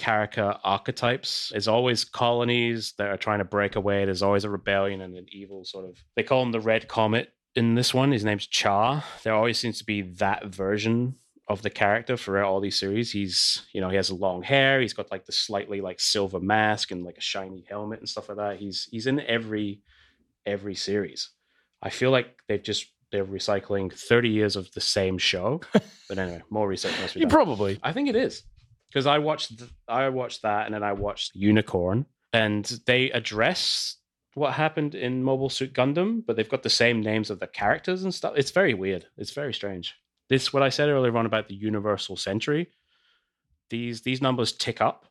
character 0.00 0.56
archetypes. 0.64 1.50
There's 1.50 1.68
always 1.68 2.04
colonies 2.04 2.94
that 2.96 3.08
are 3.08 3.18
trying 3.18 3.40
to 3.40 3.44
break 3.44 3.76
away. 3.76 4.06
There's 4.06 4.22
always 4.22 4.44
a 4.44 4.50
rebellion 4.50 5.02
and 5.02 5.14
an 5.14 5.26
evil 5.28 5.62
sort 5.66 5.84
of. 5.84 6.02
They 6.16 6.22
call 6.22 6.40
them 6.40 6.52
the 6.52 6.60
Red 6.60 6.88
Comet 6.88 7.34
in 7.54 7.74
this 7.74 7.92
one. 7.92 8.12
His 8.12 8.24
name's 8.24 8.46
Char. 8.46 9.04
There 9.22 9.34
always 9.34 9.58
seems 9.58 9.78
to 9.78 9.84
be 9.84 10.02
that 10.02 10.46
version 10.46 11.16
of 11.48 11.62
the 11.62 11.70
character 11.70 12.16
throughout 12.16 12.46
all 12.46 12.60
these 12.60 12.78
series. 12.78 13.10
He's, 13.10 13.62
you 13.72 13.80
know, 13.80 13.88
he 13.88 13.96
has 13.96 14.10
long 14.10 14.42
hair. 14.42 14.80
He's 14.80 14.92
got 14.92 15.10
like 15.10 15.26
the 15.26 15.32
slightly 15.32 15.80
like 15.80 15.98
silver 15.98 16.38
mask 16.38 16.92
and 16.92 17.04
like 17.04 17.18
a 17.18 17.22
shiny 17.22 17.64
helmet 17.68 17.98
and 17.98 18.08
stuff 18.08 18.28
like 18.28 18.38
that. 18.38 18.58
He's 18.58 18.88
he's 18.90 19.06
in 19.06 19.20
every 19.20 19.80
every 20.46 20.74
series. 20.74 21.30
I 21.82 21.90
feel 21.90 22.10
like 22.10 22.38
they've 22.48 22.62
just 22.62 22.86
they're 23.10 23.24
recycling 23.24 23.92
30 23.92 24.28
years 24.28 24.54
of 24.54 24.70
the 24.72 24.80
same 24.80 25.18
show. 25.18 25.60
but 26.08 26.18
anyway, 26.18 26.42
more 26.50 26.68
research 26.68 26.94
must 27.00 27.14
be 27.14 27.20
done. 27.20 27.30
probably. 27.30 27.80
I 27.82 27.92
think 27.92 28.08
it 28.08 28.14
is 28.16 28.44
because 28.88 29.06
I 29.06 29.18
watched 29.18 29.58
th- 29.58 29.70
I 29.88 30.08
watched 30.08 30.42
that 30.42 30.66
and 30.66 30.74
then 30.74 30.84
I 30.84 30.92
watched 30.92 31.34
Unicorn, 31.34 32.06
and 32.32 32.64
they 32.86 33.10
address 33.10 33.96
what 34.34 34.52
happened 34.54 34.94
in 34.94 35.22
Mobile 35.24 35.50
Suit 35.50 35.72
Gundam, 35.72 36.24
but 36.24 36.36
they've 36.36 36.48
got 36.48 36.62
the 36.62 36.70
same 36.70 37.00
names 37.00 37.30
of 37.30 37.40
the 37.40 37.46
characters 37.46 38.04
and 38.04 38.14
stuff. 38.14 38.34
It's 38.36 38.50
very 38.52 38.74
weird. 38.74 39.06
It's 39.16 39.32
very 39.32 39.52
strange. 39.52 39.94
This 40.28 40.52
what 40.52 40.62
I 40.62 40.68
said 40.68 40.88
earlier 40.88 41.16
on 41.16 41.26
about 41.26 41.48
the 41.48 41.54
universal 41.54 42.16
century. 42.16 42.70
These 43.70 44.02
these 44.02 44.20
numbers 44.22 44.52
tick 44.52 44.80
up, 44.80 45.06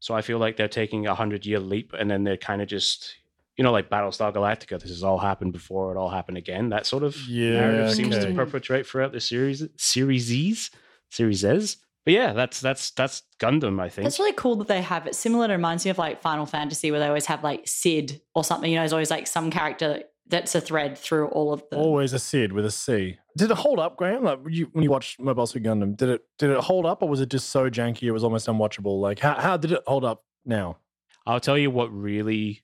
so 0.00 0.14
I 0.14 0.22
feel 0.22 0.38
like 0.38 0.56
they're 0.56 0.68
taking 0.68 1.06
a 1.06 1.14
hundred 1.14 1.44
year 1.46 1.60
leap, 1.60 1.92
and 1.92 2.10
then 2.10 2.24
they're 2.24 2.36
kind 2.36 2.60
of 2.62 2.68
just 2.68 3.14
you 3.56 3.64
know 3.64 3.72
like 3.72 3.88
Battlestar 3.90 4.32
Galactica. 4.32 4.80
This 4.80 4.90
has 4.90 5.02
all 5.04 5.18
happened 5.18 5.52
before. 5.52 5.92
It 5.92 5.96
all 5.98 6.10
happened 6.10 6.36
again. 6.38 6.68
That 6.70 6.86
sort 6.86 7.02
of 7.02 7.16
Yeah, 7.28 7.60
narrative 7.60 7.94
seems 7.94 8.16
to 8.16 8.26
okay. 8.26 8.34
perpetuate 8.34 8.86
throughout 8.86 9.12
the 9.12 9.20
series 9.20 9.64
series 9.76 10.24
Z's 10.24 10.70
series. 11.10 11.76
But 12.06 12.14
yeah, 12.14 12.32
that's 12.32 12.60
that's 12.60 12.92
that's 12.92 13.24
Gundam. 13.40 13.80
I 13.80 13.88
think. 13.88 14.04
That's 14.04 14.20
really 14.20 14.32
cool 14.32 14.54
that 14.56 14.68
they 14.68 14.80
have 14.80 15.08
it. 15.08 15.16
Similar 15.16 15.48
to 15.48 15.54
reminds 15.54 15.84
me 15.84 15.90
of 15.90 15.98
like 15.98 16.22
Final 16.22 16.46
Fantasy, 16.46 16.92
where 16.92 17.00
they 17.00 17.08
always 17.08 17.26
have 17.26 17.42
like 17.42 17.66
Sid 17.66 18.20
or 18.32 18.44
something. 18.44 18.70
You 18.70 18.76
know, 18.76 18.82
there's 18.82 18.92
always 18.92 19.10
like 19.10 19.26
some 19.26 19.50
character 19.50 20.04
that's 20.28 20.54
a 20.54 20.60
thread 20.60 20.96
through 20.96 21.26
all 21.28 21.52
of 21.52 21.68
them. 21.68 21.80
Always 21.80 22.12
a 22.12 22.20
Sid 22.20 22.52
with 22.52 22.64
a 22.64 22.70
C. 22.70 23.18
Did 23.36 23.50
it 23.50 23.56
hold 23.56 23.80
up, 23.80 23.96
Graham? 23.96 24.22
Like 24.22 24.44
when 24.44 24.54
you, 24.54 24.68
when 24.72 24.84
you 24.84 24.90
watched 24.90 25.18
Mobile 25.18 25.48
Suit 25.48 25.64
Gundam, 25.64 25.96
did 25.96 26.08
it 26.08 26.22
did 26.38 26.50
it 26.50 26.58
hold 26.60 26.86
up, 26.86 27.02
or 27.02 27.08
was 27.08 27.20
it 27.20 27.28
just 27.28 27.50
so 27.50 27.68
janky 27.68 28.04
it 28.04 28.12
was 28.12 28.22
almost 28.22 28.46
unwatchable? 28.46 29.00
Like 29.00 29.18
how 29.18 29.34
how 29.34 29.56
did 29.56 29.72
it 29.72 29.82
hold 29.84 30.04
up 30.04 30.24
now? 30.44 30.78
I'll 31.26 31.40
tell 31.40 31.58
you 31.58 31.72
what 31.72 31.92
really 31.92 32.62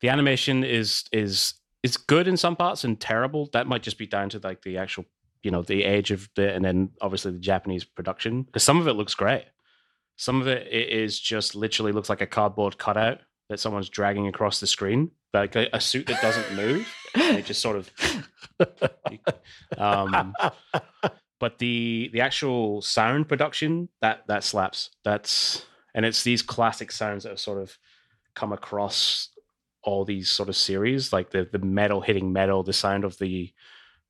the 0.00 0.08
animation 0.08 0.64
is 0.64 1.04
is 1.12 1.52
is 1.82 1.98
good 1.98 2.26
in 2.26 2.38
some 2.38 2.56
parts 2.56 2.84
and 2.84 2.98
terrible. 2.98 3.50
That 3.52 3.66
might 3.66 3.82
just 3.82 3.98
be 3.98 4.06
down 4.06 4.30
to 4.30 4.40
like 4.42 4.62
the 4.62 4.78
actual 4.78 5.04
you 5.42 5.50
know 5.50 5.62
the 5.62 5.84
age 5.84 6.10
of 6.10 6.28
the 6.34 6.52
and 6.52 6.64
then 6.64 6.90
obviously 7.00 7.32
the 7.32 7.38
Japanese 7.38 7.84
production 7.84 8.42
because 8.42 8.62
some 8.62 8.80
of 8.80 8.88
it 8.88 8.94
looks 8.94 9.14
great. 9.14 9.44
Some 10.16 10.40
of 10.40 10.48
it, 10.48 10.66
it 10.66 10.88
is 10.88 11.18
just 11.20 11.54
literally 11.54 11.92
looks 11.92 12.08
like 12.08 12.20
a 12.20 12.26
cardboard 12.26 12.76
cutout 12.76 13.20
that 13.48 13.60
someone's 13.60 13.88
dragging 13.88 14.26
across 14.26 14.60
the 14.60 14.66
screen, 14.66 15.12
like 15.32 15.54
a, 15.56 15.68
a 15.72 15.80
suit 15.80 16.06
that 16.08 16.20
doesn't 16.20 16.56
move. 16.56 16.86
it 17.14 17.44
just 17.44 17.62
sort 17.62 17.76
of. 17.76 17.90
Um, 19.76 20.34
but 21.38 21.58
the 21.58 22.10
the 22.12 22.20
actual 22.20 22.82
sound 22.82 23.28
production 23.28 23.88
that 24.00 24.24
that 24.26 24.42
slaps. 24.42 24.90
That's 25.04 25.64
and 25.94 26.04
it's 26.04 26.24
these 26.24 26.42
classic 26.42 26.90
sounds 26.90 27.22
that 27.22 27.30
have 27.30 27.40
sort 27.40 27.62
of 27.62 27.78
come 28.34 28.52
across 28.52 29.28
all 29.82 30.04
these 30.04 30.28
sort 30.28 30.48
of 30.48 30.56
series, 30.56 31.12
like 31.12 31.30
the 31.30 31.48
the 31.50 31.58
metal 31.58 32.00
hitting 32.00 32.32
metal, 32.32 32.62
the 32.62 32.72
sound 32.72 33.04
of 33.04 33.18
the 33.18 33.52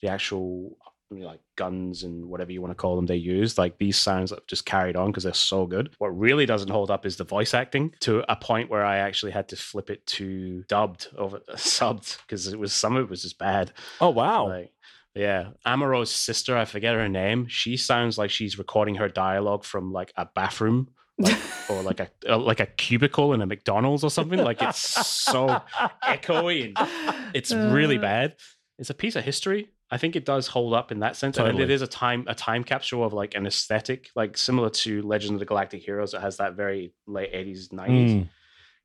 the 0.01 0.09
actual 0.09 0.77
like 1.11 1.41
guns 1.57 2.03
and 2.03 2.27
whatever 2.27 2.53
you 2.53 2.61
want 2.61 2.71
to 2.71 2.75
call 2.75 2.95
them 2.95 3.07
they 3.07 3.17
use 3.17 3.57
like 3.57 3.79
these 3.79 3.97
sounds 3.97 4.29
that 4.29 4.41
have 4.41 4.47
just 4.47 4.67
carried 4.67 4.95
on 4.95 5.07
because 5.07 5.23
they're 5.25 5.33
so 5.33 5.65
good 5.67 5.89
what 5.97 6.09
really 6.09 6.45
doesn't 6.45 6.69
hold 6.71 6.91
up 6.91 7.07
is 7.07 7.17
the 7.17 7.25
voice 7.25 7.55
acting 7.55 7.91
to 8.01 8.23
a 8.31 8.37
point 8.37 8.69
where 8.69 8.85
i 8.85 8.99
actually 8.99 9.33
had 9.33 9.49
to 9.49 9.57
flip 9.57 9.89
it 9.89 10.05
to 10.05 10.63
dubbed 10.69 11.09
over 11.17 11.39
subbed 11.53 12.19
because 12.23 12.47
it 12.49 12.59
was 12.59 12.75
some 12.75 12.95
of 12.95 13.05
it 13.05 13.11
was 13.11 13.23
just 13.23 13.39
bad 13.39 13.73
Oh 14.03 14.11
wow! 14.11 14.49
like, 14.49 14.73
yeah, 15.15 15.49
Amuro's 15.67 16.11
sister, 16.13 16.57
I 16.57 16.65
forget 16.67 16.95
her 16.95 17.09
name. 17.09 17.47
She 17.49 17.77
sounds 17.77 18.19
like 18.19 18.31
she's 18.31 18.57
recording 18.59 18.95
her 18.97 19.09
dialogue 19.09 19.65
from 19.65 19.91
like 19.93 20.13
a 20.17 20.27
bathroom, 20.27 20.91
like, 21.19 21.37
or 21.71 21.83
like 21.83 21.99
a 21.99 22.09
uh, 22.29 22.39
like 22.39 22.61
a 22.61 22.67
cubicle 22.67 23.33
in 23.33 23.41
a 23.43 23.47
McDonald's 23.47 24.05
or 24.05 24.11
something. 24.11 24.39
Like 24.39 24.63
it's 24.63 24.79
so 24.79 25.61
echoey 26.05 26.73
and 26.77 27.17
it's 27.35 27.53
really 27.53 27.97
Uh. 27.99 28.03
bad. 28.03 28.37
It's 28.79 28.91
a 28.91 28.95
piece 28.95 29.17
of 29.17 29.25
history. 29.25 29.71
I 29.91 29.97
think 29.99 30.17
it 30.17 30.25
does 30.27 30.47
hold 30.49 30.75
up 30.75 30.93
in 30.93 31.01
that 31.01 31.17
sense, 31.17 31.39
and 31.39 31.47
Totally. 31.47 31.65
it 31.65 31.71
is 31.71 31.83
a 31.83 31.87
time 31.87 32.25
a 32.27 32.35
time 32.35 32.63
capsule 32.65 33.05
of 33.05 33.13
like 33.13 33.35
an 33.35 33.47
aesthetic, 33.47 34.11
like 34.15 34.37
similar 34.37 34.71
to 34.71 35.03
Legend 35.03 35.35
of 35.35 35.39
the 35.41 35.47
Galactic 35.47 35.83
Heroes. 35.83 36.13
It 36.15 36.21
has 36.21 36.37
that 36.39 36.55
very 36.55 36.93
late 37.07 37.31
eighties, 37.33 37.73
nineties 37.73 38.13
Mm. 38.13 38.29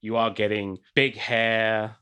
you 0.02 0.16
are 0.16 0.32
getting 0.32 0.78
big 0.96 1.16
hair, 1.18 1.96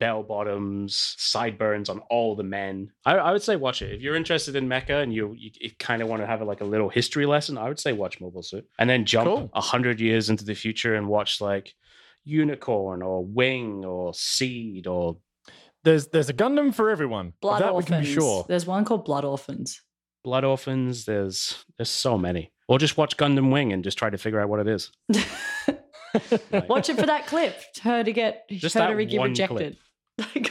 bell 0.00 0.24
bottoms, 0.24 1.14
sideburns 1.18 1.88
on 1.88 2.00
all 2.10 2.34
the 2.34 2.42
men. 2.42 2.90
I, 3.04 3.12
I 3.16 3.30
would 3.32 3.42
say 3.42 3.54
watch 3.54 3.80
it 3.82 3.92
if 3.94 4.02
you're 4.02 4.16
interested 4.16 4.56
in 4.56 4.68
mecha 4.68 5.02
and 5.04 5.14
you 5.14 5.32
you, 5.38 5.50
you 5.60 5.70
kind 5.78 6.02
of 6.02 6.08
want 6.08 6.20
to 6.22 6.26
have 6.26 6.42
like 6.42 6.60
a 6.62 6.64
little 6.64 6.88
history 6.88 7.26
lesson. 7.26 7.56
I 7.56 7.68
would 7.68 7.78
say 7.78 7.92
watch 7.92 8.20
Mobile 8.20 8.42
Suit 8.42 8.66
and 8.80 8.90
then 8.90 9.04
jump 9.04 9.28
Cool. 9.28 9.50
a 9.54 9.60
hundred 9.60 10.00
years 10.00 10.30
into 10.30 10.44
the 10.44 10.54
future 10.54 10.96
and 10.96 11.06
watch 11.06 11.40
like 11.40 11.74
Unicorn 12.24 13.02
or 13.02 13.24
Wing 13.24 13.84
or 13.84 14.12
Seed 14.14 14.88
or 14.88 15.16
There's 15.86 16.08
there's 16.08 16.28
a 16.28 16.34
Gundam 16.34 16.74
for 16.74 16.90
everyone. 16.90 17.28
Of 17.28 17.40
Blood 17.40 17.62
that 17.62 17.70
Orphans. 17.70 17.90
we 17.90 17.96
can 17.96 18.04
be 18.04 18.12
sure. 18.12 18.44
There's 18.48 18.66
one 18.66 18.84
called 18.84 19.04
Blood 19.04 19.24
Orphans. 19.24 19.80
Blood 20.24 20.42
Orphans. 20.44 21.04
There's 21.04 21.64
there's 21.78 21.88
so 21.88 22.18
many. 22.18 22.50
Or 22.66 22.80
just 22.80 22.96
watch 22.96 23.16
Gundam 23.16 23.52
Wing 23.52 23.72
and 23.72 23.84
just 23.84 23.96
try 23.96 24.10
to 24.10 24.18
figure 24.18 24.40
out 24.40 24.48
what 24.48 24.58
it 24.58 24.66
is. 24.66 24.90
Like- 25.08 26.68
Watch 26.68 26.88
it 26.88 26.98
for 26.98 27.06
that 27.06 27.26
clip. 27.28 27.56
Her 27.82 28.02
to 28.02 28.12
get 28.12 28.48
Just 28.50 28.74
her 28.74 28.80
that 28.80 28.96
to 28.96 29.04
get 29.04 29.18
one 29.20 29.28
rejected. 29.30 29.76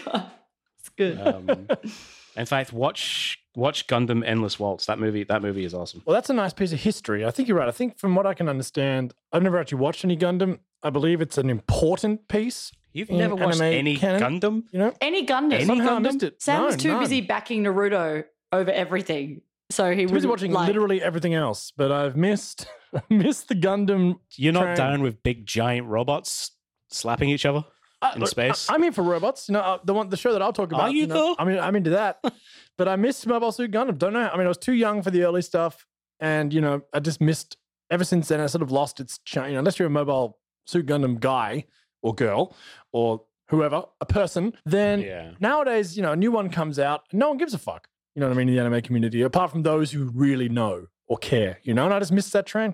God, 0.06 0.32
it's 0.80 0.89
good. 0.98 1.19
Um, 1.19 1.67
In 2.38 2.45
fact, 2.45 2.71
watch 2.71 3.39
watch 3.56 3.88
Gundam 3.88 4.24
Endless 4.26 4.60
Waltz. 4.60 4.86
That 4.86 5.00
movie 5.00 5.24
that 5.26 5.41
movie 5.41 5.65
is 5.65 5.74
awesome. 5.74 6.02
Well, 6.06 6.13
that's 6.13 6.30
a 6.30 6.34
nice 6.34 6.54
piece 6.54 6.72
of 6.74 6.80
history. 6.82 7.26
I 7.26 7.32
think 7.32 7.48
you're 7.48 7.58
right. 7.58 7.68
I 7.68 7.72
think 7.72 7.98
from 7.98 8.15
what 8.15 8.26
I 8.26 8.34
can 8.34 8.50
understand, 8.50 9.13
I've 9.32 9.44
never 9.44 9.58
actually 9.60 9.80
watched 9.80 10.04
any 10.06 10.18
Gundam. 10.18 10.60
I 10.84 10.89
believe 10.89 11.22
it's 11.22 11.38
an 11.38 11.50
important 11.50 12.28
piece. 12.28 12.72
You've 12.94 13.10
in 13.10 13.18
never 13.18 13.36
watched 13.36 13.60
any 13.62 13.98
canon? 13.98 14.39
Gundam? 14.39 14.63
You 14.72 14.80
know, 14.80 14.94
Any 15.02 15.26
Gundam. 15.26 15.54
Any 15.54 15.65
somehow 15.65 15.96
I 15.96 16.00
Gundam? 16.00 16.02
missed 16.04 16.24
it. 16.24 16.41
Sam 16.41 16.60
No, 16.62 16.65
was 16.68 16.78
too 16.78 16.91
none. 16.91 17.00
busy 17.02 17.22
backing 17.22 17.63
Naruto 17.63 18.24
over 18.54 18.72
everything, 18.72 19.41
so 19.70 19.91
he 19.91 20.06
Too 20.06 20.13
was 20.13 20.24
busy 20.24 20.28
watching 20.28 20.52
like, 20.54 20.68
literally 20.68 21.02
everything 21.02 21.34
else. 21.34 21.72
But 21.76 21.91
I've 21.91 22.15
missed 22.15 22.68
missed 23.10 23.50
the 23.50 23.56
Gundam. 23.56 24.20
You're 24.36 24.54
not 24.54 24.63
Train. 24.63 24.78
down 24.78 25.02
with 25.02 25.24
big 25.24 25.46
giant 25.46 25.88
robots 25.88 26.52
slapping 26.89 27.30
each 27.30 27.46
other? 27.46 27.65
I- 28.12 28.13
In 28.15 28.20
look, 28.22 28.30
space? 28.30 28.70
I, 28.70 28.76
am 28.76 28.84
here 28.84 28.91
for 28.91 29.04
robots. 29.04 29.48
You 29.50 29.54
know, 29.54 29.60
uh, 29.62 29.78
the 29.84 29.94
one, 29.94 30.10
the 30.10 30.18
show 30.18 30.34
that 30.34 30.41
I'll 30.41 30.54
talk 30.54 30.72
about. 30.72 30.82
Are 30.82 30.89
you, 30.89 31.08
know, 31.08 31.13
though? 31.13 31.36
I 31.39 31.46
mean, 31.46 31.60
I'm 31.60 31.76
into 31.76 31.91
that. 31.91 32.20
but 32.78 32.88
I 32.88 32.96
missed 32.96 33.26
Mobile 33.28 33.52
Suit 33.52 33.72
Gundam. 33.72 33.98
Don't 33.98 34.13
know. 34.13 34.28
I 34.32 34.38
mean, 34.38 34.46
I 34.46 34.50
was 34.50 34.58
too 34.58 34.74
young 34.74 35.02
for 35.02 35.12
the 35.12 35.24
early 35.24 35.41
stuff, 35.41 35.86
and 36.20 36.54
you 36.54 36.62
know, 36.62 36.82
I 36.94 37.00
just 37.00 37.22
missed. 37.22 37.58
Ever 37.91 38.04
since 38.04 38.28
then, 38.30 38.39
I 38.39 38.48
sort 38.48 38.62
of 38.63 38.72
lost 38.72 39.00
its. 39.00 39.20
Cha- 39.26 39.46
you 39.46 39.54
know, 39.54 39.60
unless 39.60 39.78
you're 39.78 39.88
a 39.88 39.91
Mobile 39.91 40.39
Suit 40.65 40.86
Gundam 40.88 41.20
guy 41.20 41.65
or 42.02 42.13
girl 42.15 42.56
or 42.91 43.24
whoever, 43.50 43.84
a 44.02 44.06
person, 44.06 44.54
then 44.65 45.02
Yeah. 45.02 45.32
nowadays, 45.39 45.96
you 45.96 46.02
know, 46.02 46.13
a 46.13 46.15
new 46.15 46.32
one 46.32 46.50
comes 46.50 46.80
out, 46.80 47.04
no 47.13 47.30
one 47.30 47.38
gives 47.38 47.54
a 47.54 47.60
fuck. 47.60 47.88
You 48.15 48.22
know 48.22 48.28
what 48.28 48.34
I 48.34 48.38
mean? 48.38 48.50
In 48.50 48.56
the 48.56 48.60
anime 48.62 48.82
community, 48.82 49.22
apart 49.22 49.52
from 49.52 49.62
those 49.63 49.91
who 49.91 50.06
really 50.06 50.50
know 50.50 50.88
or 51.08 51.18
care. 51.18 51.60
You 51.63 51.74
know, 51.76 51.86
and 51.86 51.94
I 51.94 52.00
just 52.00 52.12
missed 52.12 52.34
that 52.34 52.48
train. 52.48 52.74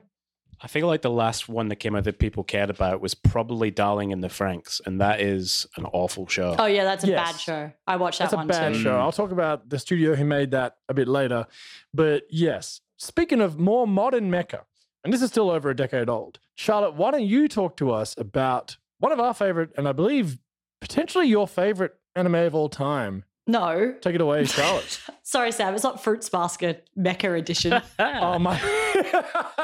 I 0.63 0.67
feel 0.67 0.85
like 0.85 1.01
the 1.01 1.09
last 1.09 1.49
one 1.49 1.69
that 1.69 1.77
came 1.77 1.95
out 1.95 2.03
that 2.03 2.19
people 2.19 2.43
cared 2.43 2.69
about 2.69 3.01
was 3.01 3.15
probably 3.15 3.71
Darling 3.71 4.11
in 4.11 4.21
the 4.21 4.27
Franxx, 4.27 4.79
and 4.85 5.01
that 5.01 5.19
is 5.19 5.65
an 5.75 5.85
awful 5.85 6.27
show. 6.27 6.55
Oh 6.59 6.65
yeah, 6.67 6.83
that's 6.83 7.03
a 7.03 7.07
bad 7.07 7.39
show. 7.39 7.71
I 7.87 7.95
watched 7.95 8.19
that 8.19 8.25
That's 8.25 8.33
a 8.33 8.37
one 8.37 8.47
bad 8.47 8.73
too. 8.73 8.81
show. 8.83 8.91
Mm. 8.93 8.99
I'll 8.99 9.11
talk 9.11 9.31
about 9.31 9.69
the 9.69 9.79
studio 9.79 10.13
who 10.15 10.23
made 10.23 10.51
that 10.51 10.75
a 10.87 10.93
bit 10.93 11.07
later. 11.07 11.47
But 11.93 12.23
yes, 12.29 12.81
speaking 12.97 13.41
of 13.41 13.59
more 13.59 13.87
modern 13.87 14.29
mecha, 14.29 14.61
and 15.03 15.11
this 15.11 15.23
is 15.23 15.29
still 15.31 15.49
over 15.49 15.71
a 15.71 15.75
decade 15.75 16.09
old, 16.09 16.39
Charlotte, 16.53 16.93
why 16.93 17.09
don't 17.09 17.25
you 17.25 17.47
talk 17.47 17.75
to 17.77 17.91
us 17.91 18.13
about 18.19 18.77
one 18.99 19.11
of 19.11 19.19
our 19.19 19.33
favorite, 19.33 19.71
and 19.77 19.87
I 19.87 19.93
believe 19.93 20.37
potentially 20.79 21.27
your 21.27 21.47
favorite 21.47 21.95
anime 22.15 22.35
of 22.35 22.53
all 22.53 22.69
time? 22.69 23.23
No, 23.51 23.93
Take 23.99 24.15
it 24.15 24.21
away, 24.21 24.45
Charlotte. 24.45 25.01
sorry, 25.23 25.51
Sam. 25.51 25.75
It's 25.75 25.83
not 25.83 26.01
Fruits 26.01 26.29
Basket 26.29 26.89
Mecha 26.97 27.37
Edition. 27.37 27.81
oh 27.99 28.39
my! 28.39 28.57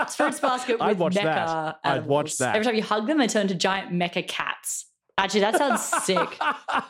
It's 0.01 0.17
Fruits 0.17 0.41
Basket 0.41 0.73
with 0.79 0.81
I'd 0.81 0.99
watch 0.99 1.15
mecha 1.15 1.23
that. 1.23 1.79
I'd 1.85 2.05
watch 2.05 2.37
that. 2.39 2.55
Every 2.55 2.65
time 2.65 2.75
you 2.75 2.83
hug 2.83 3.07
them, 3.07 3.17
they 3.17 3.27
turn 3.27 3.43
into 3.43 3.55
giant 3.55 3.93
Mecha 3.93 4.27
cats. 4.27 4.87
Actually, 5.17 5.39
that 5.39 5.55
sounds 5.55 5.81
sick. 6.03 6.37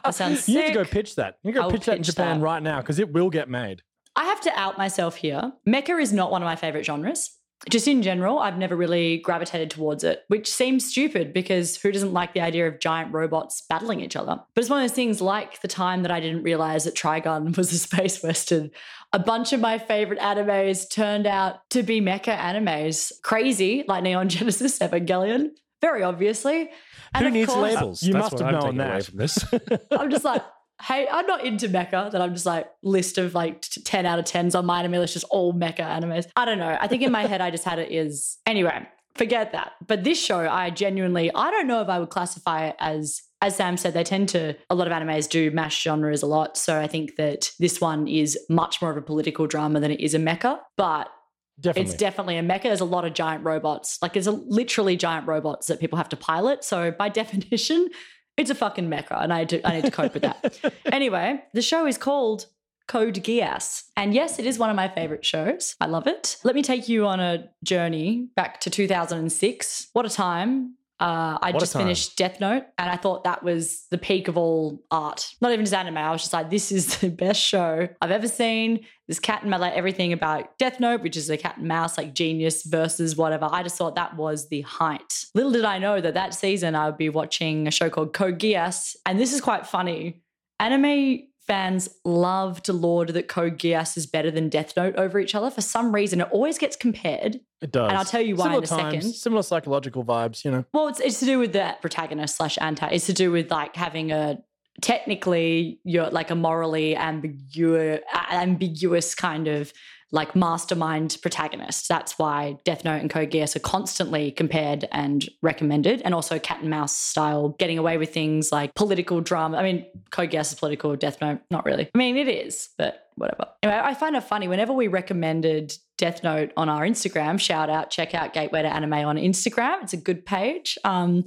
That 0.03 0.15
sounds 0.15 0.45
sick. 0.45 0.55
You 0.55 0.61
need 0.61 0.67
to 0.69 0.73
go 0.73 0.85
pitch 0.85 1.15
that. 1.17 1.37
You 1.43 1.49
need 1.49 1.53
to 1.53 1.59
go 1.59 1.65
will 1.67 1.71
pitch 1.73 1.85
that 1.85 1.97
in 1.97 2.03
Japan 2.03 2.39
that. 2.39 2.43
right 2.43 2.63
now 2.63 2.81
because 2.81 2.97
it 2.97 3.13
will 3.13 3.29
get 3.29 3.47
made. 3.47 3.83
I 4.15 4.25
have 4.25 4.41
to 4.41 4.59
out 4.59 4.79
myself 4.79 5.17
here. 5.17 5.53
Mecha 5.69 6.01
is 6.01 6.11
not 6.11 6.31
one 6.31 6.41
of 6.41 6.47
my 6.47 6.55
favorite 6.55 6.83
genres. 6.83 7.36
Just 7.69 7.87
in 7.87 8.01
general, 8.03 8.39
I've 8.39 8.57
never 8.57 8.75
really 8.75 9.17
gravitated 9.17 9.71
towards 9.71 10.03
it, 10.03 10.23
which 10.27 10.49
seems 10.49 10.85
stupid 10.85 11.33
because 11.33 11.75
who 11.75 11.91
doesn't 11.91 12.13
like 12.13 12.33
the 12.33 12.41
idea 12.41 12.67
of 12.67 12.79
giant 12.79 13.11
robots 13.13 13.63
battling 13.67 13.99
each 13.99 14.15
other? 14.15 14.39
But 14.53 14.61
it's 14.61 14.69
one 14.69 14.81
of 14.81 14.87
those 14.87 14.95
things 14.95 15.21
like 15.21 15.59
the 15.61 15.67
time 15.67 16.03
that 16.03 16.11
I 16.11 16.19
didn't 16.19 16.43
realize 16.43 16.83
that 16.83 16.95
Trigun 16.95 17.57
was 17.57 17.73
a 17.73 17.79
space 17.79 18.21
western. 18.21 18.69
A 19.11 19.19
bunch 19.19 19.53
of 19.53 19.59
my 19.59 19.79
favorite 19.79 20.19
animes 20.19 20.89
turned 20.89 21.25
out 21.25 21.67
to 21.71 21.81
be 21.81 21.99
mecha 21.99 22.37
animes. 22.37 23.11
Crazy, 23.23 23.83
like 23.87 24.03
Neon 24.03 24.29
Genesis 24.29 24.79
Evangelion, 24.79 25.49
very 25.81 26.03
obviously. 26.03 26.69
And 27.13 27.23
Who 27.23 27.27
of 27.27 27.33
needs 27.33 27.53
course, 27.53 27.73
labels? 27.73 28.03
You 28.03 28.13
That's 28.13 28.31
must 28.33 28.43
have 28.43 28.51
known 28.51 28.77
that. 28.77 28.91
away 28.91 29.01
from 29.01 29.17
this. 29.17 29.45
I'm 29.91 30.11
just 30.11 30.25
like, 30.25 30.43
hey, 30.81 31.07
I'm 31.11 31.25
not 31.25 31.45
into 31.45 31.67
mecha. 31.69 32.11
That 32.11 32.21
I'm 32.21 32.33
just 32.33 32.45
like 32.45 32.67
list 32.83 33.17
of 33.17 33.33
like 33.33 33.61
t- 33.61 33.81
ten 33.81 34.05
out 34.05 34.19
of 34.19 34.25
tens 34.25 34.55
on 34.55 34.65
my 34.65 34.79
anime 34.79 34.93
list, 34.93 35.13
just 35.13 35.25
all 35.29 35.53
mecha 35.53 35.79
animes. 35.79 36.27
I 36.35 36.45
don't 36.45 36.59
know. 36.59 36.77
I 36.79 36.87
think 36.87 37.03
in 37.03 37.11
my 37.11 37.25
head 37.25 37.41
I 37.41 37.51
just 37.51 37.63
had 37.63 37.79
it 37.79 37.91
is 37.91 38.37
anyway. 38.45 38.87
Forget 39.15 39.51
that. 39.53 39.73
But 39.85 40.03
this 40.03 40.23
show, 40.23 40.47
I 40.47 40.69
genuinely, 40.69 41.31
I 41.33 41.49
don't 41.49 41.65
know 41.65 41.81
if 41.81 41.89
I 41.89 41.99
would 41.99 42.09
classify 42.09 42.67
it 42.67 42.75
as. 42.79 43.21
As 43.39 43.55
Sam 43.55 43.77
said, 43.77 43.93
they 43.93 44.03
tend 44.03 44.29
to, 44.29 44.55
a 44.67 44.73
lot 44.73 44.87
of 44.87 44.93
animes 44.93 45.29
do 45.29 45.51
mash 45.51 45.79
genres 45.83 46.23
a 46.23 46.25
lot. 46.25 46.57
So 46.57 46.79
I 46.81 46.87
think 46.87 47.17
that 47.17 47.51
this 47.59 47.79
one 47.79 48.07
is 48.07 48.35
much 48.49 48.81
more 48.81 48.89
of 48.89 48.97
a 48.97 49.01
political 49.03 49.45
drama 49.45 49.79
than 49.79 49.91
it 49.91 49.99
is 49.99 50.15
a 50.15 50.17
mecha. 50.17 50.59
But 50.75 51.11
Definitely. 51.59 51.91
It's 51.91 51.99
definitely 51.99 52.37
a 52.37 52.43
mecha. 52.43 52.63
There's 52.63 52.81
a 52.81 52.85
lot 52.85 53.05
of 53.05 53.13
giant 53.13 53.43
robots. 53.43 53.97
Like 54.01 54.13
there's 54.13 54.27
a, 54.27 54.31
literally 54.31 54.95
giant 54.95 55.27
robots 55.27 55.67
that 55.67 55.79
people 55.79 55.97
have 55.97 56.09
to 56.09 56.17
pilot. 56.17 56.63
So 56.63 56.91
by 56.91 57.09
definition, 57.23 57.89
it's 58.37 58.49
a 58.49 58.55
fucking 58.55 58.89
mecha, 58.89 59.21
and 59.21 59.33
I 59.33 59.39
need 59.39 59.49
to, 59.49 59.67
I 59.67 59.75
need 59.75 59.85
to 59.85 59.91
cope 59.91 60.13
with 60.13 60.23
that. 60.23 60.73
anyway, 60.85 61.43
the 61.53 61.61
show 61.61 61.85
is 61.87 61.97
called 61.97 62.45
Code 62.87 63.15
Geass. 63.15 63.83
And 63.97 64.13
yes, 64.13 64.39
it 64.39 64.45
is 64.45 64.57
one 64.57 64.69
of 64.69 64.75
my 64.75 64.87
favorite 64.87 65.25
shows. 65.25 65.75
I 65.81 65.87
love 65.87 66.07
it. 66.07 66.37
Let 66.43 66.55
me 66.55 66.61
take 66.61 66.87
you 66.87 67.05
on 67.05 67.19
a 67.19 67.49
journey 67.63 68.29
back 68.35 68.61
to 68.61 68.69
2006. 68.69 69.89
What 69.93 70.05
a 70.05 70.09
time. 70.09 70.75
Uh, 70.99 71.37
I 71.41 71.51
What 71.51 71.59
just 71.59 71.73
finished 71.73 72.17
Death 72.17 72.39
Note, 72.39 72.63
and 72.77 72.89
I 72.89 72.95
thought 72.95 73.23
that 73.25 73.43
was 73.43 73.85
the 73.91 73.99
peak 73.99 74.27
of 74.27 74.37
all 74.37 74.81
art. 74.89 75.31
Not 75.41 75.51
even 75.51 75.63
just 75.63 75.75
anime. 75.75 75.97
I 75.97 76.11
was 76.11 76.21
just 76.21 76.33
like, 76.33 76.49
this 76.49 76.71
is 76.71 76.97
the 77.01 77.09
best 77.09 77.39
show 77.39 77.87
I've 78.01 78.11
ever 78.11 78.27
seen. 78.27 78.85
This 79.07 79.19
cat 79.19 79.41
and 79.41 79.51
mouse, 79.51 79.61
like 79.61 79.73
everything 79.73 80.11
about 80.11 80.57
Death 80.57 80.79
Note, 80.79 81.01
which 81.01 81.15
is 81.15 81.29
a 81.29 81.37
cat 81.37 81.57
and 81.57 81.67
mouse, 81.67 81.97
like 81.97 82.13
genius 82.13 82.63
versus 82.63 83.15
whatever. 83.15 83.47
I 83.49 83.63
just 83.63 83.77
thought 83.77 83.95
that 83.95 84.17
was 84.17 84.49
the 84.49 84.61
height. 84.61 85.25
Little 85.35 85.51
did 85.51 85.65
I 85.65 85.77
know 85.77 86.01
that 86.01 86.15
that 86.15 86.33
season 86.33 86.73
I 86.75 86.87
would 86.87 86.97
be 86.97 87.09
watching 87.09 87.67
a 87.67 87.71
show 87.71 87.89
called 87.89 88.13
Code 88.13 88.39
Geass, 88.39 88.95
and 89.05 89.19
this 89.19 89.33
is 89.33 89.41
quite 89.41 89.67
funny. 89.67 90.21
Anime 90.59 91.27
fans 91.47 91.89
love 92.03 92.61
to 92.63 92.73
laud 92.73 93.09
that 93.09 93.27
Code 93.27 93.57
Geass 93.57 93.97
is 93.97 94.05
better 94.05 94.29
than 94.29 94.49
Death 94.49 94.73
Note 94.75 94.95
over 94.97 95.19
each 95.19 95.33
other. 95.33 95.49
For 95.49 95.61
some 95.61 95.95
reason, 95.95 96.21
it 96.21 96.27
always 96.31 96.57
gets 96.57 96.75
compared. 96.75 97.39
it 97.61 97.71
does. 97.71 97.89
And 97.89 97.97
I'll 97.97 98.05
tell 98.05 98.21
you 98.21 98.35
why 98.35 98.45
similar 98.45 98.59
in 98.59 98.63
a 98.63 98.67
times, 98.67 98.93
second. 98.93 99.13
Similar 99.13 99.43
psychological 99.43 100.03
vibes, 100.03 100.43
you 100.43 100.51
know. 100.51 100.65
Well, 100.73 100.89
it's, 100.89 100.99
it's 100.99 101.19
to 101.21 101.25
do 101.25 101.39
with 101.39 101.53
the 101.53 101.75
protagonist 101.81 102.35
slash 102.35 102.57
anti. 102.59 102.87
It's 102.89 103.05
to 103.07 103.13
do 103.13 103.31
with 103.31 103.49
like 103.49 103.75
having 103.75 104.11
a 104.11 104.43
technically 104.81 105.79
you're 105.83 106.09
like 106.09 106.29
a 106.29 106.35
morally 106.35 106.95
ambiguous, 106.95 108.01
ambiguous 108.29 109.15
kind 109.15 109.47
of 109.47 109.73
like 110.11 110.35
mastermind 110.35 111.17
protagonist. 111.21 111.87
That's 111.89 112.17
why 112.17 112.57
Death 112.63 112.85
Note 112.85 113.01
and 113.01 113.09
Code 113.09 113.29
Geass 113.29 113.55
are 113.55 113.59
constantly 113.59 114.31
compared 114.31 114.87
and 114.91 115.27
recommended, 115.41 116.01
and 116.03 116.13
also 116.13 116.39
cat 116.39 116.61
and 116.61 116.69
mouse 116.69 116.95
style, 116.95 117.49
getting 117.59 117.77
away 117.77 117.97
with 117.97 118.13
things 118.13 118.51
like 118.51 118.73
political 118.73 119.21
drama. 119.21 119.57
I 119.57 119.63
mean, 119.63 119.85
Code 120.11 120.31
Geass 120.31 120.53
is 120.53 120.55
political, 120.55 120.95
Death 120.95 121.19
Note, 121.21 121.39
not 121.51 121.65
really. 121.65 121.89
I 121.93 121.97
mean, 121.97 122.15
it 122.15 122.29
is, 122.29 122.69
but 122.77 123.07
whatever. 123.15 123.47
Anyway, 123.63 123.81
I 123.83 123.93
find 123.95 124.15
it 124.15 124.23
funny 124.23 124.47
whenever 124.47 124.71
we 124.71 124.87
recommended 124.87 125.73
Death 125.97 126.23
Note 126.23 126.51
on 126.55 126.69
our 126.69 126.83
Instagram. 126.83 127.39
Shout 127.39 127.69
out, 127.69 127.89
check 127.89 128.13
out 128.13 128.33
Gateway 128.33 128.61
to 128.61 128.73
Anime 128.73 128.93
on 128.93 129.17
Instagram. 129.17 129.83
It's 129.83 129.93
a 129.93 129.97
good 129.97 130.25
page. 130.25 130.77
Um, 130.83 131.25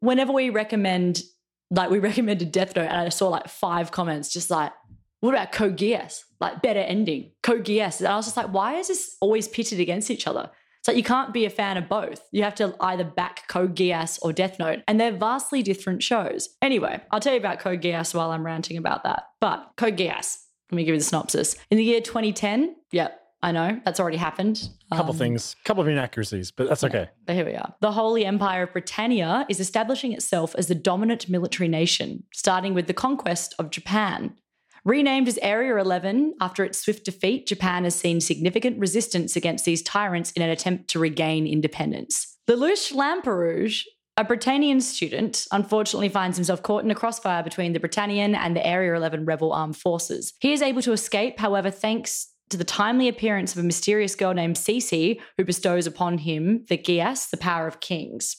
whenever 0.00 0.32
we 0.32 0.50
recommend, 0.50 1.22
like 1.70 1.90
we 1.90 1.98
recommended 2.10 2.52
Death 2.52 2.76
Note, 2.76 2.86
and 2.88 2.96
I 2.96 3.08
saw 3.08 3.28
like 3.28 3.48
five 3.48 3.90
comments, 3.90 4.32
just 4.32 4.50
like, 4.50 4.72
what 5.20 5.34
about 5.34 5.52
Code 5.52 5.76
Geass? 5.76 6.24
Like 6.40 6.62
better 6.62 6.80
ending, 6.80 7.32
Code 7.42 7.64
Geass. 7.64 7.98
And 8.00 8.08
I 8.08 8.16
was 8.16 8.26
just 8.26 8.36
like, 8.36 8.52
why 8.52 8.76
is 8.76 8.88
this 8.88 9.16
always 9.20 9.46
pitted 9.48 9.78
against 9.80 10.10
each 10.10 10.26
other? 10.26 10.50
It's 10.78 10.88
like 10.88 10.96
you 10.96 11.02
can't 11.02 11.34
be 11.34 11.44
a 11.44 11.50
fan 11.50 11.76
of 11.76 11.88
both. 11.90 12.22
You 12.32 12.42
have 12.42 12.54
to 12.54 12.74
either 12.80 13.04
back 13.04 13.46
Code 13.48 13.76
Geass 13.76 14.18
or 14.22 14.32
Death 14.32 14.58
Note, 14.58 14.78
and 14.88 14.98
they're 14.98 15.12
vastly 15.16 15.62
different 15.62 16.02
shows. 16.02 16.48
Anyway, 16.62 17.00
I'll 17.10 17.20
tell 17.20 17.34
you 17.34 17.38
about 17.38 17.58
Code 17.60 17.82
Geass 17.82 18.14
while 18.14 18.30
I'm 18.30 18.44
ranting 18.46 18.78
about 18.78 19.04
that. 19.04 19.24
But 19.40 19.72
Code 19.76 19.98
Geass, 19.98 20.38
let 20.72 20.76
me 20.76 20.84
give 20.84 20.94
you 20.94 20.98
the 21.00 21.04
synopsis. 21.04 21.54
In 21.70 21.76
the 21.76 21.84
year 21.84 22.00
2010, 22.00 22.76
yep, 22.92 23.20
I 23.42 23.52
know 23.52 23.78
that's 23.84 24.00
already 24.00 24.16
happened. 24.16 24.70
A 24.90 24.96
couple 24.96 25.12
Um, 25.12 25.18
things, 25.18 25.54
a 25.62 25.64
couple 25.68 25.82
of 25.82 25.88
inaccuracies, 25.88 26.50
but 26.50 26.66
that's 26.68 26.84
okay. 26.84 27.10
but 27.26 27.34
here 27.36 27.44
we 27.44 27.54
are. 27.56 27.74
The 27.80 27.92
Holy 27.92 28.24
Empire 28.24 28.62
of 28.62 28.72
Britannia 28.72 29.44
is 29.50 29.60
establishing 29.60 30.12
itself 30.14 30.54
as 30.56 30.68
the 30.68 30.74
dominant 30.74 31.28
military 31.28 31.68
nation, 31.68 32.24
starting 32.32 32.72
with 32.72 32.86
the 32.86 32.94
conquest 32.94 33.54
of 33.58 33.68
Japan. 33.70 34.34
Renamed 34.84 35.28
as 35.28 35.38
Area 35.42 35.76
11 35.76 36.34
after 36.40 36.64
its 36.64 36.80
swift 36.80 37.04
defeat, 37.04 37.46
Japan 37.46 37.84
has 37.84 37.94
seen 37.94 38.20
significant 38.20 38.78
resistance 38.78 39.36
against 39.36 39.64
these 39.64 39.82
tyrants 39.82 40.32
in 40.32 40.42
an 40.42 40.50
attempt 40.50 40.88
to 40.90 40.98
regain 40.98 41.46
independence. 41.46 42.38
Lelouch 42.48 42.92
Lamperouge, 42.92 43.84
a 44.16 44.24
Britannian 44.24 44.80
student, 44.80 45.46
unfortunately 45.52 46.08
finds 46.08 46.36
himself 46.36 46.62
caught 46.62 46.84
in 46.84 46.90
a 46.90 46.94
crossfire 46.94 47.42
between 47.42 47.72
the 47.72 47.80
Britannian 47.80 48.34
and 48.34 48.56
the 48.56 48.66
Area 48.66 48.94
11 48.94 49.24
rebel 49.24 49.52
armed 49.52 49.76
forces. 49.76 50.32
He 50.40 50.52
is 50.52 50.62
able 50.62 50.82
to 50.82 50.92
escape, 50.92 51.38
however, 51.38 51.70
thanks 51.70 52.28
to 52.48 52.56
the 52.56 52.64
timely 52.64 53.06
appearance 53.08 53.52
of 53.52 53.60
a 53.60 53.66
mysterious 53.66 54.16
girl 54.16 54.34
named 54.34 54.58
C.C., 54.58 55.20
who 55.36 55.44
bestows 55.44 55.86
upon 55.86 56.18
him 56.18 56.64
the 56.68 56.76
Geass, 56.78 57.30
the 57.30 57.36
power 57.36 57.66
of 57.66 57.80
kings. 57.80 58.36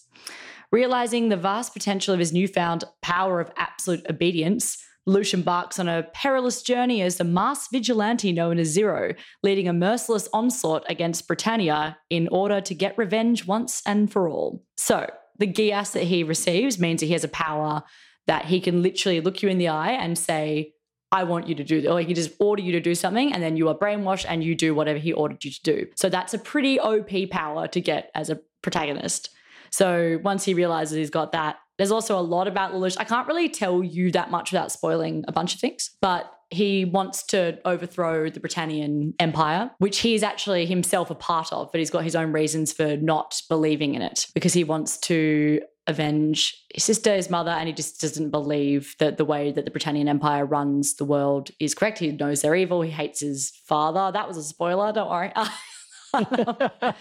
Realizing 0.72 1.30
the 1.30 1.38
vast 1.38 1.74
potential 1.74 2.14
of 2.14 2.20
his 2.20 2.34
newfound 2.34 2.84
power 3.02 3.40
of 3.40 3.52
absolute 3.58 4.06
obedience, 4.10 4.78
Lelouch 5.08 5.34
embarks 5.34 5.80
on 5.80 5.88
a 5.88 6.04
perilous 6.14 6.62
journey 6.62 7.02
as 7.02 7.18
the 7.18 7.24
masked 7.24 7.72
vigilante 7.72 8.32
known 8.32 8.60
as 8.60 8.68
Zero, 8.68 9.14
leading 9.42 9.68
a 9.68 9.74
merciless 9.74 10.30
onslaught 10.32 10.84
against 10.90 11.28
Britannia 11.28 11.98
in 12.10 12.28
order 12.28 12.62
to 12.62 12.76
get 12.76 12.98
revenge 12.98 13.48
once 13.48 13.82
and 13.86 14.12
for 14.12 14.30
all. 14.30 14.64
So, 14.78 15.10
the 15.40 15.48
Geass 15.48 15.94
that 15.94 16.04
he 16.04 16.24
receives 16.24 16.78
means 16.78 17.00
that 17.00 17.08
he 17.08 17.14
has 17.14 17.24
a 17.24 17.30
power 17.30 17.84
that 18.28 18.46
he 18.46 18.62
can 18.62 18.84
literally 18.84 19.22
look 19.22 19.42
you 19.42 19.50
in 19.50 19.58
the 19.58 19.70
eye 19.70 19.92
and 19.92 20.18
say, 20.18 20.74
I 21.12 21.24
want 21.24 21.48
you 21.48 21.56
to 21.56 21.64
do. 21.64 21.88
Or 21.90 22.00
he 22.00 22.06
can 22.06 22.16
just 22.16 22.32
order 22.40 22.62
you 22.62 22.72
to 22.74 22.80
do 22.80 22.96
something 22.96 23.34
and 23.34 23.44
then 23.44 23.58
you 23.58 23.68
are 23.68 23.78
brainwashed 23.78 24.26
and 24.30 24.44
you 24.44 24.56
do 24.56 24.74
whatever 24.74 25.00
he 25.00 25.12
ordered 25.12 25.44
you 25.44 25.52
to 25.52 25.62
do. 25.64 25.88
So 25.96 26.10
that's 26.10 26.34
a 26.34 26.40
pretty 26.40 26.80
OP 26.80 27.10
power 27.30 27.68
to 27.68 27.82
get 27.82 28.12
as 28.16 28.30
a 28.30 28.40
protagonist. 28.62 29.30
So 29.72 30.20
once 30.24 30.46
he 30.46 30.54
realizes 30.54 30.98
he's 30.98 31.10
got 31.10 31.32
that, 31.34 31.58
there's 31.82 31.92
also 31.92 32.16
a 32.20 32.22
lot 32.22 32.48
about 32.48 32.74
Lelouch. 32.74 32.96
I 33.00 33.04
can't 33.06 33.28
really 33.28 33.50
tell 33.50 33.84
you 33.84 34.12
that 34.12 34.30
much 34.30 34.52
without 34.52 34.72
spoiling 34.72 35.26
a 35.28 35.32
bunch 35.32 35.56
of 35.56 35.60
things, 35.60 35.90
but 36.00 36.32
he 36.52 36.86
wants 36.86 37.24
to 37.28 37.58
overthrow 37.66 38.30
the 38.30 38.40
Britannian 38.40 39.16
Empire, 39.20 39.72
which 39.80 39.98
he 40.00 40.14
is 40.14 40.22
actually 40.22 40.68
himself 40.68 41.10
a 41.10 41.16
part 41.16 41.52
of, 41.52 41.72
but 41.72 41.80
he's 41.80 41.90
got 41.90 42.04
his 42.04 42.16
own 42.16 42.32
reasons 42.34 42.72
for 42.72 42.98
not 42.98 43.42
believing 43.50 43.96
in 43.96 44.04
it 44.04 44.28
because 44.36 44.54
he 44.54 44.64
wants 44.64 44.98
to 45.00 45.60
avenge 45.88 46.56
his 46.72 46.84
sister, 46.84 47.16
his 47.16 47.32
mother, 47.32 47.50
and 47.50 47.68
he 47.68 47.74
just 47.74 48.00
doesn't 48.00 48.30
believe 48.30 48.94
that 49.00 49.18
the 49.18 49.26
way 49.26 49.52
that 49.52 49.66
the 49.66 49.72
Britannian 49.72 50.08
Empire 50.08 50.46
runs 50.46 50.94
the 50.98 51.06
world 51.06 51.50
is 51.60 51.74
correct. 51.74 51.98
He 51.98 52.12
knows 52.12 52.44
they're 52.44 52.54
evil. 52.56 52.84
He 52.84 52.92
hates 52.92 53.22
his 53.22 53.52
father. 53.66 54.12
That 54.12 54.28
was 54.28 54.38
a 54.38 54.44
spoiler. 54.44 54.92
Don't 54.94 55.10
worry. 55.10 55.32
I 56.14 56.94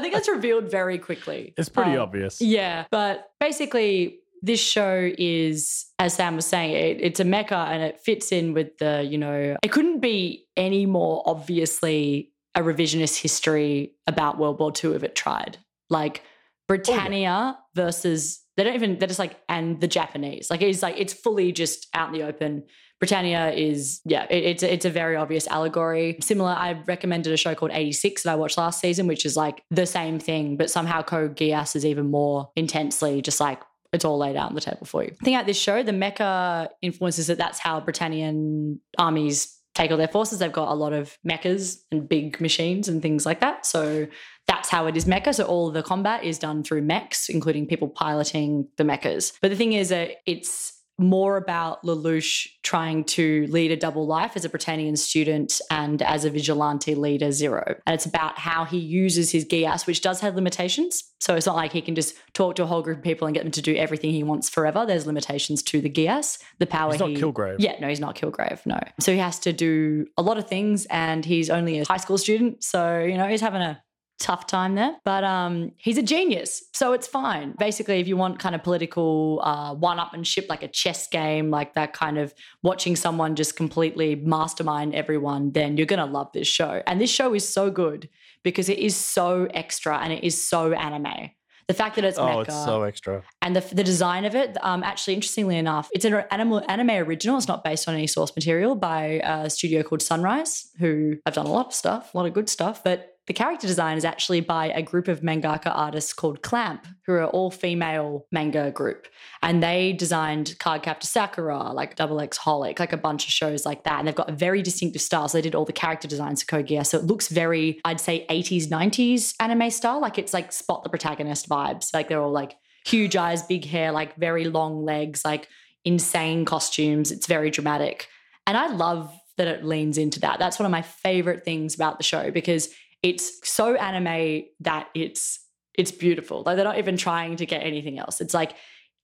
think 0.00 0.12
that's 0.12 0.28
revealed 0.28 0.70
very 0.70 0.98
quickly. 0.98 1.54
It's 1.56 1.68
pretty 1.68 1.92
Um, 1.92 2.00
obvious. 2.00 2.40
Yeah, 2.40 2.84
but 2.90 3.30
basically, 3.40 4.18
this 4.42 4.60
show 4.60 5.10
is, 5.18 5.86
as 5.98 6.14
Sam 6.14 6.36
was 6.36 6.46
saying, 6.46 6.72
it, 6.72 7.04
it's 7.04 7.20
a 7.20 7.24
mecha 7.24 7.68
and 7.68 7.82
it 7.82 8.00
fits 8.00 8.32
in 8.32 8.52
with 8.52 8.78
the, 8.78 9.06
you 9.08 9.18
know, 9.18 9.56
it 9.62 9.72
couldn't 9.72 10.00
be 10.00 10.46
any 10.56 10.86
more 10.86 11.22
obviously 11.26 12.32
a 12.56 12.60
revisionist 12.60 13.20
history 13.20 13.92
about 14.06 14.38
World 14.38 14.58
War 14.58 14.72
II 14.72 14.94
if 14.94 15.02
it 15.02 15.14
tried. 15.14 15.58
Like 15.90 16.22
oh, 16.24 16.28
Britannia 16.68 17.58
versus 17.74 18.42
they 18.56 18.64
don't 18.64 18.74
even 18.74 18.98
they're 18.98 19.08
just 19.08 19.20
like 19.20 19.38
and 19.48 19.80
the 19.80 19.86
Japanese. 19.86 20.50
Like 20.50 20.62
it's 20.62 20.82
like 20.82 20.96
it's 20.98 21.12
fully 21.12 21.52
just 21.52 21.86
out 21.94 22.08
in 22.08 22.18
the 22.18 22.26
open. 22.26 22.64
Britannia 22.98 23.50
is 23.50 24.00
yeah, 24.06 24.26
it, 24.30 24.42
it's 24.44 24.62
a, 24.62 24.72
it's 24.72 24.84
a 24.86 24.90
very 24.90 25.16
obvious 25.16 25.46
allegory. 25.46 26.16
Similar, 26.22 26.52
I 26.52 26.82
recommended 26.86 27.30
a 27.32 27.36
show 27.36 27.54
called 27.54 27.72
86 27.72 28.22
that 28.22 28.32
I 28.32 28.36
watched 28.36 28.56
last 28.56 28.80
season, 28.80 29.06
which 29.06 29.26
is 29.26 29.36
like 29.36 29.62
the 29.70 29.84
same 29.84 30.18
thing, 30.18 30.56
but 30.56 30.70
somehow 30.70 31.02
Code 31.02 31.36
Geass 31.36 31.76
is 31.76 31.84
even 31.84 32.10
more 32.10 32.50
intensely 32.56 33.20
just 33.20 33.38
like 33.38 33.60
it's 33.92 34.04
all 34.04 34.18
laid 34.18 34.36
out 34.36 34.48
on 34.48 34.54
the 34.54 34.60
table 34.60 34.86
for 34.86 35.02
you. 35.02 35.10
The 35.10 35.24
thing 35.24 35.34
about 35.34 35.46
this 35.46 35.58
show, 35.58 35.82
the 35.82 35.92
mecha 35.92 36.68
influences 36.82 37.26
that 37.28 37.38
that's 37.38 37.58
how 37.58 37.80
Britannian 37.80 38.80
armies 38.98 39.56
take 39.74 39.90
all 39.90 39.96
their 39.96 40.08
forces. 40.08 40.38
They've 40.38 40.50
got 40.50 40.68
a 40.68 40.74
lot 40.74 40.92
of 40.92 41.16
mechas 41.28 41.78
and 41.92 42.08
big 42.08 42.40
machines 42.40 42.88
and 42.88 43.02
things 43.02 43.26
like 43.26 43.40
that. 43.40 43.66
So 43.66 44.06
that's 44.46 44.68
how 44.68 44.86
it 44.86 44.96
is 44.96 45.04
mecha. 45.04 45.34
So 45.34 45.44
all 45.44 45.70
the 45.70 45.82
combat 45.82 46.24
is 46.24 46.38
done 46.38 46.62
through 46.64 46.82
mechs, 46.82 47.28
including 47.28 47.66
people 47.66 47.88
piloting 47.88 48.68
the 48.76 48.84
mechas. 48.84 49.32
But 49.40 49.50
the 49.50 49.56
thing 49.56 49.74
is 49.74 49.90
that 49.90 50.12
it's 50.26 50.75
more 50.98 51.36
about 51.36 51.82
Lelouch 51.82 52.48
trying 52.62 53.04
to 53.04 53.46
lead 53.48 53.70
a 53.70 53.76
double 53.76 54.06
life 54.06 54.32
as 54.34 54.44
a 54.44 54.48
Britannian 54.48 54.96
student 54.96 55.60
and 55.70 56.00
as 56.02 56.24
a 56.24 56.30
vigilante 56.30 56.94
leader 56.94 57.30
zero. 57.32 57.76
And 57.86 57.94
it's 57.94 58.06
about 58.06 58.38
how 58.38 58.64
he 58.64 58.78
uses 58.78 59.30
his 59.30 59.44
Geass, 59.44 59.86
which 59.86 60.00
does 60.00 60.20
have 60.20 60.34
limitations. 60.34 61.04
So 61.20 61.34
it's 61.34 61.46
not 61.46 61.56
like 61.56 61.72
he 61.72 61.82
can 61.82 61.94
just 61.94 62.14
talk 62.34 62.56
to 62.56 62.62
a 62.62 62.66
whole 62.66 62.82
group 62.82 62.98
of 62.98 63.04
people 63.04 63.26
and 63.26 63.34
get 63.34 63.42
them 63.42 63.52
to 63.52 63.62
do 63.62 63.74
everything 63.74 64.10
he 64.10 64.22
wants 64.22 64.48
forever. 64.48 64.86
There's 64.86 65.06
limitations 65.06 65.62
to 65.64 65.80
the 65.80 65.90
Geass, 65.90 66.38
the 66.58 66.66
power 66.66 66.92
He's 66.92 67.00
not 67.00 67.10
he 67.10 67.16
Kilgrave. 67.16 67.56
yeah, 67.58 67.76
no, 67.80 67.88
he's 67.88 68.00
not 68.00 68.16
Kilgrave. 68.16 68.64
No. 68.64 68.78
So 69.00 69.12
he 69.12 69.18
has 69.18 69.38
to 69.40 69.52
do 69.52 70.06
a 70.16 70.22
lot 70.22 70.38
of 70.38 70.48
things 70.48 70.86
and 70.86 71.24
he's 71.24 71.50
only 71.50 71.78
a 71.78 71.84
high 71.84 71.96
school 71.98 72.18
student. 72.18 72.64
So, 72.64 73.00
you 73.00 73.16
know, 73.16 73.26
he's 73.26 73.40
having 73.40 73.62
a 73.62 73.82
tough 74.18 74.46
time 74.46 74.74
there. 74.74 74.96
But 75.04 75.24
um, 75.24 75.72
he's 75.76 75.98
a 75.98 76.02
genius. 76.02 76.64
So 76.72 76.92
it's 76.92 77.06
fine. 77.06 77.54
Basically, 77.58 78.00
if 78.00 78.08
you 78.08 78.16
want 78.16 78.38
kind 78.38 78.54
of 78.54 78.62
political 78.62 79.40
uh, 79.44 79.74
one 79.74 79.98
upmanship, 79.98 80.48
like 80.48 80.62
a 80.62 80.68
chess 80.68 81.06
game, 81.08 81.50
like 81.50 81.74
that 81.74 81.92
kind 81.92 82.18
of 82.18 82.32
watching 82.62 82.96
someone 82.96 83.36
just 83.36 83.56
completely 83.56 84.14
mastermind 84.16 84.94
everyone, 84.94 85.52
then 85.52 85.76
you're 85.76 85.86
going 85.86 85.98
to 85.98 86.06
love 86.06 86.30
this 86.32 86.48
show. 86.48 86.82
And 86.86 87.00
this 87.00 87.10
show 87.10 87.34
is 87.34 87.48
so 87.48 87.70
good 87.70 88.08
because 88.42 88.68
it 88.68 88.78
is 88.78 88.96
so 88.96 89.48
extra 89.52 89.98
and 89.98 90.12
it 90.12 90.24
is 90.24 90.48
so 90.48 90.72
anime. 90.72 91.30
The 91.68 91.74
fact 91.74 91.96
that 91.96 92.04
it's 92.04 92.16
Oh, 92.16 92.22
mecha 92.26 92.42
it's 92.44 92.54
so 92.64 92.82
extra. 92.84 93.22
and 93.42 93.56
the, 93.56 93.74
the 93.74 93.82
design 93.82 94.24
of 94.24 94.36
it 94.36 94.56
um, 94.62 94.84
actually 94.84 95.14
interestingly 95.14 95.58
enough 95.58 95.88
it's 95.92 96.04
an 96.04 96.14
animal, 96.30 96.62
anime 96.68 96.90
original 96.90 97.36
it's 97.38 97.48
not 97.48 97.64
based 97.64 97.88
on 97.88 97.94
any 97.94 98.06
source 98.06 98.32
material 98.36 98.76
by 98.76 99.20
a 99.24 99.50
studio 99.50 99.82
called 99.82 100.00
sunrise 100.00 100.70
who 100.78 101.16
have 101.26 101.34
done 101.34 101.44
a 101.46 101.50
lot 101.50 101.66
of 101.66 101.74
stuff 101.74 102.14
a 102.14 102.16
lot 102.16 102.24
of 102.24 102.32
good 102.34 102.48
stuff 102.48 102.84
but 102.84 103.15
the 103.26 103.32
character 103.32 103.66
design 103.66 103.96
is 103.96 104.04
actually 104.04 104.40
by 104.40 104.68
a 104.68 104.82
group 104.82 105.08
of 105.08 105.20
mangaka 105.20 105.72
artists 105.74 106.12
called 106.12 106.42
Clamp, 106.42 106.86
who 107.06 107.12
are 107.12 107.26
all 107.26 107.50
female 107.50 108.26
manga 108.30 108.70
group. 108.70 109.08
And 109.42 109.62
they 109.62 109.92
designed 109.92 110.54
Cardcaptor 110.60 111.04
Sakura, 111.04 111.72
like 111.72 111.96
Double 111.96 112.20
X 112.20 112.38
Holic, 112.38 112.78
like 112.78 112.92
a 112.92 112.96
bunch 112.96 113.24
of 113.24 113.32
shows 113.32 113.66
like 113.66 113.82
that. 113.82 113.98
And 113.98 114.06
they've 114.06 114.14
got 114.14 114.30
a 114.30 114.32
very 114.32 114.62
distinctive 114.62 115.02
style. 115.02 115.28
So 115.28 115.38
they 115.38 115.42
did 115.42 115.56
all 115.56 115.64
the 115.64 115.72
character 115.72 116.06
designs 116.06 116.44
for 116.44 116.62
Geass. 116.62 116.86
So 116.86 116.98
it 116.98 117.04
looks 117.04 117.28
very, 117.28 117.80
I'd 117.84 118.00
say, 118.00 118.26
80s, 118.30 118.68
90s 118.68 119.34
anime 119.40 119.70
style. 119.70 120.00
Like 120.00 120.18
it's 120.18 120.32
like 120.32 120.52
spot 120.52 120.84
the 120.84 120.90
protagonist 120.90 121.48
vibes. 121.48 121.92
Like 121.92 122.08
they're 122.08 122.22
all 122.22 122.30
like 122.30 122.54
huge 122.84 123.16
eyes, 123.16 123.42
big 123.42 123.64
hair, 123.64 123.90
like 123.90 124.14
very 124.16 124.44
long 124.44 124.84
legs, 124.84 125.24
like 125.24 125.48
insane 125.84 126.44
costumes. 126.44 127.10
It's 127.10 127.26
very 127.26 127.50
dramatic. 127.50 128.06
And 128.46 128.56
I 128.56 128.68
love 128.68 129.12
that 129.36 129.48
it 129.48 129.64
leans 129.64 129.98
into 129.98 130.20
that. 130.20 130.38
That's 130.38 130.58
one 130.58 130.66
of 130.66 130.72
my 130.72 130.82
favorite 130.82 131.44
things 131.44 131.74
about 131.74 131.98
the 131.98 132.04
show 132.04 132.30
because 132.30 132.68
it's 133.06 133.48
so 133.48 133.76
anime 133.76 134.42
that 134.60 134.88
it's 134.92 135.38
it's 135.74 135.92
beautiful. 135.92 136.42
Like 136.44 136.56
they're 136.56 136.64
not 136.64 136.78
even 136.78 136.96
trying 136.96 137.36
to 137.36 137.46
get 137.46 137.62
anything 137.62 137.98
else. 137.98 138.20
It's 138.20 138.34
like 138.34 138.56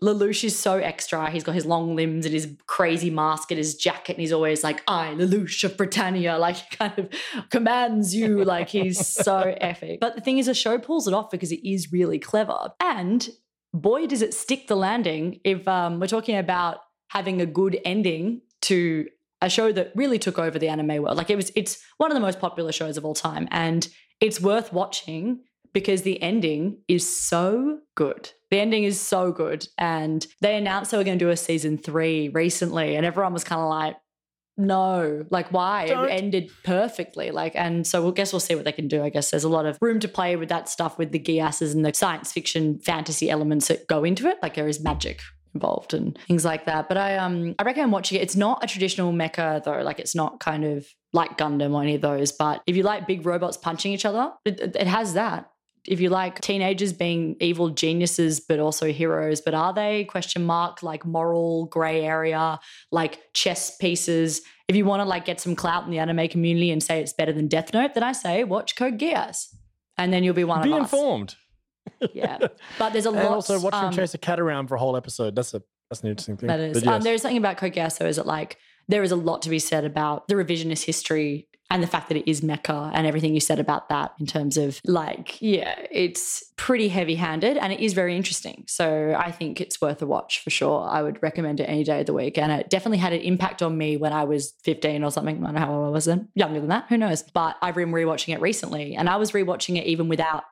Lelouch 0.03 0.43
is 0.43 0.59
so 0.59 0.79
extra. 0.79 1.31
He's 1.31 1.45
got 1.45 1.55
his 1.55 1.67
long 1.67 1.95
limbs 1.95 2.25
and 2.27 2.35
his 2.35 2.57
crazy 2.67 3.11
mask 3.11 3.53
and 3.53 3.59
his 3.59 3.77
jacket, 3.77 4.15
and 4.15 4.21
he's 4.21 4.33
always 4.33 4.65
like, 4.65 4.83
I, 4.89 5.15
Lelouch 5.15 5.63
of 5.63 5.77
Britannia, 5.77 6.37
like 6.47 6.57
he 6.57 6.77
kind 6.77 6.99
of 6.99 7.11
commands 7.51 8.13
you. 8.13 8.43
Like 8.45 8.71
he's 8.71 9.07
so 9.07 9.55
epic. 9.61 10.01
But 10.01 10.17
the 10.17 10.21
thing 10.21 10.39
is, 10.39 10.47
the 10.47 10.55
show 10.55 10.79
pulls 10.79 11.07
it 11.07 11.15
off 11.15 11.31
because 11.31 11.53
it 11.53 11.65
is 11.65 11.93
really 11.93 12.19
clever. 12.19 12.73
And 12.81 13.29
boy, 13.73 14.09
does 14.09 14.23
it 14.23 14.35
stick 14.35 14.67
the 14.67 14.77
landing 14.77 15.39
if 15.45 15.69
um, 15.69 16.01
we're 16.01 16.09
talking 16.09 16.37
about 16.37 16.79
having 17.09 17.41
a 17.41 17.47
good 17.47 17.79
ending 17.85 18.41
to 18.63 19.07
a 19.43 19.51
show 19.51 19.73
that 19.73 19.93
really 19.95 20.19
took 20.19 20.39
over 20.39 20.59
the 20.59 20.69
anime 20.69 21.03
world. 21.03 21.19
Like 21.19 21.29
it 21.29 21.37
was, 21.37 21.53
it's 21.55 21.83
one 21.99 22.11
of 22.11 22.15
the 22.15 22.21
most 22.21 22.41
popular 22.41 22.73
shows 22.73 22.97
of 22.97 23.05
all 23.05 23.15
time, 23.15 23.49
and 23.51 23.87
it's 24.21 24.41
worth 24.41 24.73
watching 24.73 25.41
because 25.73 26.03
the 26.03 26.23
ending 26.23 26.79
is 26.89 27.23
so 27.23 27.81
good. 27.95 28.31
The 28.51 28.61
ending 28.61 28.85
is 28.85 29.01
so 29.01 29.33
good, 29.33 29.67
and 29.77 30.27
they 30.41 30.57
announced 30.57 30.91
they 30.91 30.99
were 30.99 31.05
going 31.05 31.19
to 31.19 31.25
do 31.25 31.31
a 31.31 31.37
season 31.37 31.77
three 31.77 32.29
recently, 32.29 32.95
and 32.97 33.05
everyone 33.05 33.33
was 33.33 33.45
kind 33.45 33.61
of 33.61 33.69
like, 33.69 33.97
"No, 34.57 35.25
like 35.31 35.53
why? 35.53 35.89
Don't. 35.89 36.09
It 36.09 36.13
ended 36.13 36.51
perfectly." 36.63 37.31
Like, 37.31 37.57
and 37.57 37.87
so 37.87 38.03
we'll 38.03 38.13
guess 38.13 38.33
we'll 38.33 38.41
see 38.41 38.55
what 38.55 38.65
they 38.65 38.73
can 38.73 38.89
do. 38.89 39.03
I 39.03 39.09
guess 39.09 39.31
there's 39.31 39.45
a 39.45 39.49
lot 39.49 39.67
of 39.67 39.79
room 39.81 39.99
to 40.01 40.09
play 40.09 40.37
with 40.37 40.51
that 40.51 40.69
stuff 40.69 40.99
with 40.99 41.13
the 41.13 41.19
geasses 41.19 41.75
and 41.75 41.85
the 41.85 41.93
science 41.95 42.33
fiction 42.33 42.79
fantasy 42.79 43.31
elements 43.31 43.69
that 43.69 43.89
go 43.89 44.05
into 44.05 44.29
it. 44.29 44.39
Like 44.43 44.55
there 44.55 44.69
is 44.69 44.83
magic 44.83 45.21
involved 45.55 45.95
and 45.95 46.19
things 46.27 46.45
like 46.45 46.67
that. 46.67 46.89
But 46.89 46.97
I 46.97 47.17
um 47.17 47.55
I 47.59 47.63
recommend 47.63 47.93
watching 47.93 48.19
it. 48.19 48.23
It's 48.23 48.37
not 48.37 48.63
a 48.65 48.67
traditional 48.67 49.13
mecha 49.13 49.63
though. 49.65 49.83
Like 49.83 49.99
it's 49.99 50.15
not 50.15 50.41
kind 50.41 50.65
of 50.65 50.87
like 51.13 51.39
Gundam 51.39 51.75
or 51.75 51.83
any 51.83 51.95
of 51.95 52.01
those. 52.01 52.33
But 52.33 52.63
if 52.67 52.77
you 52.77 52.83
like 52.83 53.07
big 53.07 53.27
robots 53.27 53.57
punching 53.57 53.93
each 53.93 54.05
other, 54.05 54.33
it, 54.45 54.61
it 54.61 54.87
has 54.87 55.15
that. 55.15 55.51
If 55.85 56.01
you 56.01 56.11
like 56.11 56.41
teenagers 56.41 56.93
being 56.93 57.37
evil 57.41 57.71
geniuses 57.71 58.39
but 58.39 58.61
also 58.61 58.93
heroes, 58.93 59.41
but 59.41 59.53
are 59.53 59.75
they 59.75 60.05
question 60.05 60.45
mark 60.45 60.83
like 60.83 61.05
moral 61.05 61.67
gray 61.67 62.05
area, 62.05 62.61
like 62.93 63.21
chess 63.35 63.77
pieces? 63.77 64.43
If 64.69 64.77
you 64.77 64.85
want 64.85 65.01
to 65.01 65.05
like 65.05 65.25
get 65.25 65.41
some 65.41 65.57
clout 65.57 65.85
in 65.85 65.91
the 65.91 65.99
anime 65.99 66.29
community 66.29 66.71
and 66.71 66.83
say 66.83 67.01
it's 67.01 67.13
better 67.13 67.33
than 67.33 67.49
Death 67.49 67.75
Note, 67.75 67.95
then 67.95 68.05
I 68.05 68.13
say 68.13 68.45
watch 68.45 68.77
Code 68.77 68.99
Geass. 68.99 69.49
And 69.99 70.13
then 70.13 70.25
you'll 70.25 70.35
be 70.35 70.45
one 70.45 70.63
Be 70.63 70.71
of 70.71 70.85
us. 70.85 70.91
Be 70.91 70.97
informed. 70.97 71.35
Yeah. 72.13 72.39
But 72.79 72.93
there's 72.93 73.07
a 73.07 73.11
And 73.11 73.19
lot 73.19 73.29
also 73.29 73.61
watch 73.61 73.75
um, 73.75 73.87
them 73.87 73.95
chase 73.95 74.15
a 74.15 74.19
cat 74.19 74.41
around 74.41 74.69
for 74.69 74.75
a 74.75 74.79
whole 74.79 74.97
episode. 74.97 75.37
That's 75.37 75.55
a 75.55 75.63
that's 75.89 76.03
an 76.03 76.09
interesting 76.09 76.37
thing. 76.37 76.49
That 76.49 76.61
is. 76.61 76.83
But 76.83 76.95
Um, 76.95 77.03
there's 77.03 77.23
something 77.23 77.39
about 77.39 77.59
Code 77.59 77.77
is 77.77 78.17
that 78.17 78.27
like 78.27 78.59
there 78.89 79.03
is 79.03 79.13
a 79.13 79.17
lot 79.17 79.43
to 79.43 79.51
be 79.51 79.59
said 79.59 79.85
about 79.85 80.27
the 80.29 80.35
revisionist 80.35 80.85
history 80.85 81.49
and 81.73 81.83
the 81.83 81.87
fact 81.87 82.09
that 82.09 82.19
it 82.19 82.29
is 82.29 82.43
Mecha 82.43 82.91
and 82.95 83.07
everything 83.07 83.33
you 83.33 83.41
said 83.41 83.59
about 83.59 83.89
that 83.89 84.13
in 84.21 84.27
terms 84.27 84.59
of 84.59 84.79
like, 84.85 85.41
yeah, 85.41 85.75
it's 85.91 86.45
pretty 86.57 86.89
heavy 86.89 87.15
handed 87.15 87.57
and 87.57 87.73
it 87.73 87.81
is 87.81 87.95
very 87.95 88.15
interesting. 88.15 88.65
So 88.69 89.17
I 89.19 89.31
think 89.31 89.59
it's 89.59 89.81
worth 89.81 90.03
a 90.03 90.07
watch 90.07 90.41
for 90.45 90.51
sure. 90.51 90.87
I 90.87 91.03
would 91.03 91.23
recommend 91.23 91.61
it 91.61 91.65
any 91.65 91.83
day 91.83 92.01
of 92.01 92.07
the 92.07 92.13
week. 92.13 92.37
And 92.37 92.53
it 92.53 92.69
definitely 92.69 92.99
had 92.99 93.15
an 93.15 93.23
impact 93.23 93.63
on 93.63 93.79
me 93.79 93.97
when 93.97 94.13
I 94.13 94.25
was 94.25 94.53
15 94.65 95.03
or 95.03 95.11
something. 95.11 95.39
I 95.39 95.47
don't 95.47 95.55
know 95.55 95.61
how 95.61 95.73
old 95.73 95.87
I 95.87 95.91
was 95.91 96.05
then, 96.05 96.29
younger 96.35 96.61
than 96.61 96.69
that, 96.69 96.87
who 96.91 96.99
knows? 96.99 97.23
But 97.23 97.57
I've 97.63 97.75
been 97.75 97.91
rewatching 97.91 98.35
it 98.35 98.41
recently 98.43 98.95
and 98.95 99.09
I 99.09 99.17
was 99.17 99.33
rewatching 99.33 99.79
it 99.79 99.87
even 99.87 100.09
without 100.09 100.45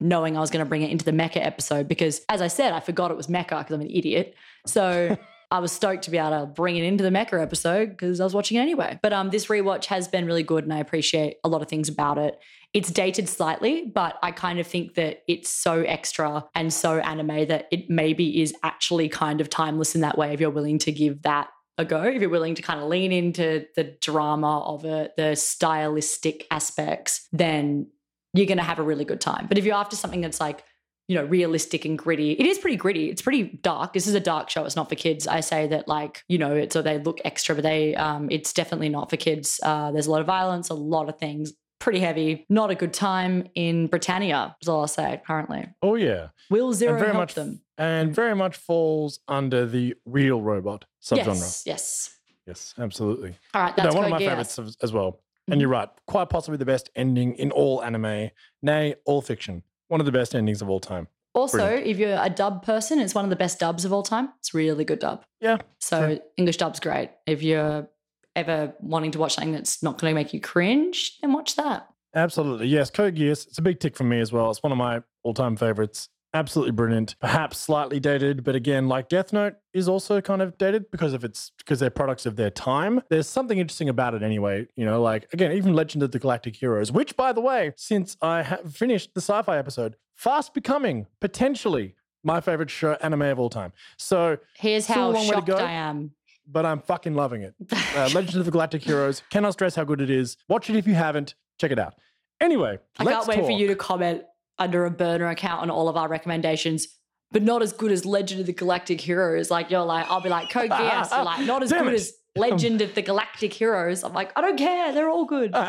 knowing 0.00 0.36
I 0.36 0.40
was 0.40 0.50
going 0.50 0.64
to 0.64 0.68
bring 0.68 0.82
it 0.82 0.90
into 0.90 1.04
the 1.04 1.12
Mecha 1.12 1.44
episode 1.44 1.88
because, 1.88 2.22
as 2.28 2.40
I 2.40 2.48
said, 2.48 2.72
I 2.72 2.80
forgot 2.80 3.10
it 3.10 3.16
was 3.16 3.26
Mecha 3.26 3.58
because 3.58 3.72
I'm 3.72 3.80
an 3.80 3.90
idiot. 3.90 4.34
So 4.66 5.16
I 5.50 5.60
was 5.60 5.72
stoked 5.72 6.04
to 6.04 6.10
be 6.10 6.18
able 6.18 6.40
to 6.40 6.46
bring 6.46 6.76
it 6.76 6.84
into 6.84 7.02
the 7.02 7.10
Mecha 7.10 7.40
episode 7.40 7.90
because 7.90 8.20
I 8.20 8.24
was 8.24 8.34
watching 8.34 8.58
it 8.58 8.60
anyway. 8.60 8.98
But 9.02 9.12
um, 9.12 9.30
this 9.30 9.46
rewatch 9.46 9.86
has 9.86 10.06
been 10.06 10.26
really 10.26 10.42
good, 10.42 10.64
and 10.64 10.72
I 10.72 10.78
appreciate 10.78 11.36
a 11.42 11.48
lot 11.48 11.62
of 11.62 11.68
things 11.68 11.88
about 11.88 12.18
it. 12.18 12.38
It's 12.74 12.90
dated 12.90 13.30
slightly, 13.30 13.86
but 13.86 14.18
I 14.22 14.30
kind 14.30 14.58
of 14.58 14.66
think 14.66 14.94
that 14.94 15.22
it's 15.26 15.48
so 15.48 15.80
extra 15.82 16.44
and 16.54 16.72
so 16.72 16.98
anime 16.98 17.46
that 17.48 17.66
it 17.70 17.88
maybe 17.88 18.42
is 18.42 18.54
actually 18.62 19.08
kind 19.08 19.40
of 19.40 19.48
timeless 19.48 19.94
in 19.94 20.02
that 20.02 20.18
way 20.18 20.34
if 20.34 20.40
you're 20.40 20.50
willing 20.50 20.78
to 20.80 20.92
give 20.92 21.22
that 21.22 21.48
a 21.78 21.84
go, 21.84 22.02
if 22.02 22.20
you're 22.20 22.28
willing 22.28 22.56
to 22.56 22.62
kind 22.62 22.80
of 22.80 22.88
lean 22.88 23.12
into 23.12 23.64
the 23.74 23.84
drama 24.02 24.60
of 24.60 24.84
it, 24.84 25.16
the 25.16 25.34
stylistic 25.34 26.46
aspects, 26.50 27.26
then 27.32 27.86
you're 28.34 28.46
going 28.46 28.58
to 28.58 28.64
have 28.64 28.78
a 28.78 28.82
really 28.82 29.04
good 29.04 29.20
time. 29.20 29.46
But 29.48 29.58
if 29.58 29.64
you're 29.64 29.74
after 29.76 29.96
something 29.96 30.20
that's 30.20 30.40
like, 30.40 30.64
you 31.08 31.16
know, 31.16 31.24
realistic 31.24 31.84
and 31.86 31.96
gritty, 31.98 32.32
it 32.32 32.44
is 32.44 32.58
pretty 32.58 32.76
gritty. 32.76 33.08
It's 33.08 33.22
pretty 33.22 33.44
dark. 33.62 33.94
This 33.94 34.06
is 34.06 34.14
a 34.14 34.20
dark 34.20 34.50
show. 34.50 34.64
It's 34.64 34.76
not 34.76 34.88
for 34.90 34.94
kids. 34.94 35.26
I 35.26 35.40
say 35.40 35.66
that 35.68 35.88
like, 35.88 36.22
you 36.28 36.36
know, 36.36 36.54
it's 36.54 36.74
so 36.74 36.82
they 36.82 36.98
look 36.98 37.20
extra, 37.24 37.54
but 37.54 37.64
they, 37.64 37.94
um, 37.94 38.28
it's 38.30 38.52
definitely 38.52 38.90
not 38.90 39.08
for 39.08 39.16
kids. 39.16 39.58
Uh, 39.62 39.90
there's 39.90 40.06
a 40.06 40.10
lot 40.10 40.20
of 40.20 40.26
violence, 40.26 40.68
a 40.68 40.74
lot 40.74 41.08
of 41.08 41.18
things, 41.18 41.54
pretty 41.78 42.00
heavy. 42.00 42.44
Not 42.50 42.70
a 42.70 42.74
good 42.74 42.92
time 42.92 43.48
in 43.54 43.86
Britannia. 43.86 44.54
Is 44.60 44.68
all 44.68 44.80
I'll 44.82 44.86
say 44.88 45.22
currently. 45.26 45.66
oh 45.82 45.94
yeah. 45.94 46.28
Will 46.50 46.74
Zero 46.74 46.92
and 46.92 47.00
very 47.00 47.12
help 47.12 47.22
much 47.22 47.34
them? 47.34 47.62
and 47.78 48.14
very 48.14 48.34
much 48.36 48.56
falls 48.56 49.20
under 49.28 49.64
the 49.64 49.94
real 50.04 50.42
robot 50.42 50.84
subgenre. 51.02 51.26
Yes, 51.28 51.62
yes. 51.64 52.14
Yes, 52.46 52.74
absolutely. 52.78 53.34
All 53.54 53.62
right, 53.62 53.76
that's 53.76 53.94
No, 53.94 53.98
one 54.00 54.04
of 54.06 54.10
my 54.10 54.18
favorites 54.18 54.58
as 54.82 54.92
well. 54.92 55.20
Mm-hmm. 55.48 55.52
And 55.52 55.60
you're 55.62 55.70
right, 55.70 55.88
quite 56.06 56.28
possibly 56.28 56.58
the 56.58 56.66
best 56.66 56.90
ending 56.94 57.34
in 57.36 57.50
all 57.50 57.82
anime, 57.82 58.30
nay, 58.62 58.94
all 59.06 59.22
fiction. 59.22 59.62
One 59.88 59.98
of 60.00 60.04
the 60.06 60.12
best 60.12 60.34
endings 60.34 60.60
of 60.60 60.68
all 60.68 60.78
time. 60.80 61.08
Also, 61.34 61.56
Brilliant. 61.58 61.86
if 61.86 61.98
you're 61.98 62.18
a 62.20 62.28
dub 62.28 62.62
person, 62.64 62.98
it's 62.98 63.14
one 63.14 63.24
of 63.24 63.30
the 63.30 63.36
best 63.36 63.58
dubs 63.58 63.84
of 63.86 63.92
all 63.92 64.02
time. 64.02 64.30
It's 64.40 64.52
really 64.52 64.84
good 64.84 64.98
dub. 64.98 65.24
Yeah, 65.40 65.58
So. 65.80 66.20
English 66.36 66.56
dub's 66.58 66.80
great. 66.80 67.10
If 67.26 67.42
you're 67.42 67.88
ever 68.36 68.74
wanting 68.80 69.12
to 69.12 69.18
watch 69.18 69.34
something 69.34 69.52
that's 69.52 69.82
not 69.82 69.98
going 69.98 70.10
to 70.10 70.14
make 70.14 70.34
you 70.34 70.40
cringe, 70.40 71.16
then 71.22 71.32
watch 71.32 71.56
that. 71.56 71.88
absolutely. 72.14 72.66
Yes, 72.66 72.90
Code 72.90 73.14
Geass. 73.16 73.46
It's 73.46 73.58
a 73.58 73.62
big 73.62 73.80
tick 73.80 73.96
for 73.96 74.04
me 74.04 74.20
as 74.20 74.32
well. 74.32 74.50
It's 74.50 74.62
one 74.62 74.72
of 74.72 74.78
my 74.78 75.02
all-time 75.22 75.56
favorites. 75.56 76.08
Absolutely 76.34 76.72
brilliant. 76.72 77.16
Perhaps 77.20 77.56
slightly 77.58 77.98
dated, 77.98 78.44
but 78.44 78.54
again, 78.54 78.86
like 78.86 79.08
Death 79.08 79.32
Note 79.32 79.54
is 79.72 79.88
also 79.88 80.20
kind 80.20 80.42
of 80.42 80.58
dated 80.58 80.90
because 80.90 81.14
of 81.14 81.24
its 81.24 81.52
because 81.56 81.80
they're 81.80 81.88
products 81.88 82.26
of 82.26 82.36
their 82.36 82.50
time. 82.50 83.00
There's 83.08 83.26
something 83.26 83.58
interesting 83.58 83.88
about 83.88 84.14
it 84.14 84.22
anyway. 84.22 84.66
You 84.76 84.84
know, 84.84 85.00
like 85.00 85.26
again, 85.32 85.52
even 85.52 85.72
Legend 85.74 86.02
of 86.02 86.10
the 86.12 86.18
Galactic 86.18 86.56
Heroes, 86.56 86.92
which 86.92 87.16
by 87.16 87.32
the 87.32 87.40
way, 87.40 87.72
since 87.76 88.16
I 88.20 88.42
have 88.42 88.74
finished 88.74 89.14
the 89.14 89.20
sci-fi 89.22 89.56
episode, 89.56 89.96
fast 90.16 90.52
becoming 90.52 91.06
potentially 91.20 91.94
my 92.22 92.40
favorite 92.42 92.68
show 92.68 92.98
anime 93.00 93.22
of 93.22 93.38
all 93.38 93.48
time. 93.48 93.72
So 93.96 94.36
Here's 94.58 94.86
how 94.86 95.06
long 95.06 95.14
way 95.14 95.20
to 95.28 95.32
shocked 95.34 95.46
go. 95.46 95.56
I 95.56 95.70
am. 95.72 96.10
but 96.46 96.66
I'm 96.66 96.80
fucking 96.80 97.14
loving 97.14 97.42
it. 97.42 97.54
Uh, 97.96 98.08
Legend 98.14 98.36
of 98.36 98.44
the 98.44 98.50
Galactic 98.50 98.82
Heroes. 98.82 99.22
Cannot 99.30 99.54
stress 99.54 99.74
how 99.74 99.82
good 99.82 100.00
it 100.02 100.10
is. 100.10 100.36
Watch 100.46 100.68
it 100.68 100.76
if 100.76 100.86
you 100.86 100.94
haven't. 100.94 101.34
Check 101.58 101.70
it 101.72 101.78
out. 101.78 101.94
Anyway, 102.40 102.78
I 102.98 103.04
can't 103.04 103.26
wait 103.26 103.40
for 103.40 103.50
you 103.50 103.66
to 103.68 103.74
comment 103.74 104.22
under 104.58 104.84
a 104.84 104.90
burner 104.90 105.28
account 105.28 105.62
on 105.62 105.70
all 105.70 105.88
of 105.88 105.96
our 105.96 106.08
recommendations. 106.08 106.88
But 107.30 107.42
not 107.42 107.62
as 107.62 107.74
good 107.74 107.92
as 107.92 108.06
Legend 108.06 108.40
of 108.40 108.46
the 108.46 108.54
Galactic 108.54 109.00
Heroes. 109.02 109.50
Like 109.50 109.70
you're 109.70 109.84
like, 109.84 110.10
I'll 110.10 110.22
be 110.22 110.30
like 110.30 110.48
Code 110.50 110.70
Geass. 110.70 111.10
You're 111.10 111.24
like, 111.24 111.44
not 111.46 111.62
as 111.62 111.68
Damn 111.72 111.84
good 111.84 111.92
it. 111.92 111.96
as 111.96 112.14
Legend 112.36 112.80
of 112.80 112.94
the 112.94 113.02
Galactic 113.02 113.52
Heroes. 113.52 114.02
I'm 114.02 114.14
like, 114.14 114.32
I 114.34 114.40
don't 114.40 114.56
care. 114.56 114.92
They're 114.92 115.10
all 115.10 115.24
good. 115.26 115.54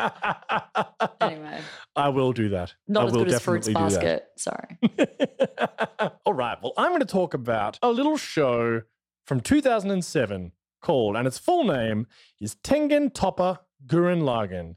Anyway, 1.21 1.59
I 1.95 2.09
will 2.09 2.31
do 2.31 2.49
that. 2.49 2.73
not 2.87 3.03
I 3.03 3.07
as 3.07 3.13
good 3.13 3.27
as 3.27 3.41
Fruits 3.41 3.67
Basket. 3.67 4.25
Sorry. 4.37 4.77
All 6.25 6.33
right. 6.33 6.57
Well, 6.61 6.73
I'm 6.77 6.89
going 6.91 7.01
to 7.01 7.05
talk 7.05 7.33
about 7.33 7.77
a 7.81 7.89
little 7.91 8.15
show 8.17 8.83
from 9.25 9.41
2007 9.41 10.53
called, 10.81 11.15
and 11.17 11.27
its 11.27 11.37
full 11.37 11.65
name 11.65 12.07
is 12.39 12.55
Tengen 12.55 13.11
Toppa 13.11 13.59
Gurren 13.85 14.21
Lagann. 14.21 14.75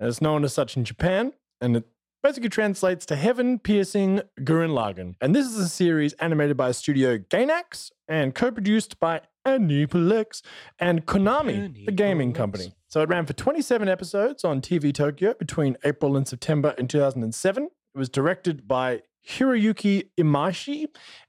And 0.00 0.08
it's 0.08 0.20
known 0.20 0.42
as 0.44 0.52
such 0.52 0.76
in 0.76 0.84
Japan, 0.84 1.32
and 1.60 1.76
it 1.76 1.84
basically 2.24 2.48
translates 2.48 3.04
to 3.04 3.16
Heaven 3.16 3.58
Piercing 3.58 4.22
Gurren 4.40 4.70
Lagann. 4.70 5.14
And 5.20 5.36
this 5.36 5.46
is 5.46 5.58
a 5.58 5.68
series 5.68 6.14
animated 6.14 6.56
by 6.56 6.72
Studio 6.72 7.18
Gainax 7.18 7.90
and 8.08 8.34
co-produced 8.34 8.98
by 8.98 9.20
Aniplex 9.46 10.40
and 10.78 11.04
Konami, 11.04 11.84
the 11.84 11.92
gaming 11.92 12.32
company. 12.32 12.72
So 12.88 13.02
it 13.02 13.10
ran 13.10 13.26
for 13.26 13.34
27 13.34 13.90
episodes 13.90 14.42
on 14.42 14.62
TV 14.62 14.94
Tokyo 14.94 15.34
between 15.34 15.76
April 15.84 16.16
and 16.16 16.26
September 16.26 16.74
in 16.78 16.88
2007. 16.88 17.64
It 17.64 17.98
was 17.98 18.08
directed 18.08 18.66
by 18.66 19.02
Hiroyuki 19.28 20.08
Imaishi 20.18 20.86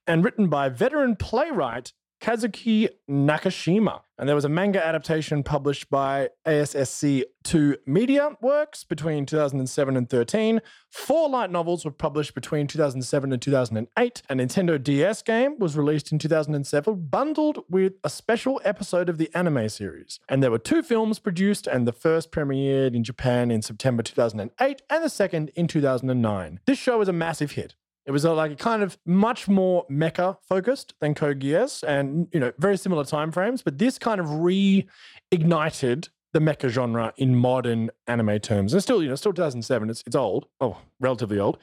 and 0.07 0.23
written 0.23 0.47
by 0.47 0.69
veteran 0.69 1.17
playwright 1.17 1.91
Kazuki 2.25 2.89
Nakashima. 3.07 4.01
And 4.17 4.27
there 4.27 4.35
was 4.35 4.45
a 4.45 4.49
manga 4.49 4.83
adaptation 4.83 5.43
published 5.43 5.91
by 5.91 6.29
ASSC 6.47 7.21
2 7.43 7.77
Media 7.85 8.31
Works 8.41 8.83
between 8.83 9.27
2007 9.27 9.95
and 9.95 10.09
13. 10.09 10.59
Four 10.89 11.29
light 11.29 11.51
novels 11.51 11.85
were 11.85 11.91
published 11.91 12.33
between 12.33 12.65
2007 12.65 13.31
and 13.31 13.39
2008. 13.39 14.23
A 14.27 14.33
Nintendo 14.33 14.83
DS 14.83 15.21
game 15.21 15.59
was 15.59 15.77
released 15.77 16.11
in 16.11 16.17
2007, 16.17 17.09
bundled 17.11 17.59
with 17.69 17.93
a 18.03 18.09
special 18.09 18.59
episode 18.65 19.07
of 19.07 19.19
the 19.19 19.29
anime 19.35 19.69
series. 19.69 20.19
And 20.27 20.41
there 20.41 20.49
were 20.49 20.57
two 20.57 20.81
films 20.81 21.19
produced, 21.19 21.67
and 21.67 21.87
the 21.87 21.93
first 21.93 22.31
premiered 22.31 22.95
in 22.95 23.03
Japan 23.03 23.51
in 23.51 23.61
September 23.61 24.01
2008, 24.01 24.81
and 24.89 25.03
the 25.03 25.09
second 25.09 25.49
in 25.49 25.67
2009. 25.67 26.59
This 26.65 26.79
show 26.79 26.97
was 26.97 27.07
a 27.07 27.13
massive 27.13 27.51
hit. 27.51 27.75
It 28.05 28.11
was 28.11 28.23
a, 28.23 28.33
like 28.33 28.51
a 28.51 28.55
kind 28.55 28.83
of 28.83 28.97
much 29.05 29.47
more 29.47 29.85
mecha 29.89 30.37
focused 30.47 30.93
than 30.99 31.15
Code 31.15 31.39
Geass, 31.39 31.83
and 31.83 32.27
you 32.31 32.39
know 32.39 32.51
very 32.57 32.77
similar 32.77 33.03
time 33.03 33.31
frames. 33.31 33.61
But 33.61 33.77
this 33.77 33.97
kind 33.97 34.19
of 34.19 34.27
reignited 34.27 36.09
the 36.33 36.39
mecha 36.39 36.69
genre 36.69 37.13
in 37.17 37.35
modern 37.35 37.89
anime 38.07 38.39
terms. 38.39 38.73
And 38.73 38.81
still, 38.83 39.01
you 39.01 39.07
know, 39.07 39.15
still 39.15 39.33
2007. 39.33 39.89
It's 39.89 40.03
it's 40.05 40.15
old. 40.15 40.47
Oh, 40.59 40.77
relatively 40.99 41.39
old. 41.39 41.57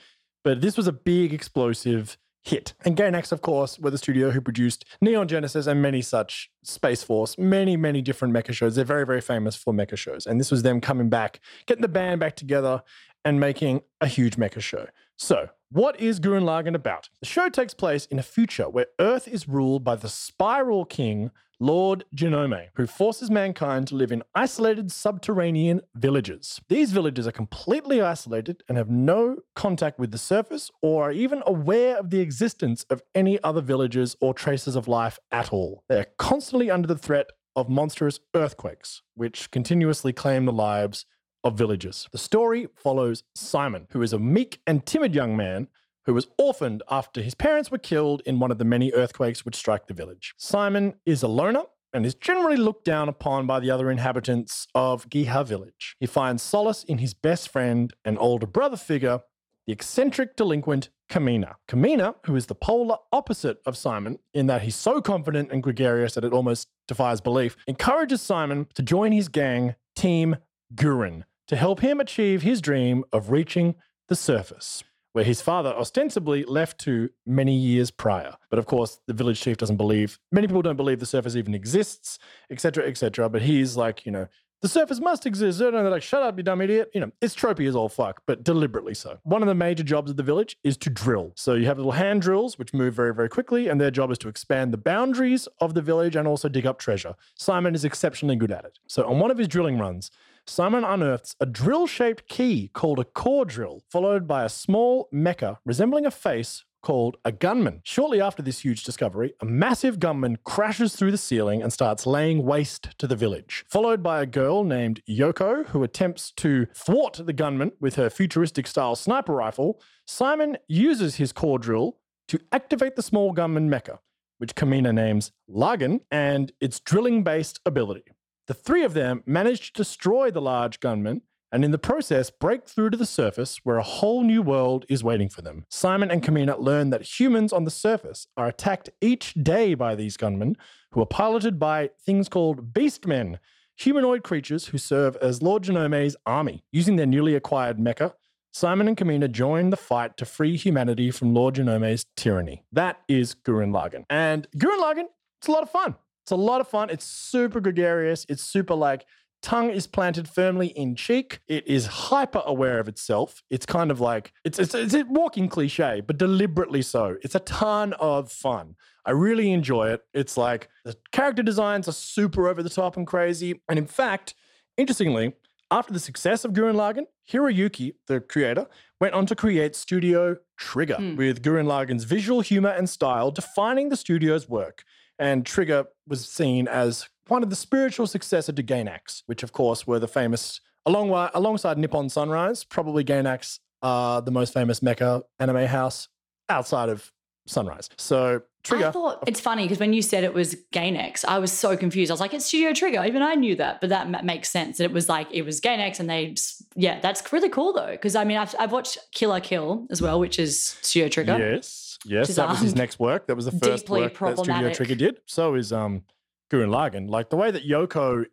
But 0.45 0.61
this 0.61 0.76
was 0.76 0.86
a 0.86 0.93
big 0.93 1.32
explosive 1.32 2.16
hit. 2.43 2.74
And 2.84 2.97
Gainax, 2.97 3.32
of 3.32 3.40
course, 3.40 3.78
were 3.78 3.90
the 3.90 3.99
studio 3.99 4.30
who 4.30 4.40
produced 4.40 4.84
Neon 5.01 5.28
Genesis 5.28 5.66
and 5.66 5.80
many 5.80 6.03
such 6.03 6.51
Space 6.64 7.03
Force, 7.03 7.38
many, 7.38 7.76
many 7.76 8.03
different 8.03 8.34
mecha 8.34 8.53
shows. 8.53 8.74
They're 8.74 8.84
very, 8.84 9.07
very 9.07 9.20
famous 9.20 9.55
for 9.55 9.72
mecha 9.72 9.97
shows. 9.97 10.26
And 10.26 10.40
this 10.40 10.51
was 10.51 10.62
them 10.62 10.80
coming 10.80 11.09
back, 11.09 11.40
getting 11.66 11.82
the 11.82 11.88
band 11.88 12.20
back 12.20 12.34
together 12.34 12.82
and 13.24 13.38
making 13.38 13.82
a 14.01 14.09
huge 14.09 14.36
mecha 14.36 14.61
show. 14.61 14.86
So, 15.16 15.51
what 15.72 15.98
is 15.98 16.20
Gurren 16.20 16.44
Lagann 16.44 16.74
about? 16.74 17.08
The 17.20 17.26
show 17.26 17.48
takes 17.48 17.72
place 17.72 18.04
in 18.06 18.18
a 18.18 18.22
future 18.22 18.68
where 18.68 18.88
Earth 19.00 19.26
is 19.26 19.48
ruled 19.48 19.82
by 19.82 19.96
the 19.96 20.08
Spiral 20.08 20.84
King, 20.84 21.30
Lord 21.58 22.04
Genome, 22.14 22.68
who 22.74 22.86
forces 22.86 23.30
mankind 23.30 23.88
to 23.88 23.94
live 23.94 24.12
in 24.12 24.22
isolated 24.34 24.92
subterranean 24.92 25.80
villages. 25.94 26.60
These 26.68 26.92
villages 26.92 27.26
are 27.26 27.32
completely 27.32 28.02
isolated 28.02 28.62
and 28.68 28.76
have 28.76 28.90
no 28.90 29.38
contact 29.56 29.98
with 29.98 30.10
the 30.10 30.18
surface 30.18 30.70
or 30.82 31.04
are 31.08 31.12
even 31.12 31.42
aware 31.46 31.96
of 31.96 32.10
the 32.10 32.20
existence 32.20 32.84
of 32.90 33.00
any 33.14 33.42
other 33.42 33.62
villages 33.62 34.14
or 34.20 34.34
traces 34.34 34.76
of 34.76 34.88
life 34.88 35.18
at 35.30 35.54
all. 35.54 35.84
They 35.88 36.00
are 36.00 36.08
constantly 36.18 36.70
under 36.70 36.86
the 36.86 36.98
threat 36.98 37.30
of 37.56 37.70
monstrous 37.70 38.20
earthquakes, 38.34 39.00
which 39.14 39.50
continuously 39.50 40.12
claim 40.12 40.44
the 40.44 40.52
lives 40.52 41.06
of 41.45 41.59
villagers. 41.59 42.09
The 42.12 42.18
story 42.18 42.68
follows 42.76 43.22
Simon, 43.34 43.86
who 43.90 44.03
is 44.03 44.12
a 44.12 44.18
meek 44.18 44.61
and 44.66 44.84
timid 44.84 45.14
young 45.14 45.36
man 45.36 45.68
who 46.05 46.14
was 46.14 46.26
orphaned 46.38 46.82
after 46.90 47.22
his 47.22 47.34
parents 47.34 47.70
were 47.70 47.78
killed 47.78 48.22
in 48.26 48.40
one 48.40 48.51
of 48.51 48.59
the 48.59 48.64
many 48.64 48.93
earthquakes 48.93 49.45
which 49.45 49.57
strike 49.57 49.86
the 49.86 49.95
village. 49.95 50.34
Simon 50.36 50.95
is 51.07 51.22
a 51.22 51.28
loner 51.28 51.62
and 51.93 52.07
is 52.07 52.14
generally 52.14 52.57
looked 52.57 52.84
down 52.84 53.09
upon 53.09 53.47
by 53.47 53.61
the 53.61 53.70
other 53.70 53.90
inhabitants 53.90 54.66
of 54.74 55.09
Giha 55.09 55.47
village. 55.47 55.97
He 56.01 56.07
finds 56.07 56.43
solace 56.43 56.84
in 56.84 56.99
his 56.99 57.14
best 57.14 57.49
friend 57.51 57.93
and 58.05 58.18
older 58.18 58.47
brother 58.47 58.76
figure, 58.76 59.20
the 59.66 59.72
eccentric 59.72 60.34
delinquent 60.36 60.88
Kamina. 61.11 61.57
Kamina, 61.68 62.14
who 62.24 62.34
is 62.34 62.47
the 62.47 62.55
polar 62.55 62.97
opposite 63.12 63.59
of 63.66 63.76
Simon 63.76 64.18
in 64.32 64.47
that 64.47 64.62
he's 64.62 64.74
so 64.74 65.01
confident 65.03 65.53
and 65.53 65.62
gregarious 65.62 66.14
that 66.14 66.24
it 66.24 66.32
almost 66.32 66.68
defies 66.88 67.20
belief, 67.20 67.57
encourages 67.66 68.22
Simon 68.22 68.66
to 68.74 68.82
join 68.82 69.12
his 69.12 69.28
gang, 69.28 69.74
Team 69.95 70.36
Gurren, 70.74 71.24
to 71.53 71.57
help 71.57 71.80
him 71.80 72.00
achieve 72.00 72.40
his 72.40 72.62
dream 72.62 73.05
of 73.12 73.30
reaching 73.30 73.74
the 74.09 74.16
surface, 74.16 74.82
where 75.12 75.22
his 75.22 75.42
father 75.42 75.68
ostensibly 75.68 76.44
left 76.44 76.80
to 76.80 77.11
many 77.26 77.55
years 77.55 77.90
prior. 77.90 78.36
But 78.48 78.59
of 78.59 78.64
course, 78.64 79.00
the 79.07 79.12
village 79.12 79.38
chief 79.38 79.59
doesn't 79.59 79.76
believe, 79.76 80.18
many 80.30 80.46
people 80.46 80.62
don't 80.62 80.78
believe 80.78 80.98
the 80.98 81.05
surface 81.05 81.36
even 81.36 81.53
exists, 81.53 82.18
etc., 82.50 82.86
etc. 82.86 83.28
But 83.28 83.42
he's 83.42 83.76
like, 83.76 84.07
you 84.07 84.12
know, 84.12 84.28
the 84.62 84.68
surface 84.68 84.98
must 84.98 85.26
exist. 85.26 85.59
They're 85.59 85.90
like, 85.90 86.03
shut 86.03 86.22
up, 86.22 86.38
you 86.38 86.42
dumb 86.42 86.62
idiot. 86.62 86.90
You 86.94 87.03
know, 87.03 87.12
it's 87.20 87.36
tropey 87.36 87.68
as 87.68 87.76
all 87.76 87.90
fuck, 87.90 88.22
but 88.26 88.42
deliberately 88.42 88.94
so. 88.94 89.18
One 89.24 89.42
of 89.42 89.48
the 89.48 89.55
major 89.55 89.82
jobs 89.82 90.11
of 90.11 90.16
the 90.16 90.22
village 90.22 90.57
is 90.64 90.78
to 90.78 90.88
drill. 90.88 91.32
So 91.34 91.53
you 91.53 91.66
have 91.66 91.76
little 91.76 91.92
hand 91.92 92.22
drills, 92.22 92.59
which 92.59 92.72
move 92.72 92.94
very, 92.94 93.12
very 93.12 93.28
quickly, 93.28 93.68
and 93.68 93.78
their 93.78 93.90
job 93.90 94.11
is 94.11 94.16
to 94.18 94.28
expand 94.28 94.72
the 94.72 94.78
boundaries 94.78 95.48
of 95.61 95.74
the 95.74 95.82
village 95.82 96.16
and 96.16 96.26
also 96.26 96.48
dig 96.48 96.64
up 96.64 96.78
treasure. 96.78 97.14
Simon 97.34 97.74
is 97.74 97.84
exceptionally 97.84 98.36
good 98.36 98.53
at 98.53 98.64
it. 98.64 98.78
So 98.86 99.05
on 99.05 99.18
one 99.18 99.30
of 99.30 99.36
his 99.36 99.48
drilling 99.48 99.76
runs, 99.78 100.11
Simon 100.47 100.84
unearths 100.84 101.36
a 101.40 101.47
drill 101.47 101.86
shaped 101.86 102.28
key 102.28 102.68
called 102.74 102.99
a 102.99 103.05
core 103.05 103.45
drill, 103.45 103.82
followed 103.90 104.26
by 104.26 104.45
a 104.45 104.49
small 104.49 105.09
mecha 105.12 105.59
resembling 105.64 106.05
a 106.05 106.11
face 106.11 106.64
called 106.82 107.16
a 107.24 107.30
gunman. 107.30 107.80
Shortly 107.84 108.20
after 108.20 108.43
this 108.43 108.61
huge 108.61 108.82
discovery, 108.82 109.34
a 109.40 109.45
massive 109.45 110.01
gunman 110.01 110.38
crashes 110.45 110.97
through 110.97 111.12
the 111.12 111.18
ceiling 111.18 111.62
and 111.62 111.72
starts 111.72 112.07
laying 112.07 112.45
waste 112.45 112.88
to 112.99 113.07
the 113.07 113.14
village, 113.14 113.64
followed 113.70 114.03
by 114.03 114.20
a 114.20 114.26
girl 114.26 114.64
named 114.64 115.01
Yoko 115.09 115.66
who 115.68 115.84
attempts 115.84 116.32
to 116.32 116.66
thwart 116.74 117.20
the 117.24 117.32
gunman 117.32 117.72
with 117.80 117.95
her 117.95 118.11
futuristic 118.11 118.66
style 118.66 118.97
sniper 118.97 119.32
rifle. 119.32 119.80
Simon 120.07 120.59
uses 120.68 121.16
his 121.16 121.32
core 121.32 121.59
drill 121.59 121.99
to 122.28 122.40
activate 122.51 122.97
the 122.97 123.03
small 123.03 123.32
gunman 123.32 123.70
mecha, 123.70 123.99
which 124.38 124.57
Kamina 124.57 124.93
names 124.93 125.30
Lagann, 125.49 126.01
and 126.11 126.51
its 126.61 126.80
drilling 126.80 127.22
based 127.22 127.61
ability. 127.64 128.05
The 128.53 128.59
three 128.59 128.84
of 128.84 128.92
them 128.92 129.22
manage 129.24 129.72
to 129.72 129.82
destroy 129.82 130.30
the 130.30 130.42
large 130.42 130.78
gunman 130.78 131.22
and 131.50 131.64
in 131.64 131.70
the 131.70 131.78
process 131.78 132.28
break 132.28 132.68
through 132.68 132.90
to 132.90 132.98
the 132.98 133.07
surface 133.07 133.61
where 133.64 133.78
a 133.78 133.82
whole 133.82 134.22
new 134.22 134.42
world 134.42 134.84
is 134.90 135.03
waiting 135.03 135.30
for 135.30 135.40
them. 135.40 135.64
Simon 135.70 136.11
and 136.11 136.22
Kamina 136.22 136.61
learn 136.61 136.90
that 136.90 137.18
humans 137.18 137.55
on 137.55 137.64
the 137.64 137.70
surface 137.70 138.26
are 138.36 138.48
attacked 138.48 138.90
each 139.00 139.32
day 139.42 139.72
by 139.72 139.94
these 139.94 140.18
gunmen, 140.18 140.59
who 140.90 141.00
are 141.00 141.07
piloted 141.07 141.59
by 141.59 141.88
things 142.05 142.28
called 142.28 142.74
beastmen, 142.74 143.38
humanoid 143.74 144.22
creatures 144.22 144.66
who 144.66 144.76
serve 144.76 145.16
as 145.22 145.40
Lord 145.40 145.62
Genome's 145.62 146.14
army. 146.26 146.62
Using 146.72 146.96
their 146.96 147.07
newly 147.07 147.34
acquired 147.34 147.78
mecha, 147.78 148.12
Simon 148.53 148.86
and 148.86 148.98
Kamina 148.98 149.32
join 149.32 149.70
the 149.70 149.78
fight 149.78 150.18
to 150.18 150.26
free 150.26 150.59
humanity 150.59 151.11
from 151.11 151.32
Lord 151.32 151.55
Genome's 151.55 152.05
tyranny. 152.18 152.64
That 152.70 153.00
is 153.09 153.34
Gurren 153.34 153.72
Lagann. 153.72 154.05
And 154.11 154.46
Gurren 154.59 154.78
Lagann, 154.78 155.07
it's 155.38 155.48
a 155.48 155.53
lot 155.53 155.62
of 155.62 155.70
fun. 155.70 155.94
It's 156.22 156.30
a 156.32 156.36
lot 156.36 156.60
of 156.60 156.68
fun. 156.68 156.90
It's 156.90 157.04
super 157.04 157.60
gregarious. 157.60 158.24
It's 158.28 158.42
super 158.42 158.74
like 158.74 159.06
tongue 159.42 159.70
is 159.70 159.86
planted 159.88 160.28
firmly 160.28 160.68
in 160.68 160.94
cheek. 160.94 161.40
It 161.48 161.66
is 161.66 161.86
hyper 161.86 162.42
aware 162.46 162.78
of 162.78 162.86
itself. 162.88 163.42
It's 163.50 163.66
kind 163.66 163.90
of 163.90 164.00
like 164.00 164.32
it's, 164.44 164.58
it's 164.58 164.74
it's 164.74 164.94
a 164.94 165.02
walking 165.08 165.48
cliche, 165.48 166.00
but 166.06 166.16
deliberately 166.18 166.82
so. 166.82 167.16
It's 167.22 167.34
a 167.34 167.40
ton 167.40 167.92
of 167.94 168.30
fun. 168.30 168.76
I 169.04 169.10
really 169.10 169.50
enjoy 169.50 169.88
it. 169.90 170.02
It's 170.14 170.36
like 170.36 170.68
the 170.84 170.96
character 171.10 171.42
designs 171.42 171.88
are 171.88 171.92
super 171.92 172.46
over 172.48 172.62
the 172.62 172.70
top 172.70 172.96
and 172.96 173.04
crazy. 173.04 173.60
And 173.68 173.76
in 173.80 173.86
fact, 173.86 174.34
interestingly, 174.76 175.32
after 175.72 175.92
the 175.92 175.98
success 175.98 176.44
of 176.44 176.52
Gurren 176.52 176.76
Lagann, 176.76 177.06
Hiroyuki, 177.28 177.94
the 178.06 178.20
creator, 178.20 178.66
went 179.00 179.14
on 179.14 179.26
to 179.26 179.34
create 179.34 179.74
Studio 179.74 180.36
Trigger 180.56 180.94
Hmm. 180.96 181.16
with 181.16 181.42
Gurren 181.42 181.66
Lagann's 181.66 182.04
visual 182.04 182.42
humor 182.42 182.68
and 182.68 182.88
style 182.88 183.32
defining 183.32 183.88
the 183.88 183.96
studio's 183.96 184.48
work. 184.48 184.84
And 185.22 185.46
Trigger 185.46 185.86
was 186.08 186.28
seen 186.28 186.66
as 186.66 187.08
one 187.28 187.44
of 187.44 187.50
the 187.50 187.54
spiritual 187.54 188.08
successor 188.08 188.50
to 188.52 188.62
Gainax, 188.62 189.22
which 189.26 189.44
of 189.44 189.52
course 189.52 189.86
were 189.86 190.00
the 190.00 190.08
famous, 190.08 190.60
along, 190.84 191.10
alongside 191.32 191.78
Nippon 191.78 192.08
Sunrise, 192.08 192.64
probably 192.64 193.04
Gainax 193.04 193.60
are 193.82 194.20
the 194.20 194.32
most 194.32 194.52
famous 194.52 194.80
mecha 194.80 195.22
anime 195.38 195.66
house 195.66 196.08
outside 196.48 196.88
of 196.88 197.12
Sunrise. 197.46 197.88
So 197.96 198.42
Trigger. 198.64 198.86
I 198.86 198.90
thought 198.90 199.24
it's 199.26 199.40
funny 199.40 199.64
because 199.64 199.80
when 199.80 199.92
you 199.92 200.02
said 200.02 200.22
it 200.22 200.34
was 200.34 200.56
Gainax, 200.72 201.24
I 201.24 201.40
was 201.40 201.50
so 201.50 201.76
confused. 201.76 202.12
I 202.12 202.14
was 202.14 202.20
like, 202.20 202.32
it's 202.32 202.46
Studio 202.46 202.72
Trigger. 202.72 203.04
Even 203.04 203.22
I 203.22 203.34
knew 203.34 203.56
that, 203.56 203.80
but 203.80 203.90
that 203.90 204.08
ma- 204.08 204.22
makes 204.22 204.50
sense. 204.50 204.78
That 204.78 204.84
it 204.84 204.92
was 204.92 205.08
like 205.08 205.26
it 205.32 205.42
was 205.42 205.60
Gainax, 205.60 205.98
and 205.98 206.08
they, 206.08 206.36
yeah, 206.76 207.00
that's 207.00 207.32
really 207.32 207.48
cool 207.48 207.72
though. 207.72 207.90
Because 207.90 208.14
I 208.14 208.22
mean, 208.22 208.38
I've, 208.38 208.54
I've 208.60 208.70
watched 208.70 208.98
Kill 209.12 209.30
la 209.30 209.40
Kill 209.40 209.86
as 209.90 210.00
well, 210.00 210.20
which 210.20 210.38
is 210.38 210.76
Studio 210.82 211.08
Trigger. 211.08 211.38
Yes, 211.38 211.82
yes, 212.05 212.34
that 212.36 212.48
was 212.48 212.61
his 212.61 212.74
next 212.74 212.98
work. 212.98 213.26
That 213.26 213.36
was 213.36 213.46
the 213.46 213.53
first 213.53 213.88
work 213.88 214.18
that 214.18 214.38
Studio. 214.38 214.72
Trigger 214.72 214.94
did. 214.94 215.20
So 215.26 215.55
is 215.55 215.72
um 215.72 216.03
Gurren 216.50 216.68
Lagann. 216.68 217.09
Like 217.09 217.30
the 217.30 217.36
way 217.36 217.50
that 217.50 217.66
Yoko 217.66 218.26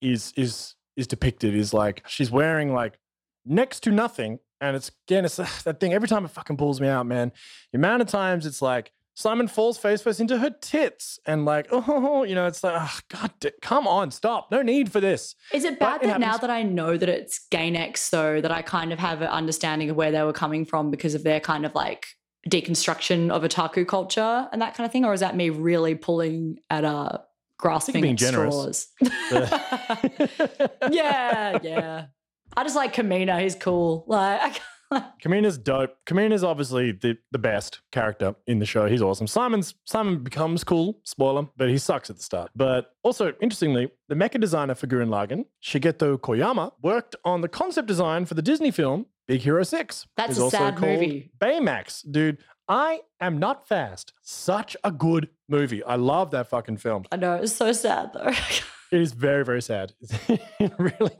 is 0.00 0.32
is 0.36 0.74
is 0.96 1.06
depicted 1.06 1.54
is 1.54 1.72
like 1.72 2.02
she's 2.06 2.30
wearing 2.30 2.72
like 2.72 2.98
next 3.44 3.80
to 3.80 3.90
nothing, 3.90 4.38
and 4.60 4.76
it's 4.76 4.90
again 5.08 5.24
it's 5.24 5.36
that 5.36 5.80
thing. 5.80 5.92
Every 5.92 6.08
time 6.08 6.24
it 6.24 6.30
fucking 6.30 6.56
pulls 6.56 6.80
me 6.80 6.88
out, 6.88 7.06
man. 7.06 7.32
The 7.72 7.78
amount 7.78 8.02
of 8.02 8.08
times 8.08 8.46
it's 8.46 8.62
like. 8.62 8.92
Simon 9.18 9.48
falls 9.48 9.78
face 9.78 10.02
first 10.02 10.20
into 10.20 10.36
her 10.36 10.50
tits 10.50 11.18
and 11.24 11.46
like, 11.46 11.68
oh, 11.72 12.22
you 12.24 12.34
know, 12.34 12.46
it's 12.46 12.62
like, 12.62 12.74
oh, 12.76 12.98
God, 13.08 13.30
come 13.62 13.88
on, 13.88 14.10
stop. 14.10 14.50
No 14.52 14.60
need 14.60 14.92
for 14.92 15.00
this. 15.00 15.34
Is 15.54 15.64
it 15.64 15.78
But 15.78 15.86
bad 15.86 16.02
it 16.02 16.06
that 16.08 16.20
now 16.20 16.36
that 16.36 16.50
I 16.50 16.62
know 16.62 16.98
that 16.98 17.08
it's 17.08 17.46
Gainax, 17.50 18.10
though, 18.10 18.42
that 18.42 18.50
I 18.50 18.60
kind 18.60 18.92
of 18.92 18.98
have 18.98 19.22
an 19.22 19.28
understanding 19.28 19.88
of 19.88 19.96
where 19.96 20.12
they 20.12 20.22
were 20.22 20.34
coming 20.34 20.66
from 20.66 20.90
because 20.90 21.14
of 21.14 21.24
their 21.24 21.40
kind 21.40 21.64
of 21.64 21.74
like 21.74 22.08
deconstruction 22.48 23.30
of 23.30 23.42
otaku 23.42 23.86
culture 23.86 24.48
and 24.52 24.62
that 24.62 24.74
kind 24.74 24.86
of 24.86 24.92
thing? 24.92 25.04
Or 25.04 25.12
is 25.12 25.20
that 25.20 25.36
me 25.36 25.50
really 25.50 25.94
pulling 25.94 26.58
at 26.70 26.84
a 26.84 27.22
grasping 27.58 28.02
being 28.02 28.18
straws? 28.18 28.88
yeah, 30.90 31.58
yeah. 31.62 32.06
I 32.56 32.62
just 32.62 32.76
like 32.76 32.94
Kamina. 32.94 33.40
He's 33.40 33.54
cool. 33.54 34.04
Like, 34.06 34.60
Kamina's 35.22 35.58
dope. 35.58 35.96
Kamina's 36.06 36.44
obviously 36.44 36.92
the, 36.92 37.18
the 37.32 37.38
best 37.38 37.80
character 37.92 38.34
in 38.46 38.60
the 38.60 38.66
show. 38.66 38.86
He's 38.86 39.02
awesome. 39.02 39.26
Simon's 39.26 39.74
Simon 39.84 40.22
becomes 40.22 40.64
cool, 40.64 41.00
spoiler, 41.04 41.48
but 41.56 41.68
he 41.68 41.78
sucks 41.78 42.08
at 42.08 42.16
the 42.16 42.22
start. 42.22 42.50
But 42.54 42.92
also, 43.02 43.32
interestingly, 43.40 43.90
the 44.08 44.14
mecha 44.14 44.40
designer 44.40 44.74
for 44.74 44.86
Gurren 44.86 45.08
Lagann, 45.08 45.46
Shigeto 45.62 46.18
Koyama, 46.18 46.72
worked 46.82 47.16
on 47.24 47.40
the 47.40 47.48
concept 47.48 47.88
design 47.88 48.26
for 48.26 48.34
the 48.34 48.42
Disney 48.42 48.70
film 48.70 49.06
Big 49.28 49.40
Hero 49.40 49.62
6. 49.62 50.06
That's 50.16 50.38
a 50.38 50.42
also 50.42 50.56
sad 50.56 50.80
movie. 50.80 51.30
Baymax. 51.38 52.04
Dude, 52.10 52.38
I 52.68 53.00
am 53.20 53.38
not 53.38 53.68
fast. 53.68 54.12
Such 54.22 54.76
a 54.84 54.90
good 54.90 55.28
movie. 55.48 55.82
I 55.84 55.96
love 55.96 56.30
that 56.32 56.48
fucking 56.48 56.78
film. 56.78 57.04
I 57.12 57.16
know 57.16 57.34
it's 57.34 57.52
so 57.52 57.72
sad 57.72 58.10
though. 58.12 58.32
It 58.92 59.00
is 59.00 59.12
very, 59.14 59.44
very 59.44 59.62
sad. 59.62 59.94
it 60.28 60.72
really, 60.78 61.18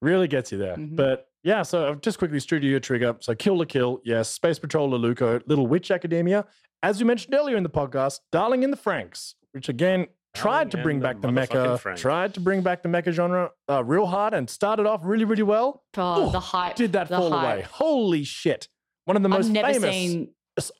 really 0.00 0.28
gets 0.28 0.52
you 0.52 0.58
there. 0.58 0.76
Mhm. 0.76 0.94
But 0.94 1.26
yeah, 1.42 1.62
so 1.62 1.88
I've 1.88 2.00
just 2.00 2.16
quickly, 2.16 2.38
Studio 2.38 2.78
Trigger. 2.78 3.16
So 3.18 3.34
Kill 3.34 3.58
la 3.58 3.64
Kill, 3.64 4.00
yes. 4.04 4.30
Space 4.30 4.60
Patrol 4.60 4.88
Luluco, 4.88 5.42
Little 5.48 5.66
Witch 5.66 5.90
Academia. 5.90 6.46
As 6.80 7.00
we 7.00 7.04
mentioned 7.04 7.34
earlier 7.34 7.56
in 7.56 7.64
the 7.64 7.70
podcast, 7.70 8.20
Darling 8.30 8.62
in 8.62 8.70
the 8.70 8.76
Franxx, 8.76 9.34
which 9.50 9.68
again 9.68 10.06
tried 10.38 10.70
to 10.72 10.78
bring 10.82 11.00
back 11.00 11.20
the 11.20 11.28
the 11.30 11.32
mecha, 11.32 11.78
motherfucking 11.78 11.96
tried 11.96 12.34
to 12.34 12.40
bring 12.40 12.62
back 12.62 12.82
the 12.82 12.88
mecha 12.88 13.12
genre 13.12 13.50
uh, 13.68 13.84
real 13.84 14.06
hard 14.06 14.34
and 14.34 14.48
started 14.48 14.86
off 14.86 15.00
really, 15.04 15.24
really 15.24 15.42
well. 15.42 15.84
oh, 15.96 16.28
Ooh, 16.28 16.32
the 16.32 16.40
hype. 16.40 16.76
Did 16.76 16.92
that 16.92 17.08
fall 17.08 17.30
hype. 17.30 17.56
away? 17.58 17.66
Holy 17.70 18.24
shit. 18.24 18.68
One 19.04 19.16
of 19.16 19.22
the 19.22 19.28
most 19.28 19.48
never 19.48 19.72
famous 19.72 19.90
seen 19.90 20.28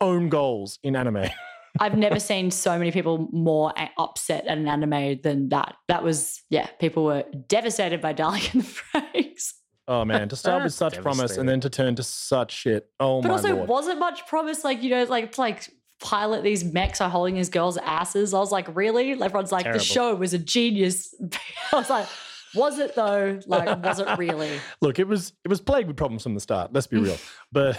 own 0.00 0.28
goals 0.28 0.78
in 0.82 0.96
anime. 0.96 1.24
I've 1.80 1.96
never 1.96 2.18
seen 2.18 2.50
so 2.50 2.76
many 2.78 2.90
people 2.90 3.28
more 3.32 3.72
upset 3.98 4.46
at 4.46 4.58
an 4.58 4.66
anime 4.66 5.20
than 5.22 5.48
that. 5.50 5.76
That 5.86 6.02
was 6.02 6.42
yeah, 6.50 6.66
people 6.80 7.04
were 7.04 7.24
devastated 7.46 8.00
by 8.00 8.12
Darling 8.12 8.42
in 8.52 8.60
the 8.60 8.64
Franxx. 8.66 9.52
Oh 9.86 10.04
man, 10.04 10.28
to 10.28 10.36
start 10.36 10.62
with 10.64 10.74
such 10.84 11.00
promise 11.00 11.36
and 11.36 11.48
then 11.48 11.60
to 11.60 11.70
turn 11.70 11.94
to 11.96 12.02
such 12.02 12.52
shit. 12.52 12.88
Oh 13.00 13.22
But 13.22 13.28
my 13.28 13.34
also, 13.34 13.54
lord. 13.54 13.68
wasn't 13.68 13.98
much 13.98 14.26
promise. 14.26 14.64
Like 14.64 14.82
you 14.82 14.90
know, 14.90 15.04
like 15.04 15.38
like 15.38 15.68
pilot 16.00 16.42
these 16.42 16.64
mechs 16.64 17.00
are 17.00 17.10
holding 17.10 17.34
these 17.34 17.48
girls' 17.50 17.76
asses. 17.78 18.32
I 18.34 18.38
was 18.38 18.52
like, 18.52 18.74
really? 18.76 19.12
Everyone's 19.12 19.52
like, 19.52 19.64
Terrible. 19.64 19.78
the 19.78 19.84
show 19.84 20.14
was 20.14 20.32
a 20.34 20.38
genius. 20.38 21.14
I 21.72 21.76
was 21.76 21.90
like, 21.90 22.06
was 22.54 22.78
it 22.78 22.94
though? 22.94 23.38
Like, 23.46 23.82
was 23.84 24.00
it 24.00 24.08
really? 24.16 24.58
Look, 24.80 24.98
it 24.98 25.06
was 25.06 25.32
it 25.44 25.48
was 25.48 25.60
plagued 25.60 25.86
with 25.88 25.96
problems 25.96 26.22
from 26.22 26.34
the 26.34 26.40
start. 26.40 26.72
Let's 26.72 26.86
be 26.86 26.96
real, 27.00 27.18
but 27.52 27.78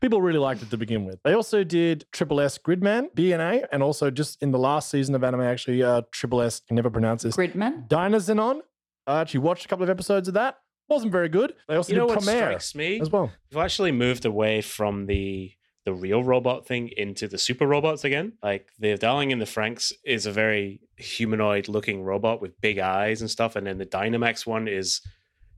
people 0.00 0.20
really 0.22 0.38
liked 0.38 0.62
it 0.62 0.70
to 0.70 0.76
begin 0.76 1.04
with. 1.04 1.18
They 1.24 1.32
also 1.34 1.64
did 1.64 2.04
Triple 2.12 2.40
S 2.40 2.58
Gridman 2.58 3.12
BNA, 3.14 3.66
and 3.72 3.82
also 3.82 4.10
just 4.10 4.40
in 4.42 4.50
the 4.52 4.58
last 4.58 4.90
season 4.90 5.14
of 5.14 5.24
anime, 5.24 5.40
actually, 5.42 5.82
uh, 5.82 6.02
Triple 6.12 6.42
S 6.42 6.60
can 6.60 6.76
never 6.76 6.90
pronounce 6.90 7.22
this. 7.22 7.36
Gridman. 7.36 7.88
Dynazenon. 7.88 8.60
I 9.06 9.20
actually 9.20 9.40
watched 9.40 9.64
a 9.64 9.68
couple 9.68 9.82
of 9.82 9.90
episodes 9.90 10.28
of 10.28 10.34
that. 10.34 10.58
Wasn't 10.88 11.10
very 11.12 11.28
good. 11.28 11.54
They 11.66 11.76
also 11.76 11.92
You 11.92 11.98
know 11.98 12.06
did 12.06 12.16
what 12.16 12.24
Promare 12.24 12.38
strikes 12.60 12.74
me? 12.74 13.00
as 13.00 13.10
well. 13.10 13.30
We've 13.50 13.62
actually 13.62 13.92
moved 13.92 14.24
away 14.26 14.60
from 14.60 15.06
the 15.06 15.50
the 15.84 15.92
real 15.92 16.24
robot 16.24 16.66
thing 16.66 16.90
into 16.96 17.28
the 17.28 17.38
super 17.38 17.66
robots 17.66 18.04
again. 18.04 18.32
Like 18.42 18.68
the 18.78 18.96
Darling 18.96 19.30
in 19.30 19.38
the 19.38 19.44
Franxx 19.44 19.92
is 20.04 20.26
a 20.26 20.32
very 20.32 20.80
humanoid 20.96 21.68
looking 21.68 22.02
robot 22.02 22.40
with 22.40 22.60
big 22.60 22.78
eyes 22.78 23.20
and 23.20 23.30
stuff, 23.30 23.56
and 23.56 23.66
then 23.66 23.78
the 23.78 23.86
Dynamax 23.86 24.46
one 24.46 24.68
is 24.68 25.00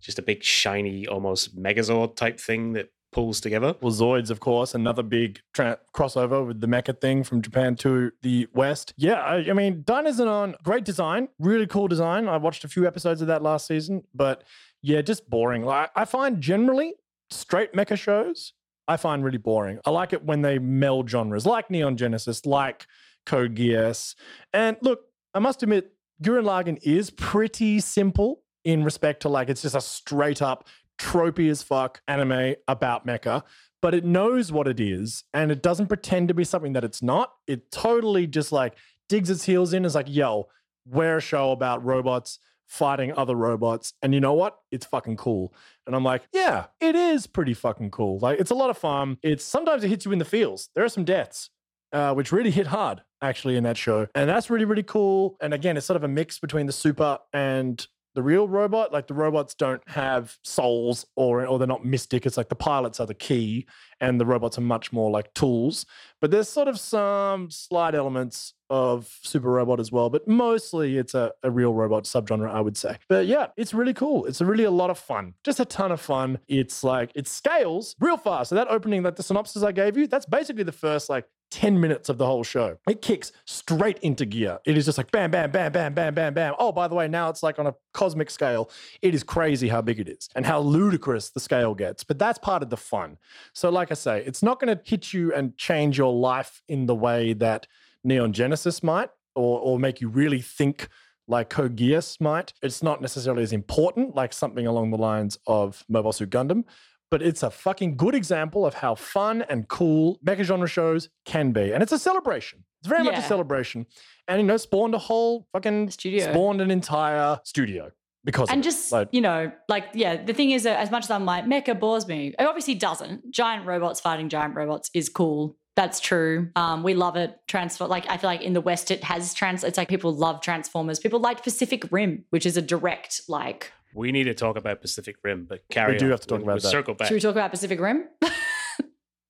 just 0.00 0.18
a 0.18 0.22
big 0.22 0.42
shiny, 0.42 1.06
almost 1.06 1.56
Megazord 1.56 2.16
type 2.16 2.38
thing 2.38 2.72
that 2.74 2.90
pulls 3.12 3.40
together. 3.40 3.74
Well, 3.80 3.92
Zoids, 3.92 4.30
of 4.30 4.40
course, 4.40 4.74
another 4.74 5.02
big 5.02 5.40
tra- 5.54 5.78
crossover 5.94 6.46
with 6.46 6.60
the 6.60 6.66
mecha 6.66 7.00
thing 7.00 7.24
from 7.24 7.40
Japan 7.40 7.74
to 7.76 8.12
the 8.22 8.46
West. 8.52 8.92
Yeah, 8.96 9.14
I, 9.14 9.36
I 9.48 9.52
mean, 9.52 9.84
Dynazenon, 9.84 10.62
great 10.62 10.84
design, 10.84 11.28
really 11.38 11.66
cool 11.66 11.88
design. 11.88 12.28
I 12.28 12.36
watched 12.36 12.64
a 12.64 12.68
few 12.68 12.86
episodes 12.86 13.22
of 13.22 13.28
that 13.28 13.42
last 13.42 13.66
season, 13.66 14.02
but 14.14 14.44
yeah, 14.82 15.00
just 15.00 15.30
boring. 15.30 15.64
Like, 15.64 15.90
I 15.96 16.04
find 16.04 16.40
generally 16.42 16.94
straight 17.30 17.72
mecha 17.72 17.96
shows, 17.96 18.52
I 18.88 18.96
find 18.96 19.24
really 19.24 19.38
boring. 19.38 19.80
I 19.84 19.90
like 19.90 20.12
it 20.12 20.24
when 20.24 20.42
they 20.42 20.58
meld 20.58 21.10
genres, 21.10 21.46
like 21.46 21.70
Neon 21.70 21.96
Genesis, 21.96 22.46
like 22.46 22.86
Code 23.24 23.54
Geass. 23.56 24.14
And 24.52 24.76
look, 24.80 25.00
I 25.34 25.38
must 25.38 25.62
admit, 25.62 25.92
Gurren 26.22 26.44
Lagann 26.44 26.78
is 26.82 27.10
pretty 27.10 27.80
simple 27.80 28.42
in 28.64 28.84
respect 28.84 29.22
to 29.22 29.28
like 29.28 29.48
it's 29.48 29.62
just 29.62 29.74
a 29.74 29.80
straight 29.80 30.40
up 30.40 30.66
tropey 30.98 31.50
as 31.50 31.62
fuck 31.62 32.00
anime 32.08 32.54
about 32.66 33.06
mecha, 33.06 33.42
but 33.82 33.94
it 33.94 34.04
knows 34.04 34.50
what 34.50 34.66
it 34.66 34.80
is 34.80 35.24
and 35.34 35.50
it 35.50 35.62
doesn't 35.62 35.88
pretend 35.88 36.28
to 36.28 36.34
be 36.34 36.44
something 36.44 36.72
that 36.72 36.84
it's 36.84 37.02
not. 37.02 37.32
It 37.46 37.70
totally 37.70 38.26
just 38.26 38.50
like 38.50 38.74
digs 39.08 39.30
its 39.30 39.44
heels 39.44 39.72
in. 39.72 39.78
and 39.78 39.86
Is 39.86 39.94
like, 39.94 40.08
yo, 40.08 40.48
we're 40.86 41.18
a 41.18 41.20
show 41.20 41.52
about 41.52 41.84
robots 41.84 42.38
fighting 42.66 43.12
other 43.16 43.34
robots. 43.34 43.94
And 44.02 44.12
you 44.12 44.20
know 44.20 44.34
what? 44.34 44.58
It's 44.70 44.86
fucking 44.86 45.16
cool. 45.16 45.54
And 45.86 45.94
I'm 45.94 46.04
like, 46.04 46.22
yeah, 46.32 46.66
it 46.80 46.94
is 46.94 47.26
pretty 47.26 47.54
fucking 47.54 47.90
cool. 47.90 48.18
Like, 48.18 48.40
it's 48.40 48.50
a 48.50 48.54
lot 48.54 48.70
of 48.70 48.78
fun. 48.78 49.18
It's 49.22 49.44
sometimes 49.44 49.84
it 49.84 49.88
hits 49.88 50.04
you 50.04 50.12
in 50.12 50.18
the 50.18 50.24
feels. 50.24 50.68
There 50.74 50.84
are 50.84 50.88
some 50.88 51.04
deaths, 51.04 51.50
uh, 51.92 52.12
which 52.14 52.32
really 52.32 52.50
hit 52.50 52.66
hard 52.66 53.02
actually 53.22 53.56
in 53.56 53.64
that 53.64 53.76
show. 53.76 54.06
And 54.14 54.28
that's 54.28 54.50
really, 54.50 54.64
really 54.64 54.82
cool. 54.82 55.36
And 55.40 55.54
again, 55.54 55.76
it's 55.76 55.86
sort 55.86 55.96
of 55.96 56.04
a 56.04 56.08
mix 56.08 56.38
between 56.38 56.66
the 56.66 56.72
super 56.72 57.18
and 57.32 57.86
the 58.16 58.22
real 58.22 58.48
robot. 58.48 58.92
Like 58.92 59.06
the 59.06 59.14
robots 59.14 59.54
don't 59.54 59.86
have 59.88 60.38
souls 60.42 61.04
or 61.14 61.46
or 61.46 61.58
they're 61.58 61.68
not 61.68 61.84
mystic. 61.84 62.26
It's 62.26 62.38
like 62.38 62.48
the 62.48 62.56
pilots 62.56 62.98
are 62.98 63.06
the 63.06 63.14
key 63.14 63.66
and 64.00 64.18
the 64.18 64.26
robots 64.26 64.58
are 64.58 64.62
much 64.62 64.92
more 64.92 65.10
like 65.10 65.32
tools. 65.34 65.86
But 66.20 66.30
there's 66.30 66.48
sort 66.48 66.66
of 66.66 66.80
some 66.80 67.50
slight 67.50 67.94
elements 67.94 68.54
of 68.70 69.18
super 69.22 69.50
robot 69.50 69.78
as 69.80 69.92
well. 69.92 70.10
But 70.10 70.26
mostly 70.26 70.96
it's 70.96 71.14
a, 71.14 71.30
a 71.42 71.50
real 71.50 71.74
robot 71.74 72.04
subgenre, 72.04 72.50
I 72.50 72.60
would 72.60 72.76
say. 72.76 72.96
But 73.08 73.26
yeah, 73.26 73.48
it's 73.56 73.74
really 73.74 73.94
cool. 73.94 74.24
It's 74.24 74.40
really 74.40 74.64
a 74.64 74.70
lot 74.70 74.90
of 74.90 74.98
fun. 74.98 75.34
Just 75.44 75.60
a 75.60 75.64
ton 75.64 75.92
of 75.92 76.00
fun. 76.00 76.38
It's 76.48 76.82
like 76.82 77.12
it 77.14 77.28
scales 77.28 77.94
real 78.00 78.16
fast. 78.16 78.48
So 78.48 78.54
that 78.54 78.68
opening, 78.68 79.02
like 79.02 79.16
the 79.16 79.22
synopsis 79.22 79.62
I 79.62 79.72
gave 79.72 79.96
you, 79.96 80.06
that's 80.06 80.26
basically 80.26 80.64
the 80.64 80.72
first 80.72 81.10
like 81.10 81.26
10 81.50 81.80
minutes 81.80 82.08
of 82.08 82.18
the 82.18 82.26
whole 82.26 82.42
show. 82.42 82.78
It 82.88 83.02
kicks 83.02 83.32
straight 83.44 83.98
into 83.98 84.26
gear. 84.26 84.58
It 84.66 84.76
is 84.76 84.84
just 84.84 84.98
like 84.98 85.10
bam, 85.10 85.30
bam, 85.30 85.50
bam, 85.50 85.72
bam, 85.72 85.94
bam, 85.94 86.14
bam, 86.14 86.34
bam. 86.34 86.54
Oh, 86.58 86.72
by 86.72 86.88
the 86.88 86.94
way, 86.94 87.08
now 87.08 87.28
it's 87.28 87.42
like 87.42 87.58
on 87.58 87.66
a 87.66 87.74
cosmic 87.92 88.30
scale. 88.30 88.70
It 89.02 89.14
is 89.14 89.22
crazy 89.22 89.68
how 89.68 89.80
big 89.80 90.00
it 90.00 90.08
is 90.08 90.28
and 90.34 90.44
how 90.44 90.60
ludicrous 90.60 91.30
the 91.30 91.40
scale 91.40 91.74
gets. 91.74 92.04
But 92.04 92.18
that's 92.18 92.38
part 92.38 92.62
of 92.62 92.70
the 92.70 92.76
fun. 92.76 93.18
So, 93.52 93.70
like 93.70 93.90
I 93.90 93.94
say, 93.94 94.22
it's 94.26 94.42
not 94.42 94.60
going 94.60 94.76
to 94.76 94.82
hit 94.84 95.12
you 95.12 95.32
and 95.32 95.56
change 95.56 95.98
your 95.98 96.12
life 96.12 96.62
in 96.68 96.86
the 96.86 96.94
way 96.94 97.32
that 97.34 97.66
Neon 98.04 98.32
Genesis 98.32 98.82
might 98.82 99.10
or, 99.34 99.60
or 99.60 99.78
make 99.78 100.00
you 100.00 100.08
really 100.08 100.40
think 100.40 100.88
like 101.28 101.50
Code 101.50 101.80
might. 102.20 102.52
It's 102.62 102.82
not 102.82 103.00
necessarily 103.00 103.42
as 103.42 103.52
important 103.52 104.14
like 104.14 104.32
something 104.32 104.66
along 104.66 104.90
the 104.90 104.98
lines 104.98 105.38
of 105.46 105.84
Mobile 105.88 106.12
Suit 106.12 106.30
Gundam, 106.30 106.64
but 107.10 107.22
it's 107.22 107.42
a 107.42 107.50
fucking 107.50 107.96
good 107.96 108.14
example 108.14 108.66
of 108.66 108.74
how 108.74 108.94
fun 108.94 109.42
and 109.42 109.68
cool 109.68 110.18
mecha 110.24 110.42
genre 110.42 110.68
shows 110.68 111.08
can 111.24 111.52
be. 111.52 111.72
And 111.72 111.82
it's 111.82 111.92
a 111.92 111.98
celebration. 111.98 112.64
It's 112.80 112.88
very 112.88 113.04
much 113.04 113.18
a 113.18 113.22
celebration. 113.22 113.86
And, 114.28 114.40
you 114.40 114.46
know, 114.46 114.56
spawned 114.56 114.94
a 114.94 114.98
whole 114.98 115.46
fucking 115.52 115.90
Studio. 115.90 116.32
spawned 116.32 116.60
an 116.60 116.70
entire 116.70 117.40
studio 117.44 117.90
because 118.26 118.50
and 118.50 118.58
of 118.58 118.66
it. 118.66 118.70
just 118.70 118.92
Like, 118.92 119.08
you 119.12 119.22
know 119.22 119.50
like 119.68 119.86
yeah 119.94 120.22
the 120.22 120.34
thing 120.34 120.50
is 120.50 120.64
that 120.64 120.78
as 120.78 120.90
much 120.90 121.04
as 121.04 121.10
i'm 121.10 121.24
like 121.24 121.46
mecha 121.46 121.78
bores 121.78 122.06
me 122.06 122.34
it 122.38 122.44
obviously 122.44 122.74
doesn't 122.74 123.30
giant 123.30 123.64
robots 123.64 124.00
fighting 124.00 124.28
giant 124.28 124.54
robots 124.54 124.90
is 124.92 125.08
cool 125.08 125.56
that's 125.76 126.00
true 126.00 126.50
um, 126.56 126.82
we 126.82 126.94
love 126.94 127.16
it 127.16 127.38
transfer 127.46 127.86
like 127.86 128.04
i 128.10 128.16
feel 128.16 128.28
like 128.28 128.42
in 128.42 128.52
the 128.52 128.60
west 128.60 128.90
it 128.90 129.04
has 129.04 129.32
trans 129.32 129.62
it's 129.62 129.78
like 129.78 129.88
people 129.88 130.12
love 130.12 130.40
transformers 130.40 130.98
people 130.98 131.20
like 131.20 131.42
pacific 131.42 131.84
rim 131.92 132.24
which 132.30 132.44
is 132.44 132.56
a 132.56 132.62
direct 132.62 133.22
like 133.28 133.72
We 133.96 134.12
need 134.12 134.24
to 134.24 134.34
talk 134.34 134.56
about 134.56 134.80
Pacific 134.82 135.16
Rim, 135.24 135.46
but 135.48 135.60
carry 135.70 135.94
we 135.94 135.98
do 135.98 136.04
on. 136.06 136.10
have 136.12 136.20
to 136.20 136.26
talk 136.26 136.38
We'll- 136.38 136.44
about 136.44 136.52
we'll 136.56 136.62
that. 136.62 136.70
Circle 136.70 136.94
back. 136.94 137.08
should 137.08 137.14
we 137.14 137.20
talk 137.20 137.32
about 137.32 137.50
pacific 137.50 137.80
rim 137.80 138.04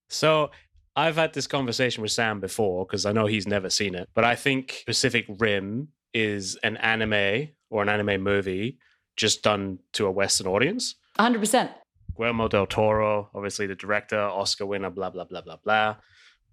So 0.09 0.51
I've 0.95 1.17
had 1.17 1.33
this 1.35 1.47
conversation 1.47 2.03
with 2.03 2.11
Sam 2.13 2.41
before 2.41 2.87
because 2.87 3.07
I 3.07 3.13
know 3.13 3.27
he's 3.27 3.47
never 3.47 3.71
seen 3.71 3.95
it, 3.95 4.09
but 4.15 4.25
I 4.25 4.35
think 4.35 4.83
Pacific 4.87 5.27
Rim 5.29 5.89
is 6.15 6.57
an 6.63 6.77
anime 6.79 7.49
or 7.71 7.83
an 7.83 7.89
anime 7.89 8.23
movie 8.23 8.79
just 9.17 9.43
done 9.43 9.79
to 9.93 10.07
a 10.07 10.11
Western 10.11 10.47
audience. 10.47 10.95
100% 11.19 11.71
Guillermo 12.17 12.49
del 12.49 12.67
Toro, 12.67 13.29
obviously 13.35 13.67
the 13.67 13.75
director, 13.75 14.19
Oscar 14.19 14.65
winner, 14.67 14.91
blah 14.91 15.11
blah 15.11 15.25
blah 15.25 15.43
blah 15.43 15.57
blah. 15.63 15.97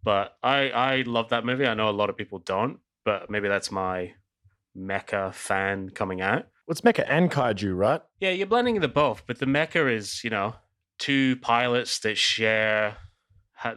But 0.04 0.36
I 0.44 0.70
I 0.72 1.02
love 1.06 1.30
that 1.30 1.46
movie. 1.46 1.66
I 1.66 1.74
know 1.74 1.90
a 1.90 1.92
lot 2.02 2.10
of 2.10 2.18
people 2.18 2.40
don't, 2.40 2.80
but 3.06 3.30
maybe 3.30 3.48
that's 3.48 3.72
my 3.72 4.14
mecha 4.78 5.34
fan 5.34 5.90
coming 5.90 6.20
out. 6.22 6.48
It's 6.68 6.82
mecha 6.82 7.06
and 7.08 7.30
kaiju, 7.32 7.76
right? 7.78 8.02
Yeah, 8.20 8.32
you're 8.32 8.48
blending 8.48 8.80
the 8.80 8.88
both, 8.88 9.24
but 9.28 9.40
the 9.40 9.46
mecha 9.46 9.92
is, 9.94 10.24
you 10.24 10.30
know, 10.30 10.56
two 11.00 11.36
pilots 11.38 12.00
that 12.00 12.18
share. 12.18 12.98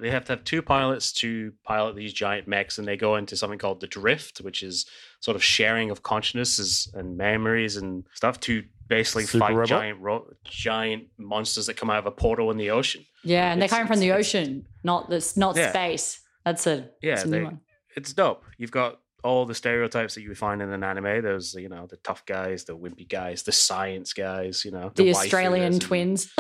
They 0.01 0.11
have 0.11 0.25
to 0.25 0.33
have 0.33 0.43
two 0.43 0.63
pilots 0.63 1.13
to 1.15 1.53
pilot 1.65 1.95
these 1.95 2.13
giant 2.13 2.49
mechs, 2.49 2.77
and 2.79 2.89
they 2.89 2.97
go 2.97 3.15
into 3.17 3.37
something 3.37 3.59
called 3.59 3.81
the 3.81 3.87
drift, 3.87 4.39
which 4.39 4.65
is 4.65 4.85
sort 5.21 5.37
of 5.37 5.45
sharing 5.45 5.91
of 5.91 6.03
consciousnesses 6.03 6.91
and 6.95 7.17
memories 7.17 7.77
and 7.77 8.05
stuff 8.15 8.41
to 8.41 8.65
basically 8.89 9.25
Super 9.25 9.47
fight 9.47 9.55
robot? 9.55 9.69
giant 9.69 10.01
ro- 10.01 10.29
giant 10.45 11.05
monsters 11.19 11.67
that 11.67 11.75
come 11.75 11.89
out 11.91 11.99
of 11.99 12.07
a 12.07 12.11
portal 12.11 12.51
in 12.51 12.57
the 12.57 12.71
ocean. 12.71 13.05
yeah 13.25 13.53
and 13.53 13.61
they're 13.61 13.69
coming 13.69 13.87
from 13.89 13.99
the 13.99 14.09
it's- 14.11 14.33
it's- 14.35 14.47
ocean 14.49 14.67
not 14.85 15.11
this 15.11 15.37
not 15.37 15.57
Yeah. 15.57 15.71
space 15.71 16.21
that's 16.45 16.67
a, 16.69 16.89
Yeah, 17.03 17.15
that's 17.17 17.25
a 17.25 17.27
new 17.29 17.39
they- 17.39 17.45
one 17.45 17.61
It's 17.97 18.13
dope. 18.13 18.45
You've 18.59 18.71
got 18.71 19.01
all 19.27 19.45
the 19.45 19.55
stereotypes 19.55 20.15
that 20.15 20.23
you 20.23 20.29
would 20.29 20.39
find 20.39 20.63
in 20.63 20.73
an 20.73 20.85
anime. 20.85 21.23
There's, 21.23 21.55
you 21.55 21.69
know, 21.69 21.87
the 21.87 21.97
tough 21.97 22.25
guys, 22.25 22.65
the 22.65 22.77
wimpy 22.77 23.09
guys, 23.09 23.43
the 23.43 23.53
science 23.53 24.13
guys, 24.13 24.65
you 24.65 24.71
know, 24.71 24.93
the 24.95 25.11
waifus 25.11 25.17
australian 25.17 25.79
twins 25.81 26.33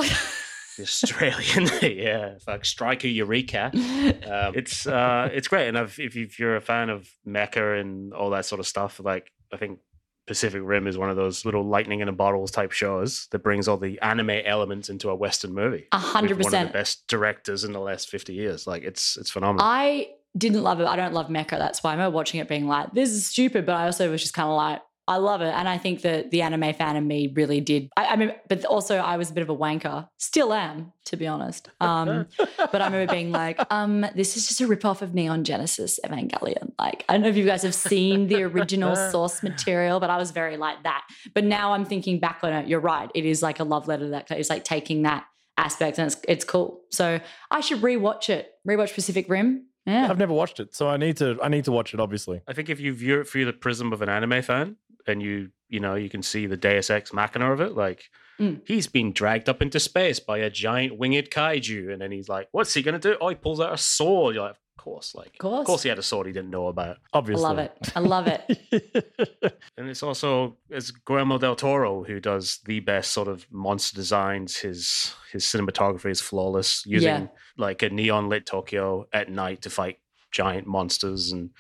The 0.77 0.83
Australian, 0.83 1.71
yeah, 1.99 2.35
like 2.47 2.67
striker 2.67 3.09
Eureka. 3.09 3.71
Um, 3.75 4.53
it's 4.55 4.87
uh, 4.87 5.31
it's 5.33 5.49
great, 5.49 5.69
and 5.69 5.79
I've, 5.79 5.99
if, 5.99 6.15
if 6.17 6.39
you're 6.39 6.57
a 6.57 6.61
fan 6.61 6.91
of 6.91 7.09
mecha 7.27 7.81
and 7.81 8.13
all 8.13 8.29
that 8.31 8.45
sort 8.45 8.61
of 8.61 8.67
stuff, 8.67 9.01
like 9.03 9.33
I 9.51 9.57
think 9.57 9.79
Pacific 10.27 10.61
Rim 10.63 10.87
is 10.87 10.99
one 10.99 11.09
of 11.09 11.17
those 11.17 11.47
little 11.47 11.65
lightning 11.65 12.01
in 12.01 12.09
a 12.09 12.13
bottles 12.13 12.51
type 12.51 12.73
shows 12.73 13.27
that 13.31 13.39
brings 13.39 13.69
all 13.69 13.79
the 13.79 13.99
anime 14.01 14.43
elements 14.45 14.91
into 14.91 15.09
a 15.09 15.15
Western 15.15 15.55
movie. 15.55 15.87
A 15.93 15.99
hundred 15.99 16.37
with 16.37 16.45
One 16.45 16.55
of 16.55 16.59
percent. 16.59 16.73
the 16.73 16.79
best 16.79 17.07
directors 17.09 17.65
in 17.65 17.73
the 17.73 17.81
last 17.81 18.11
fifty 18.11 18.35
years. 18.35 18.67
Like 18.67 18.83
it's 18.83 19.17
it's 19.17 19.31
phenomenal. 19.31 19.65
I 19.65 20.09
didn't 20.37 20.63
love 20.63 20.81
it. 20.81 20.87
I 20.87 20.97
don't 20.97 21.15
love 21.15 21.29
Mecha. 21.29 21.59
That's 21.59 21.83
why 21.83 21.91
I 21.91 21.95
remember 21.95 22.15
watching 22.15 22.41
it 22.41 22.49
being 22.49 22.67
like, 22.67 22.93
this 22.93 23.11
is 23.11 23.27
stupid. 23.27 23.67
But 23.67 23.75
I 23.75 23.87
also 23.87 24.11
was 24.11 24.21
just 24.21 24.35
kind 24.35 24.49
of 24.49 24.57
like, 24.57 24.83
I 25.09 25.19
love 25.19 25.41
it. 25.41 25.55
And 25.55 25.69
I 25.69 25.79
think 25.79 26.03
that 26.03 26.33
the 26.33 26.43
anime 26.43 26.75
fan 26.75 26.97
in 26.97 27.07
me 27.07 27.29
really 27.29 27.61
did. 27.61 27.91
I, 27.97 28.07
I 28.07 28.17
mean, 28.17 28.33
but 28.49 28.65
also 28.65 28.97
I 28.97 29.17
was 29.17 29.31
a 29.31 29.35
bit 29.35 29.43
of 29.43 29.49
a 29.49 29.57
wanker. 29.57 30.09
Still 30.19 30.53
am, 30.53 30.93
to 31.07 31.17
be 31.17 31.27
honest. 31.27 31.71
Um, 31.81 32.27
but 32.59 32.83
I 32.83 32.87
remember 32.87 33.13
being 33.13 33.31
like, 33.31 33.61
um, 33.71 34.05
this 34.17 34.37
is 34.37 34.49
just 34.49 34.61
a 34.61 34.67
ripoff 34.67 35.03
of 35.03 35.15
Neon 35.15 35.45
Genesis 35.45 36.01
Evangelion. 36.05 36.73
Like, 36.81 37.05
I 37.09 37.13
don't 37.13 37.23
know 37.23 37.29
if 37.29 37.37
you 37.37 37.45
guys 37.45 37.63
have 37.63 37.75
seen 37.75 38.27
the 38.27 38.43
original 38.43 38.97
source 39.11 39.43
material, 39.43 40.01
but 40.01 40.11
I 40.11 40.17
was 40.17 40.33
very 40.33 40.57
like 40.57 40.83
that. 40.83 41.07
But 41.33 41.45
now 41.45 41.73
I'm 41.73 41.85
thinking 41.85 42.19
back 42.19 42.41
on 42.43 42.53
it, 42.53 42.67
you're 42.67 42.81
right. 42.81 43.09
It 43.15 43.25
is 43.25 43.43
like 43.43 43.61
a 43.61 43.65
love 43.65 43.87
letter 43.87 44.09
that. 44.11 44.31
It's 44.33 44.51
like 44.51 44.65
taking 44.65 45.03
that 45.03 45.27
aspect 45.57 45.99
and 45.99 46.11
it's, 46.11 46.21
it's 46.29 46.45
cool. 46.45 46.81
So 46.91 47.21
I 47.51 47.61
should 47.61 47.83
rewatch 47.83 48.29
it. 48.29 48.51
Rewatch 48.67 48.95
Pacific 48.95 49.29
Rim. 49.29 49.67
Yeah. 49.87 50.09
I've 50.11 50.19
never 50.19 50.33
watched 50.35 50.59
it, 50.61 50.75
so 50.75 50.89
I 50.89 50.97
need 50.97 51.17
to. 51.19 51.39
I 51.43 51.49
need 51.49 51.65
to 51.67 51.73
watch 51.73 51.95
it. 51.95 52.01
Obviously, 52.01 52.43
I 52.49 52.53
think 52.53 52.69
if 52.69 52.81
you 52.81 52.93
view 52.93 53.21
it 53.21 53.29
through 53.29 53.45
the 53.45 53.53
prism 53.53 53.93
of 53.93 54.03
an 54.03 54.09
anime 54.09 54.43
fan, 54.43 54.77
and 55.07 55.23
you 55.23 55.51
you 55.69 55.81
know 55.81 55.95
you 55.95 56.09
can 56.11 56.23
see 56.23 56.47
the 56.47 56.57
Deus 56.57 56.91
Ex 56.91 57.13
Machina 57.13 57.53
of 57.53 57.61
it, 57.61 57.73
like 57.73 58.05
Mm. 58.39 58.61
he's 58.67 58.87
been 58.87 59.13
dragged 59.15 59.49
up 59.49 59.63
into 59.63 59.81
space 59.81 60.21
by 60.21 60.37
a 60.39 60.51
giant 60.51 60.99
winged 60.99 61.31
kaiju, 61.31 61.91
and 61.91 62.03
then 62.03 62.13
he's 62.13 62.29
like, 62.29 62.49
"What's 62.53 62.75
he 62.75 62.83
gonna 62.83 62.99
do?" 62.99 63.17
Oh, 63.21 63.29
he 63.31 63.35
pulls 63.35 63.61
out 63.61 63.73
a 63.73 63.79
sword. 63.79 64.35
You're 64.35 64.45
like, 64.45 64.53
"Of 64.53 64.59
course, 64.77 65.15
like, 65.15 65.29
Of 65.35 65.39
course. 65.39 65.67
course, 65.67 65.83
he 65.83 65.89
had 65.89 65.99
a 65.99 66.03
sword 66.03 66.27
he 66.27 66.33
didn't 66.33 66.51
know 66.51 66.69
about." 66.69 66.99
Obviously, 67.13 67.45
I 67.45 67.49
love 67.49 67.59
it. 67.59 67.73
I 67.97 68.01
love 68.01 68.27
it. 68.27 69.53
And 69.79 69.89
it's 69.91 70.03
also 70.03 70.57
it's 70.71 70.91
Guillermo 70.91 71.37
del 71.39 71.55
Toro 71.57 72.03
who 72.05 72.19
does 72.19 72.61
the 72.65 72.81
best 72.81 73.13
sort 73.13 73.29
of 73.29 73.47
monster 73.53 73.95
designs. 73.95 74.57
His 74.57 75.15
his 75.33 75.45
cinematography 75.45 76.11
is 76.11 76.21
flawless, 76.23 76.85
using 76.87 77.09
Yeah. 77.09 77.27
like 77.59 77.83
a 77.83 77.91
neon 77.91 78.29
lit 78.31 78.47
Tokyo 78.47 79.07
at 79.13 79.29
night 79.31 79.63
to 79.63 79.71
fight 79.71 79.99
giant 80.33 80.67
monsters 80.67 81.31
and 81.33 81.51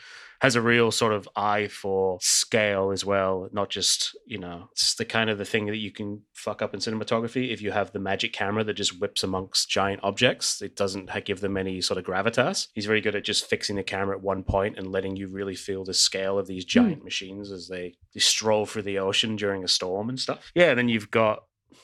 has 0.46 0.54
a 0.54 0.62
real 0.62 0.92
sort 0.92 1.12
of 1.12 1.28
eye 1.34 1.66
for 1.66 2.18
scale 2.20 2.92
as 2.92 3.04
well. 3.04 3.48
Not 3.50 3.68
just, 3.68 4.16
you 4.26 4.38
know, 4.38 4.68
it's 4.70 4.94
the 4.94 5.04
kind 5.04 5.28
of 5.28 5.38
the 5.38 5.44
thing 5.44 5.66
that 5.66 5.78
you 5.78 5.90
can 5.90 6.22
fuck 6.34 6.62
up 6.62 6.72
in 6.72 6.78
cinematography 6.78 7.52
if 7.52 7.60
you 7.60 7.72
have 7.72 7.90
the 7.90 7.98
magic 7.98 8.32
camera 8.32 8.62
that 8.62 8.74
just 8.74 9.00
whips 9.00 9.24
amongst 9.24 9.68
giant 9.68 9.98
objects. 10.04 10.62
It 10.62 10.76
doesn't 10.76 11.10
give 11.24 11.40
them 11.40 11.56
any 11.56 11.80
sort 11.80 11.98
of 11.98 12.04
gravitas. 12.04 12.68
He's 12.74 12.86
very 12.86 13.00
good 13.00 13.16
at 13.16 13.24
just 13.24 13.46
fixing 13.50 13.74
the 13.74 13.82
camera 13.82 14.14
at 14.14 14.22
one 14.22 14.44
point 14.44 14.78
and 14.78 14.92
letting 14.92 15.16
you 15.16 15.26
really 15.26 15.56
feel 15.56 15.82
the 15.82 15.92
scale 15.92 16.38
of 16.38 16.46
these 16.46 16.62
hmm. 16.62 16.68
giant 16.68 17.02
machines 17.02 17.50
as 17.50 17.66
they, 17.66 17.94
they 18.14 18.20
stroll 18.20 18.66
through 18.66 18.82
the 18.82 19.00
ocean 19.00 19.34
during 19.34 19.64
a 19.64 19.68
storm 19.68 20.08
and 20.08 20.20
stuff. 20.20 20.52
Yeah, 20.54 20.70
and 20.70 20.78
then 20.78 20.88
you've 20.88 21.10
got 21.10 21.42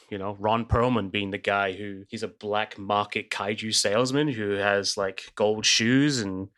you 0.08 0.18
know, 0.18 0.36
Ron 0.38 0.66
Perlman 0.66 1.10
being 1.10 1.32
the 1.32 1.38
guy 1.38 1.72
who 1.72 2.04
he's 2.08 2.22
a 2.22 2.28
black 2.28 2.78
market 2.78 3.28
kaiju 3.30 3.74
salesman 3.74 4.28
who 4.28 4.50
has 4.52 4.96
like 4.96 5.32
gold 5.34 5.66
shoes 5.66 6.20
and 6.20 6.48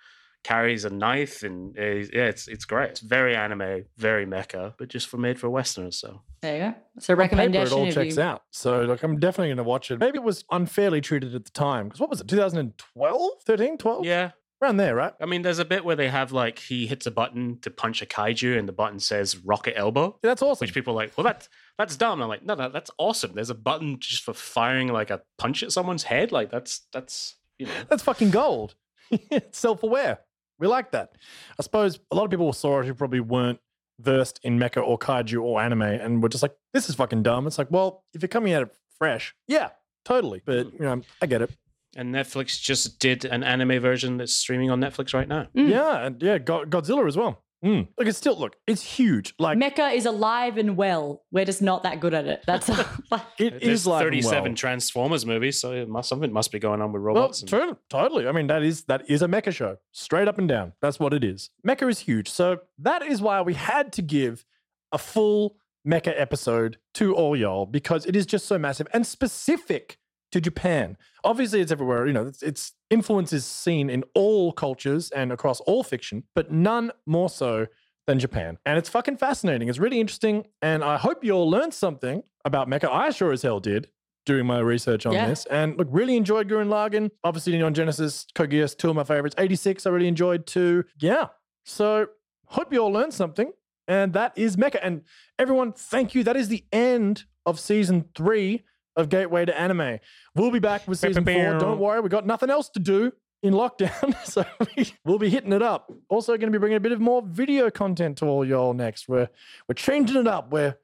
carries 0.45 0.84
a 0.84 0.90
knife 0.90 1.42
and 1.42 1.76
uh, 1.78 1.82
yeah, 1.82 2.26
it's 2.28 2.47
it's 2.49 2.64
great. 2.64 2.90
It's 2.90 3.01
very 3.01 3.34
anime, 3.34 3.84
very 3.97 4.26
mecha, 4.26 4.74
but 4.78 4.88
just 4.88 5.09
for 5.09 5.16
made 5.16 5.38
for 5.40 5.51
Westerners. 5.51 5.99
So 5.99 6.20
There 6.42 6.55
you 6.57 6.62
go. 6.62 6.74
So 7.01 7.14
On 7.14 7.16
paper, 7.18 7.36
recommendation. 7.36 7.66
it 7.78 7.80
all 7.80 7.90
checks 7.92 8.16
you- 8.16 8.22
out. 8.22 8.42
So, 8.51 8.82
like, 8.82 9.03
I'm 9.03 9.18
definitely 9.18 9.49
going 9.49 9.57
to 9.57 9.62
watch 9.64 9.90
it. 9.90 9.99
Maybe 9.99 10.18
it 10.18 10.22
was 10.24 10.45
unfairly 10.51 11.01
treated 11.01 11.34
at 11.34 11.45
the 11.45 11.51
time 11.51 11.86
because 11.88 11.99
what 12.01 12.11
was 12.11 12.20
it? 12.20 12.28
2012, 12.28 13.42
13, 13.45 13.78
12, 13.78 14.05
yeah, 14.05 14.30
around 14.62 14.76
there, 14.76 14.95
right? 14.95 15.12
I 15.20 15.26
mean, 15.26 15.42
there's 15.42 15.59
a 15.59 15.64
bit 15.64 15.84
where 15.84 15.97
they 15.97 16.09
have 16.09 16.30
like 16.32 16.59
he 16.59 16.86
hits 16.86 17.07
a 17.07 17.11
button 17.11 17.59
to 17.62 17.70
punch 17.70 18.03
a 18.03 18.07
kaiju, 18.07 18.59
and 18.59 18.68
the 18.68 18.72
button 18.72 18.99
says 19.01 19.36
"Rocket 19.38 19.74
Elbow." 19.76 20.18
Yeah, 20.22 20.30
that's 20.30 20.42
awesome. 20.42 20.64
Which 20.66 20.74
people 20.74 20.92
are 20.92 20.97
like, 20.97 21.16
well, 21.16 21.24
that's 21.24 21.49
that's 21.78 21.97
dumb. 21.97 22.22
I'm 22.22 22.28
like, 22.28 22.45
no, 22.45 22.55
no, 22.55 22.68
that's 22.68 22.90
awesome. 22.99 23.32
There's 23.34 23.51
a 23.51 23.55
button 23.55 23.99
just 23.99 24.22
for 24.22 24.32
firing 24.34 24.88
like 24.88 25.11
a 25.11 25.22
punch 25.38 25.62
at 25.62 25.72
someone's 25.72 26.05
head. 26.05 26.32
Like 26.32 26.51
that's 26.51 26.82
that's 26.92 27.36
you 27.59 27.66
know, 27.66 27.72
That's 27.88 28.03
fucking 28.03 28.30
gold. 28.30 28.74
it's 29.11 29.59
self-aware. 29.59 30.18
We 30.59 30.66
like 30.66 30.92
that. 30.92 31.11
I 31.59 31.62
suppose 31.62 31.98
a 32.11 32.14
lot 32.16 32.24
of 32.24 32.30
people 32.30 32.52
saw 32.52 32.80
it 32.80 32.86
who 32.86 32.94
probably 32.94 33.20
weren't 33.20 33.59
versed 34.00 34.40
in 34.42 34.59
mecha 34.59 34.82
or 34.86 34.98
kaiju 34.98 35.42
or 35.42 35.61
anime 35.61 35.82
and 35.82 36.22
were 36.22 36.28
just 36.28 36.42
like, 36.42 36.55
this 36.72 36.88
is 36.88 36.94
fucking 36.94 37.22
dumb. 37.22 37.46
It's 37.46 37.59
like, 37.59 37.70
well, 37.70 38.02
if 38.12 38.22
you're 38.22 38.28
coming 38.28 38.52
at 38.52 38.62
it 38.62 38.74
fresh, 38.98 39.34
yeah, 39.48 39.70
totally. 40.05 40.42
But 40.44 40.72
you 40.72 40.80
know, 40.80 41.02
I 41.22 41.26
get 41.26 41.42
it. 41.42 41.50
and 41.96 42.12
Netflix 42.12 42.61
just 42.61 42.98
did 42.98 43.24
an 43.24 43.44
anime 43.44 43.78
version 43.80 44.16
that's 44.16 44.34
streaming 44.34 44.70
on 44.70 44.80
Netflix 44.80 45.14
right 45.14 45.28
now. 45.28 45.46
Mm. 45.57 45.68
Yeah, 45.70 46.07
and 46.07 46.20
yeah, 46.22 46.38
Go- 46.38 46.64
Godzilla 46.64 47.07
as 47.07 47.16
well. 47.16 47.43
Mm. 47.65 47.89
Look, 47.97 48.07
it's 48.09 48.19
still 48.19 48.39
look, 48.39 48.57
it's 48.67 48.83
huge. 48.83 49.35
Like 49.39 49.57
Mecha 49.59 49.95
is 49.95 50.05
alive 50.07 50.59
and 50.59 50.77
well. 50.77 51.23
We're 51.33 51.45
just 51.47 51.62
not 51.62 51.83
that 51.85 51.99
good 52.01 52.12
at 52.12 52.27
it. 52.27 52.43
That's 52.47 52.69
like, 53.11 53.23
it 53.39 53.61
There's 53.61 53.81
is 53.81 53.87
like 53.87 54.03
37 54.05 54.43
well. 54.45 54.55
Transformers 54.55 55.25
movies, 55.25 55.59
so 55.61 55.73
it 55.73 55.89
must, 55.89 56.09
something 56.09 56.31
must 56.33 56.53
be 56.53 56.59
going 56.59 56.83
on 56.83 56.93
with 56.93 57.03
Well, 57.03 57.15
robots. 57.15 57.41
and- 57.41 57.49
true, 57.49 57.77
totally. 57.89 58.29
I 58.29 58.33
mean, 58.33 58.49
that 58.49 58.62
is 58.62 58.85
that 58.85 59.09
is 59.09 59.23
a 59.23 59.27
mecha 59.29 59.53
show, 59.55 59.79
straight 59.93 60.29
up 60.29 60.39
and 60.39 60.49
down. 60.49 60.73
That's 60.83 61.01
what 61.01 61.15
it 61.15 61.25
is. 61.25 61.51
Mecha 61.67 61.89
is 61.89 62.01
huge, 62.01 62.29
so 62.31 62.59
that 62.79 63.03
is 63.03 63.23
why 63.23 63.41
we 63.41 63.55
had 63.55 63.93
to 63.95 64.03
give 64.03 64.45
a 64.93 64.99
full 64.99 65.57
mecha 65.87 66.12
episode 66.17 66.79
to 66.95 67.15
all 67.15 67.35
y'all 67.37 67.67
because 67.67 68.07
it 68.07 68.15
is 68.17 68.27
just 68.27 68.47
so 68.47 68.59
massive 68.59 68.87
and 68.93 69.07
specific 69.07 69.99
to 70.35 70.41
Japan. 70.41 70.97
Obviously, 71.22 71.61
it's 71.61 71.70
everywhere. 71.72 72.07
You 72.07 72.12
know, 72.12 72.26
its, 72.26 72.43
its 72.43 72.72
influence 72.91 73.32
is 73.32 73.45
seen 73.47 73.89
in 73.89 74.03
all 74.14 74.53
cultures 74.53 75.11
and 75.12 75.30
across 75.32 75.61
all 75.61 75.82
fiction, 75.85 76.24
but 76.35 76.51
none 76.51 76.91
more 77.07 77.30
so 77.30 77.66
than 78.07 78.18
Japan. 78.18 78.59
And 78.66 78.76
it's 78.76 78.89
fucking 78.89 79.16
fascinating. 79.16 79.68
It's 79.68 79.78
really 79.78 80.01
interesting, 80.01 80.47
and 80.61 80.82
I 80.85 80.97
hope 80.99 81.24
you 81.24 81.30
all 81.32 81.49
learned 81.49 81.72
something 81.72 82.22
about 82.45 82.68
mecha. 82.68 82.89
I 82.91 83.11
sure 83.11 83.32
as 83.32 83.43
hell 83.43 83.61
did 83.61 83.89
doing 84.26 84.45
my 84.47 84.59
research 84.59 85.07
on 85.07 85.12
Yeah. 85.12 85.28
this. 85.28 85.47
And 85.47 85.76
look, 85.78 85.89
really 85.91 86.16
enjoyed 86.16 86.49
Gurren 86.49 86.68
Lagann. 86.68 87.11
Obviously, 87.22 87.53
Neon 87.53 87.74
Genesis, 87.74 88.26
Geass, 88.35 88.76
two 88.76 88.91
of 88.91 88.97
my 88.97 89.05
favorites. 89.05 89.35
86, 89.39 89.87
I 89.87 89.91
really 89.91 90.09
enjoyed 90.09 90.47
too. 90.47 90.85
Yeah. 90.99 91.26
So 91.64 92.07
hope 92.47 92.72
you 92.72 92.80
all 92.80 92.91
learned 92.93 93.14
something. 93.14 93.53
And 93.87 94.14
that 94.14 94.32
is 94.37 94.57
Mecha. 94.57 94.78
And 94.82 95.03
everyone, 95.39 95.72
thank 95.72 96.14
you. 96.14 96.24
That 96.24 96.37
is 96.37 96.49
the 96.49 96.64
end 96.72 97.24
of 97.47 97.61
season 97.61 98.07
three 98.16 98.64
of 98.97 99.09
Gateway 99.09 99.45
to 99.45 99.59
Anime. 99.59 99.99
We'll 100.34 100.51
be 100.51 100.59
back 100.59 100.86
with 100.86 100.99
season 100.99 101.24
four. 101.24 101.59
Don't 101.59 101.78
worry, 101.78 102.01
we 102.01 102.09
got 102.09 102.26
nothing 102.26 102.51
else 102.51 102.68
to 102.70 102.80
do 102.80 103.12
in 103.42 103.55
lockdown. 103.55 104.14
So 104.24 104.45
we, 104.76 104.92
we'll 105.05 105.18
be 105.18 105.30
hitting 105.30 105.53
it 105.53 105.62
up. 105.62 105.92
Also, 106.09 106.36
going 106.36 106.51
to 106.53 106.59
be 106.59 106.61
bringing 106.61 106.76
a 106.76 106.80
bit 106.80 106.92
of 106.92 107.01
more 107.01 107.22
video 107.22 107.70
content 107.70 108.18
to 108.18 108.26
all 108.26 108.45
y'all 108.45 108.74
next. 108.74 109.09
We're 109.09 109.28
we're 109.68 109.74
changing 109.74 110.16
it 110.16 110.26
up. 110.26 110.51
We're 110.51 110.76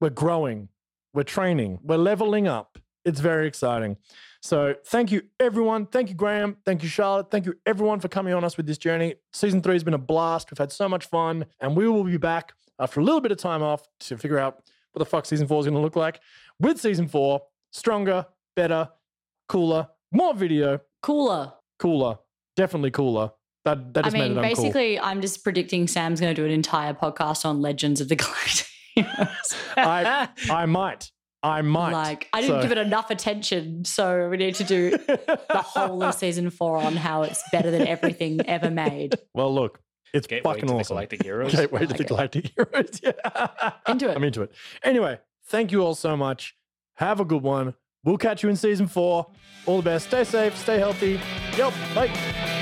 we're 0.00 0.10
growing. 0.10 0.68
We're 1.14 1.22
training. 1.22 1.78
We're 1.82 1.96
leveling 1.96 2.46
up. 2.46 2.78
It's 3.04 3.20
very 3.20 3.46
exciting. 3.46 3.96
So 4.42 4.74
thank 4.86 5.10
you, 5.10 5.22
everyone. 5.40 5.86
Thank 5.86 6.10
you, 6.10 6.14
Graham. 6.14 6.56
Thank 6.64 6.82
you, 6.82 6.88
Charlotte. 6.88 7.30
Thank 7.30 7.46
you, 7.46 7.54
everyone, 7.66 8.00
for 8.00 8.08
coming 8.08 8.34
on 8.34 8.44
us 8.44 8.56
with 8.56 8.66
this 8.66 8.78
journey. 8.78 9.14
Season 9.32 9.62
three 9.62 9.74
has 9.74 9.84
been 9.84 9.94
a 9.94 9.98
blast. 9.98 10.50
We've 10.50 10.58
had 10.58 10.70
so 10.70 10.88
much 10.88 11.06
fun, 11.06 11.46
and 11.60 11.76
we 11.76 11.88
will 11.88 12.04
be 12.04 12.18
back 12.18 12.52
after 12.78 13.00
a 13.00 13.02
little 13.02 13.20
bit 13.20 13.32
of 13.32 13.38
time 13.38 13.62
off 13.62 13.82
to 14.00 14.16
figure 14.16 14.38
out 14.38 14.62
what 14.92 15.00
the 15.00 15.06
fuck 15.06 15.26
season 15.26 15.46
four 15.48 15.60
is 15.60 15.66
going 15.66 15.74
to 15.74 15.80
look 15.80 15.96
like. 15.96 16.20
With 16.60 16.80
season 16.80 17.08
four, 17.08 17.42
stronger, 17.72 18.26
better, 18.56 18.90
cooler, 19.48 19.88
more 20.12 20.34
video, 20.34 20.80
cooler. 21.02 21.52
cooler, 21.78 22.18
definitely 22.56 22.90
cooler. 22.90 23.30
That 23.64 23.92
that 23.94 24.04
I 24.04 24.08
just 24.08 24.16
made 24.16 24.28
mean, 24.30 24.32
it 24.32 24.40
uncool. 24.40 24.42
basically, 24.42 25.00
I'm 25.00 25.20
just 25.20 25.42
predicting 25.44 25.88
Sam's 25.88 26.20
going 26.20 26.34
to 26.34 26.40
do 26.40 26.46
an 26.46 26.52
entire 26.52 26.94
podcast 26.94 27.44
on 27.44 27.60
Legends 27.60 28.00
of 28.00 28.08
the 28.08 28.16
Galactic 28.16 28.66
I 29.76 30.28
I 30.50 30.66
might, 30.66 31.10
I 31.42 31.62
might. 31.62 31.92
like, 31.92 32.28
I 32.32 32.40
didn't 32.40 32.56
So- 32.56 32.62
give 32.62 32.72
it 32.72 32.78
enough 32.78 33.10
attention, 33.10 33.84
so 33.84 34.28
we 34.28 34.36
need 34.38 34.54
to 34.56 34.64
do 34.64 34.90
the 34.96 35.62
whole 35.64 36.02
of 36.02 36.14
season 36.14 36.50
four 36.50 36.78
on 36.78 36.96
how 36.96 37.22
it's 37.22 37.42
better 37.52 37.70
than 37.70 37.86
everything 37.86 38.40
ever 38.48 38.70
made. 38.70 39.16
well, 39.34 39.54
look, 39.54 39.80
it's 40.14 40.26
Gateway 40.26 40.54
fucking 40.54 40.68
to 40.68 40.74
the. 40.74 40.84
Galactic 40.84 41.22
Heroes. 41.22 41.54
Gateway 41.54 41.80
to 41.80 41.86
like 41.88 41.96
the 41.98 42.02
it. 42.04 42.08
Galactic 42.08 42.52
Heroes. 42.56 43.00
Yeah. 43.02 43.72
Into 43.86 44.08
it. 44.08 44.16
I'm 44.16 44.24
into 44.24 44.42
it. 44.42 44.52
Anyway, 44.82 45.18
thank 45.46 45.70
you 45.72 45.82
all 45.82 45.94
so 45.94 46.16
much. 46.16 46.56
Have 46.98 47.20
a 47.20 47.24
good 47.24 47.42
one. 47.42 47.74
We'll 48.04 48.18
catch 48.18 48.42
you 48.42 48.48
in 48.48 48.56
season 48.56 48.88
four. 48.88 49.26
All 49.66 49.76
the 49.78 49.82
best. 49.82 50.08
Stay 50.08 50.24
safe. 50.24 50.56
Stay 50.56 50.78
healthy. 50.78 51.20
Yep. 51.56 51.72
Bye. 51.94 52.57